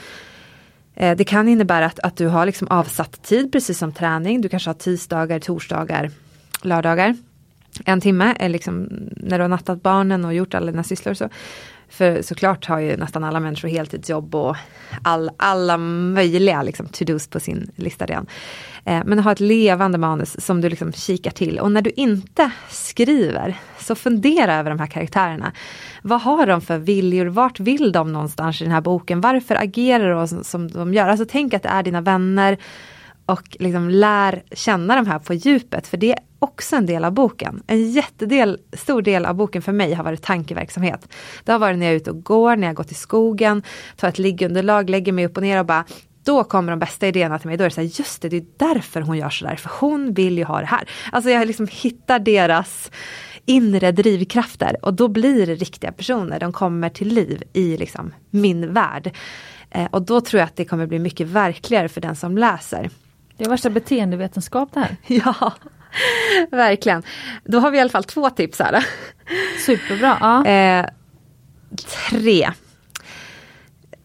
[1.00, 4.42] Eh, det kan innebära att, att du har liksom avsatt tid, precis som träning.
[4.42, 6.12] Du kanske har tisdagar, torsdagar,
[6.62, 7.16] lördagar.
[7.86, 11.14] En timme, är liksom när du har nattat barnen och gjort alla dina sysslor.
[11.14, 11.30] Så.
[11.90, 14.56] För såklart har ju nästan alla människor heltidsjobb och
[15.04, 18.28] all, alla möjliga liksom, to-dos på sin lista redan.
[18.86, 21.60] Eh, men ha ett levande manus som du liksom kikar till.
[21.60, 25.52] Och när du inte skriver, så fundera över de här karaktärerna.
[26.02, 27.26] Vad har de för viljor?
[27.26, 29.22] Vart vill de någonstans i den här boken?
[29.22, 31.08] Varför agerar de som de gör?
[31.08, 32.58] Alltså tänk att det är dina vänner
[33.26, 37.64] och liksom lär känna de här på djupet, för det också en del av boken.
[37.68, 41.08] En jättedel, stor del av boken för mig har varit tankeverksamhet.
[41.44, 43.64] Det har varit när jag är ute och går, när jag går till skogen,
[43.98, 45.86] tar ett liggunderlag, lägger mig upp och ner och bara
[46.24, 47.58] då kommer de bästa idéerna till mig.
[47.58, 50.14] Då är det så här, just det, det är därför hon gör sådär, för hon
[50.14, 50.90] vill ju ha det här.
[51.12, 52.92] Alltså jag liksom hittar deras
[53.46, 56.40] inre drivkrafter och då blir det riktiga personer.
[56.40, 59.16] De kommer till liv i liksom min värld.
[59.72, 62.90] Eh, och då tror jag att det kommer bli mycket verkligare för den som läser.
[63.38, 64.96] Det är värsta beteendevetenskap det här.
[65.08, 65.54] ja,
[66.52, 67.04] verkligen.
[67.46, 68.86] Då har vi i alla fall två tips här.
[69.66, 70.18] Superbra.
[70.20, 70.46] Ja.
[70.46, 70.86] Eh,
[72.10, 72.52] tre.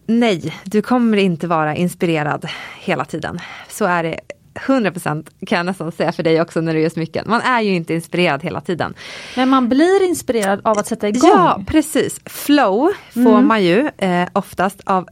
[0.07, 2.47] Nej, du kommer inte vara inspirerad
[2.79, 3.39] hela tiden.
[3.69, 4.19] Så är det
[4.55, 7.25] 100% kan jag nästan säga för dig också när du gör smycken.
[7.27, 8.93] Man är ju inte inspirerad hela tiden.
[9.35, 11.29] Men man blir inspirerad av att sätta igång.
[11.29, 12.19] Ja precis.
[12.25, 13.47] Flow får mm.
[13.47, 15.07] man ju eh, oftast av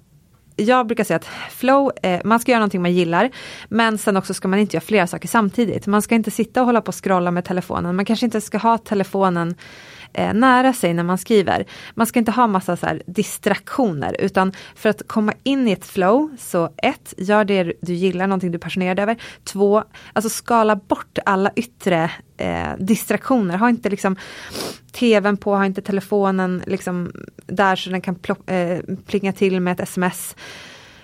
[0.56, 3.30] jag brukar säga att flow, eh, man ska göra någonting man gillar,
[3.70, 5.88] men sen också ska man inte göra flera saker samtidigt.
[5.88, 8.58] Man ska inte sitta och hålla på och scrolla med telefonen, man kanske inte ska
[8.58, 9.56] ha telefonen
[10.14, 11.66] eh, nära sig när man skriver.
[11.94, 16.36] Man ska inte ha massa så distraktioner utan för att komma in i ett flow,
[16.40, 19.18] så ett, gör det du gillar, någonting du är passionerad över.
[19.44, 22.12] Två, alltså skala bort alla yttre
[22.44, 23.58] eh, distraktioner.
[23.58, 24.16] Ha inte liksom
[24.92, 27.12] tvn på, ha inte telefonen liksom
[27.46, 30.36] där så den kan eh, plinga till med ett sms.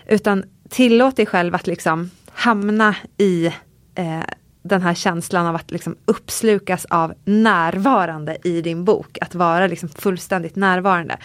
[0.07, 3.45] Utan tillåt dig själv att liksom hamna i
[3.95, 4.23] eh,
[4.63, 9.17] den här känslan av att liksom uppslukas av närvarande i din bok.
[9.21, 11.17] Att vara liksom fullständigt närvarande.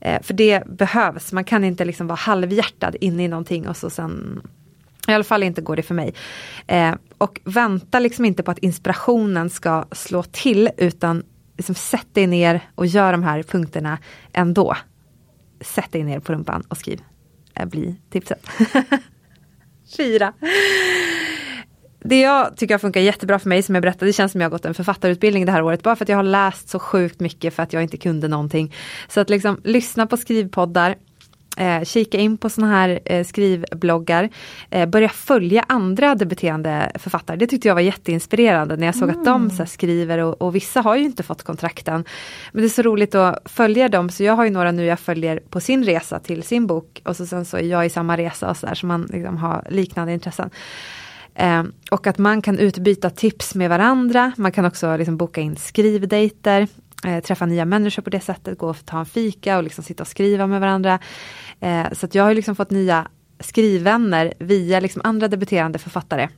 [0.00, 3.90] Eh, för det behövs, man kan inte liksom vara halvhjärtad inne i någonting och så
[3.90, 4.42] sen
[5.08, 6.14] i alla fall inte går det för mig.
[6.66, 11.22] Eh, och vänta liksom inte på att inspirationen ska slå till utan
[11.56, 13.98] liksom sätt dig ner och gör de här punkterna
[14.32, 14.76] ändå.
[15.60, 17.00] Sätt dig ner på rumpan och skriv.
[17.54, 18.48] Eh, det blir tipset.
[19.96, 20.32] Fyra
[22.04, 24.46] det jag tycker har funkat jättebra för mig som jag berättade, det känns som jag
[24.46, 27.20] har gått en författarutbildning det här året, bara för att jag har läst så sjukt
[27.20, 28.74] mycket för att jag inte kunde någonting.
[29.08, 30.96] Så att liksom lyssna på skrivpoddar,
[31.56, 34.28] Eh, kika in på såna här eh, skrivbloggar.
[34.70, 37.36] Eh, börja följa andra debuterande författare.
[37.36, 39.20] Det tyckte jag var jätteinspirerande när jag såg mm.
[39.20, 42.04] att de så skriver och, och, vissa har ju inte fått kontrakten.
[42.52, 45.00] Men det är så roligt att följa dem så jag har ju några nu jag
[45.00, 48.16] följer på sin resa till sin bok och så sen så är jag i samma
[48.16, 50.50] resa och så där så man liksom har liknande intressen.
[51.34, 54.32] Eh, och att man kan utbyta tips med varandra.
[54.36, 56.68] Man kan också liksom boka in skrivdejter
[57.06, 60.02] eh, träffa nya människor på det sättet, gå och ta en fika och liksom sitta
[60.02, 60.98] och skriva med varandra.
[61.60, 63.08] Eh, så jag har liksom fått nya
[63.40, 66.28] skrivvänner via liksom andra debuterande författare.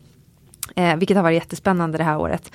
[0.76, 2.52] Eh, vilket har varit jättespännande det här året.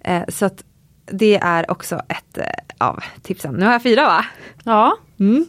[0.00, 0.64] Eh, så att
[1.06, 2.44] det är också ett eh,
[2.78, 3.54] av tipsen.
[3.54, 4.24] Nu har jag fyra va?
[4.64, 4.96] Ja.
[5.20, 5.46] Mm.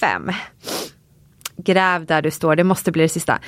[0.00, 0.30] Fem.
[1.56, 3.38] Gräv där du står, det måste bli det sista.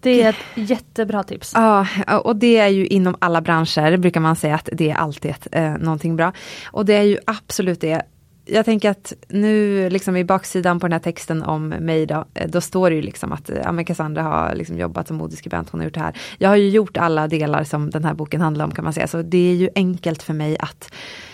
[0.00, 1.52] Det är ett jättebra tips.
[1.54, 1.86] Ja,
[2.24, 5.48] och det är ju inom alla branscher brukar man säga att det är alltid ett,
[5.52, 6.32] eh, någonting bra.
[6.66, 8.02] Och det är ju absolut det.
[8.44, 12.50] Jag tänker att nu liksom i baksidan på den här texten om mig då, eh,
[12.50, 15.84] då står det ju liksom att ja, Cassandra har liksom jobbat som modeskribent, hon har
[15.84, 16.16] gjort det här.
[16.38, 19.06] Jag har ju gjort alla delar som den här boken handlar om kan man säga,
[19.06, 20.92] så det är ju enkelt för mig att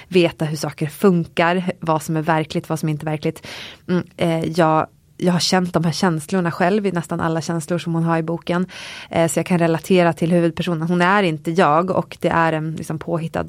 [0.08, 3.46] veta hur saker funkar, vad som är verkligt, vad som inte är verkligt.
[3.88, 4.86] Mm, eh, jag
[5.16, 8.22] jag har känt de här känslorna själv, i nästan alla känslor som hon har i
[8.22, 8.66] boken.
[9.10, 10.88] Eh, så jag kan relatera till huvudpersonen.
[10.88, 13.46] Hon är inte jag och det är en liksom, påhittad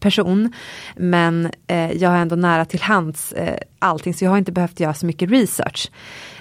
[0.00, 0.52] person.
[0.96, 4.80] Men eh, jag har ändå nära till hands eh, allting så jag har inte behövt
[4.80, 5.90] göra så mycket research.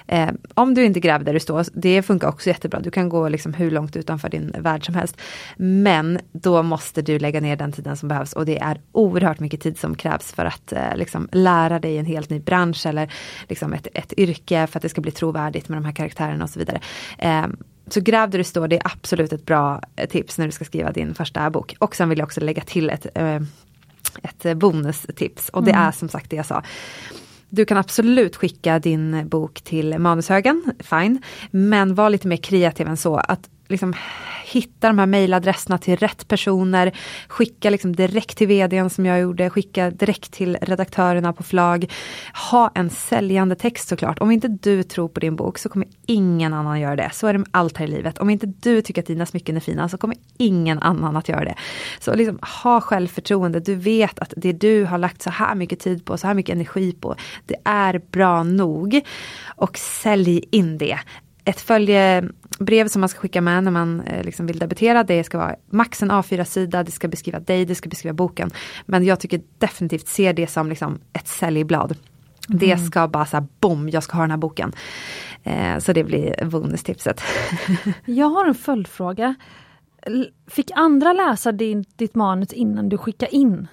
[0.07, 2.79] Eh, om du inte gräver där du står, det funkar också jättebra.
[2.79, 5.17] Du kan gå liksom hur långt utanför din värld som helst.
[5.57, 9.61] Men då måste du lägga ner den tiden som behövs och det är oerhört mycket
[9.61, 13.13] tid som krävs för att eh, liksom lära dig en helt ny bransch eller
[13.49, 16.49] liksom ett, ett yrke för att det ska bli trovärdigt med de här karaktärerna och
[16.49, 16.81] så vidare.
[17.17, 17.47] Eh,
[17.89, 20.65] så gräv där du står, det är absolut ett bra eh, tips när du ska
[20.65, 21.75] skriva din första bok.
[21.79, 23.41] Och sen vill jag också lägga till ett, eh,
[24.21, 25.83] ett bonustips och det mm.
[25.83, 26.63] är som sagt det jag sa.
[27.49, 31.21] Du kan absolut skicka din bok till Manushögen, fine.
[31.51, 33.15] Men var lite mer kreativ än så.
[33.15, 33.93] Att liksom
[34.47, 36.91] hitta de här mejladresserna till rätt personer,
[37.27, 41.93] skicka liksom direkt till vdn som jag gjorde, skicka direkt till redaktörerna på Flag.
[42.51, 44.19] Ha en säljande text såklart.
[44.19, 47.09] Om inte du tror på din bok så kommer ingen annan göra det.
[47.13, 48.17] Så är det med allt här i livet.
[48.17, 51.45] Om inte du tycker att dina smycken är fina så kommer ingen annan att göra
[51.45, 51.55] det.
[51.99, 53.59] Så liksom ha självförtroende.
[53.59, 56.55] Du vet att det du har lagt så här mycket tid på, så här mycket
[56.55, 57.15] energi på,
[57.45, 59.01] det är bra nog.
[59.45, 60.99] Och sälj in det
[61.47, 62.23] ett följe
[62.57, 65.03] följebrev som man ska skicka med när man eh, liksom vill debutera.
[65.03, 68.49] Det ska vara max en A4-sida, det ska beskriva dig, det ska beskriva boken.
[68.85, 71.97] Men jag tycker definitivt se det som liksom ett säljblad.
[72.49, 72.59] Mm.
[72.59, 74.73] Det ska bara så här, bom, jag ska ha den här boken.
[75.43, 77.21] Eh, så det blir bonustipset.
[78.05, 79.35] jag har en följdfråga.
[80.47, 83.67] Fick andra läsa din, ditt manus innan du skickade in?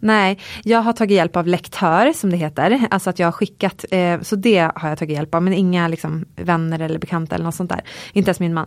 [0.00, 2.86] Nej, jag har tagit hjälp av lektör som det heter.
[2.90, 5.42] Alltså att jag har skickat, eh, så det har jag tagit hjälp av.
[5.42, 7.80] Men inga liksom, vänner eller bekanta eller något sånt där.
[8.12, 8.66] Inte ens min man.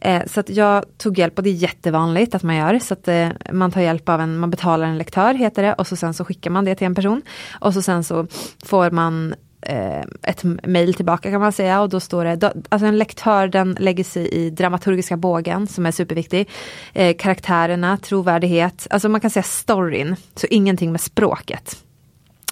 [0.00, 2.78] Eh, så att jag tog hjälp och det är jättevanligt att man gör.
[2.78, 5.74] Så att eh, man tar hjälp av en, man betalar en lektör heter det.
[5.74, 7.22] Och så sen så skickar man det till en person.
[7.60, 8.26] Och så sen så
[8.64, 12.98] får man Eh, ett mejl tillbaka kan man säga och då står det, alltså en
[12.98, 16.48] lektör den lägger sig i dramaturgiska bågen som är superviktig.
[16.92, 21.76] Eh, karaktärerna, trovärdighet, alltså man kan säga storyn, så ingenting med språket.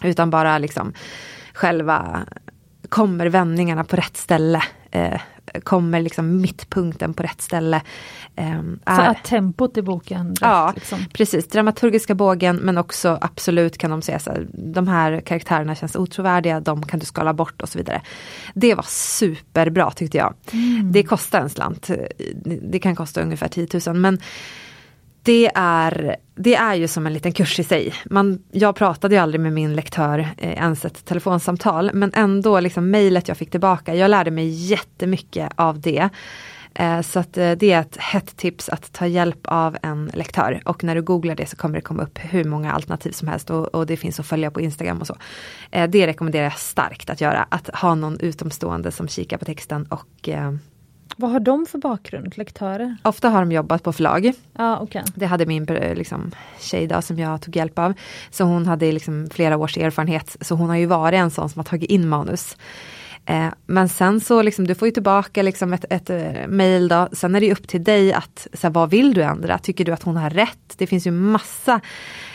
[0.02, 0.92] Utan bara liksom
[1.52, 2.20] själva,
[2.88, 4.62] kommer vändningarna på rätt ställe?
[4.90, 5.20] Eh,
[5.62, 7.82] kommer liksom mittpunkten på rätt ställe.
[8.36, 10.28] Um, så att tempot i boken?
[10.28, 10.98] Rätt, ja, liksom.
[11.12, 11.48] precis.
[11.48, 16.60] Dramaturgiska bågen men också absolut kan de säga så här, de här karaktärerna känns otrovärdiga,
[16.60, 18.02] de kan du skala bort och så vidare.
[18.54, 20.34] Det var superbra tyckte jag.
[20.52, 20.92] Mm.
[20.92, 21.90] Det kostar en slant.
[22.62, 24.18] Det kan kosta ungefär 10 000 men
[25.22, 27.94] det är, det är ju som en liten kurs i sig.
[28.04, 32.90] Man, jag pratade ju aldrig med min lektör eh, ens ett telefonsamtal men ändå liksom
[32.90, 36.08] mejlet jag fick tillbaka, jag lärde mig jättemycket av det.
[36.74, 40.62] Eh, så att eh, det är ett hett tips att ta hjälp av en lektör
[40.64, 43.50] och när du googlar det så kommer det komma upp hur många alternativ som helst
[43.50, 45.16] och, och det finns att följa på Instagram och så.
[45.70, 49.86] Eh, det rekommenderar jag starkt att göra, att ha någon utomstående som kikar på texten
[49.86, 50.52] och eh,
[51.16, 52.96] vad har de för bakgrund, lektörer?
[53.02, 54.32] Ofta har de jobbat på förlag.
[54.52, 55.02] Ah, okay.
[55.14, 56.30] Det hade min liksom,
[56.60, 57.94] tjej då, som jag tog hjälp av.
[58.30, 61.58] Så hon hade liksom flera års erfarenhet, så hon har ju varit en sån som
[61.58, 62.56] har tagit in manus.
[63.26, 67.08] Eh, men sen så liksom, du får ju tillbaka liksom ett, ett eh, mail då,
[67.12, 69.58] sen är det upp till dig att, så här, vad vill du ändra?
[69.58, 70.74] Tycker du att hon har rätt?
[70.76, 71.80] Det finns ju massa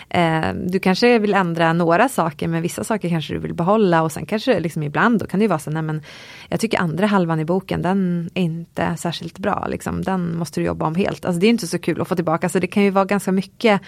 [0.10, 4.12] Eh, du kanske vill ändra några saker men vissa saker kanske du vill behålla och
[4.12, 6.02] sen kanske liksom ibland då kan det ju vara så, nej men
[6.49, 10.02] jag tycker andra halvan i boken den är inte särskilt bra, liksom.
[10.02, 11.26] den måste du jobba om helt.
[11.26, 13.32] Alltså det är inte så kul att få tillbaka så det kan ju vara ganska
[13.32, 13.82] mycket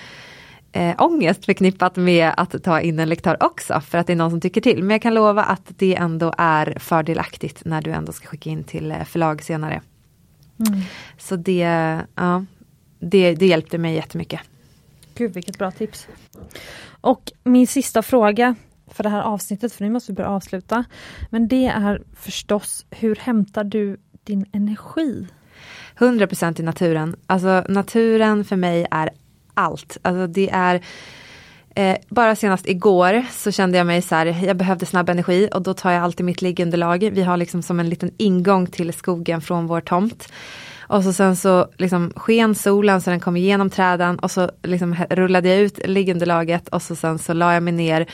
[0.78, 4.32] eh, ångest förknippat med att ta in en lektör också, för att det är någon
[4.32, 4.84] som tycker till.
[4.84, 8.64] Men jag kan lova att det ändå är fördelaktigt när du ändå ska skicka in
[8.64, 9.82] till eh, förlag senare.
[10.68, 10.82] Mm.
[11.18, 11.62] Så det,
[12.16, 12.46] ja,
[13.00, 14.40] det, det hjälpte mig jättemycket.
[15.16, 16.08] Gud vilket bra tips.
[17.02, 18.56] Och min sista fråga
[18.88, 20.84] för det här avsnittet, för nu måste vi börja avsluta.
[21.30, 25.28] Men det är förstås, hur hämtar du din energi?
[25.98, 27.16] 100% i naturen.
[27.26, 29.10] Alltså naturen för mig är
[29.58, 29.98] allt.
[30.02, 30.82] Alltså det är
[31.76, 35.62] eh, bara senast igår så kände jag mig så här, jag behövde snabb energi och
[35.62, 37.10] då tar jag alltid mitt liggunderlag.
[37.14, 40.30] Vi har liksom som en liten ingång till skogen från vår tomt.
[40.90, 44.96] Och så sen så liksom sken solen så den kom igenom träden och så liksom
[45.10, 48.08] rullade jag ut liggunderlaget och så sen så la jag mig ner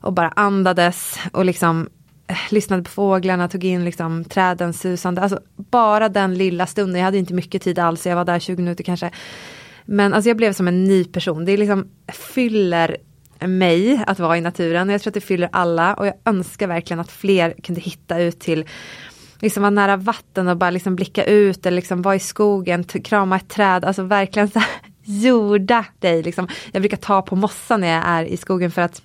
[0.00, 1.88] och bara andades och liksom
[2.26, 5.20] eh, lyssnade på fåglarna, tog in liksom träden susande.
[5.20, 8.62] Alltså bara den lilla stunden, jag hade inte mycket tid alls, jag var där 20
[8.62, 9.10] minuter kanske.
[9.84, 12.96] Men alltså jag blev som en ny person, det liksom fyller
[13.40, 14.88] mig att vara i naturen.
[14.88, 18.40] Jag tror att det fyller alla och jag önskar verkligen att fler kunde hitta ut
[18.40, 18.64] till
[19.40, 23.36] liksom vara nära vatten och bara liksom blicka ut eller liksom vara i skogen, krama
[23.36, 24.68] ett träd, alltså verkligen så här,
[25.02, 26.22] jorda dig.
[26.22, 26.48] Liksom.
[26.72, 29.02] Jag brukar ta på mossan när jag är i skogen för att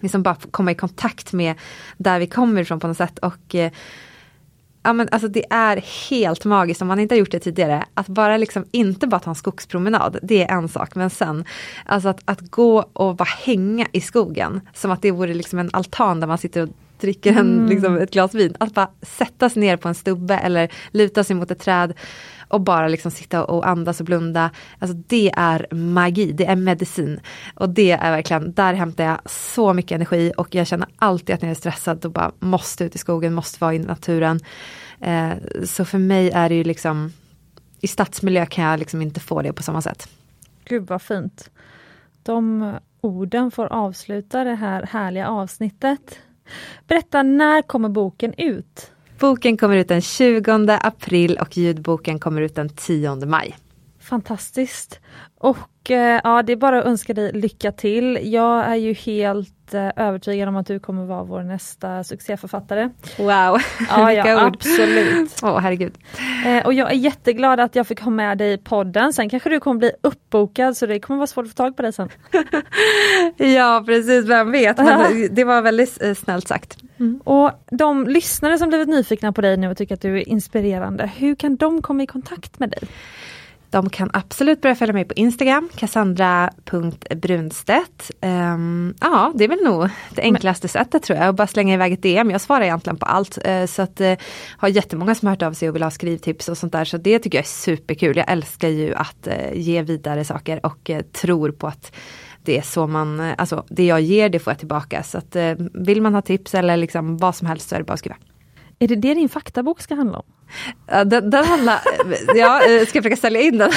[0.00, 1.54] liksom bara komma i kontakt med
[1.96, 3.18] där vi kommer ifrån på något sätt.
[3.18, 3.72] Och eh,
[4.86, 5.76] ja, men alltså det är
[6.10, 7.84] helt magiskt om man inte har gjort det tidigare.
[7.94, 10.94] Att bara liksom inte bara ta en skogspromenad, det är en sak.
[10.94, 11.44] Men sen,
[11.84, 14.60] alltså att, att gå och bara hänga i skogen.
[14.74, 16.68] Som att det vore liksom en altan där man sitter och
[17.00, 17.66] dricker en, mm.
[17.68, 18.56] liksom, ett glas vin.
[18.60, 21.94] Att bara sätta sig ner på en stubbe eller luta sig mot ett träd
[22.48, 24.50] och bara liksom sitta och andas och blunda.
[24.78, 27.20] Alltså det är magi, det är medicin.
[27.54, 31.42] Och det är verkligen, där hämtar jag så mycket energi och jag känner alltid att
[31.42, 34.40] när jag är stressad då bara måste ut i skogen, måste vara i naturen.
[35.00, 35.32] Eh,
[35.64, 37.12] så för mig är det ju liksom,
[37.80, 40.08] i stadsmiljö kan jag liksom inte få det på samma sätt.
[40.64, 41.50] Gud vad fint.
[42.22, 46.18] De orden får avsluta det här härliga avsnittet.
[46.86, 48.92] Berätta, när kommer boken ut?
[49.18, 53.56] Boken kommer ut den 20 april och ljudboken kommer ut den 10 maj.
[54.00, 55.00] Fantastiskt!
[55.38, 55.56] Och
[55.90, 58.18] ja, det är bara att önska dig lycka till.
[58.22, 62.90] Jag är ju helt eh, övertygad om att du kommer vara vår nästa succéförfattare.
[63.18, 63.58] Wow!
[63.88, 65.40] Ja, ja absolut.
[65.42, 65.94] Åh oh, herregud.
[66.46, 69.12] Eh, och jag är jätteglad att jag fick ha med dig i podden.
[69.12, 71.82] Sen kanske du kommer bli uppbokad så det kommer vara svårt att få tag på
[71.82, 72.08] dig sen.
[73.36, 74.78] ja precis, vem vet.
[74.78, 76.78] Men det var väldigt eh, snällt sagt.
[76.98, 77.20] Mm.
[77.24, 81.10] Och de lyssnare som blivit nyfikna på dig nu och tycker att du är inspirerande,
[81.16, 82.88] hur kan de komma i kontakt med dig?
[83.76, 88.10] De kan absolut börja följa mig på Instagram, cassandra.brunstedt.
[88.20, 91.92] Um, ja, det är väl nog det enklaste sättet tror jag, att bara slänga iväg
[91.92, 92.30] ett DM.
[92.30, 93.38] Jag svarar egentligen på allt.
[93.48, 94.12] Uh, så att uh,
[94.56, 96.84] har jättemånga som hört av sig och vill ha skrivtips och sånt där.
[96.84, 98.16] Så det tycker jag är superkul.
[98.16, 101.96] Jag älskar ju att uh, ge vidare saker och uh, tror på att
[102.42, 105.02] det är så man, alltså det jag ger det får jag tillbaka.
[105.02, 105.36] Så att
[105.74, 108.16] vill man ha tips eller liksom vad som helst så är det bara att skriva.
[108.78, 110.24] Är det det din faktabok ska handla om?
[111.08, 111.80] Den, den handlar,
[112.34, 113.70] ja, ska jag försöka sälja in den?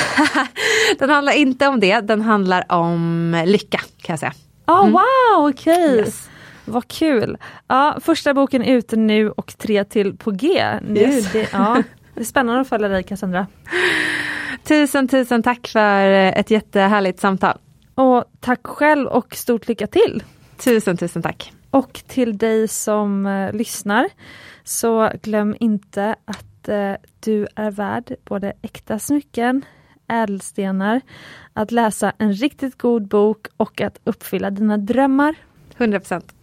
[0.99, 4.33] den handlar inte om det, den handlar om lycka kan jag säga.
[4.67, 4.91] Oh, mm.
[4.91, 5.89] Wow, okej!
[5.89, 5.97] Okay.
[5.97, 6.29] Yes.
[6.65, 7.37] Vad kul!
[7.67, 10.65] Ja, första boken är ute nu och tre till på G.
[10.81, 11.31] Nu, yes.
[11.31, 13.47] det, ja, det är spännande att följa dig Cassandra.
[14.63, 17.57] Tusen tusen tack för ett jättehärligt samtal.
[17.95, 20.23] Och tack själv och stort lycka till!
[20.57, 21.53] Tusen tusen tack!
[21.71, 24.09] Och till dig som uh, lyssnar
[24.69, 29.65] så glöm inte att eh, du är värd både äkta smycken,
[30.07, 31.01] ädelstenar,
[31.53, 35.35] att läsa en riktigt god bok och att uppfylla dina drömmar.
[35.77, 36.35] 100 procent.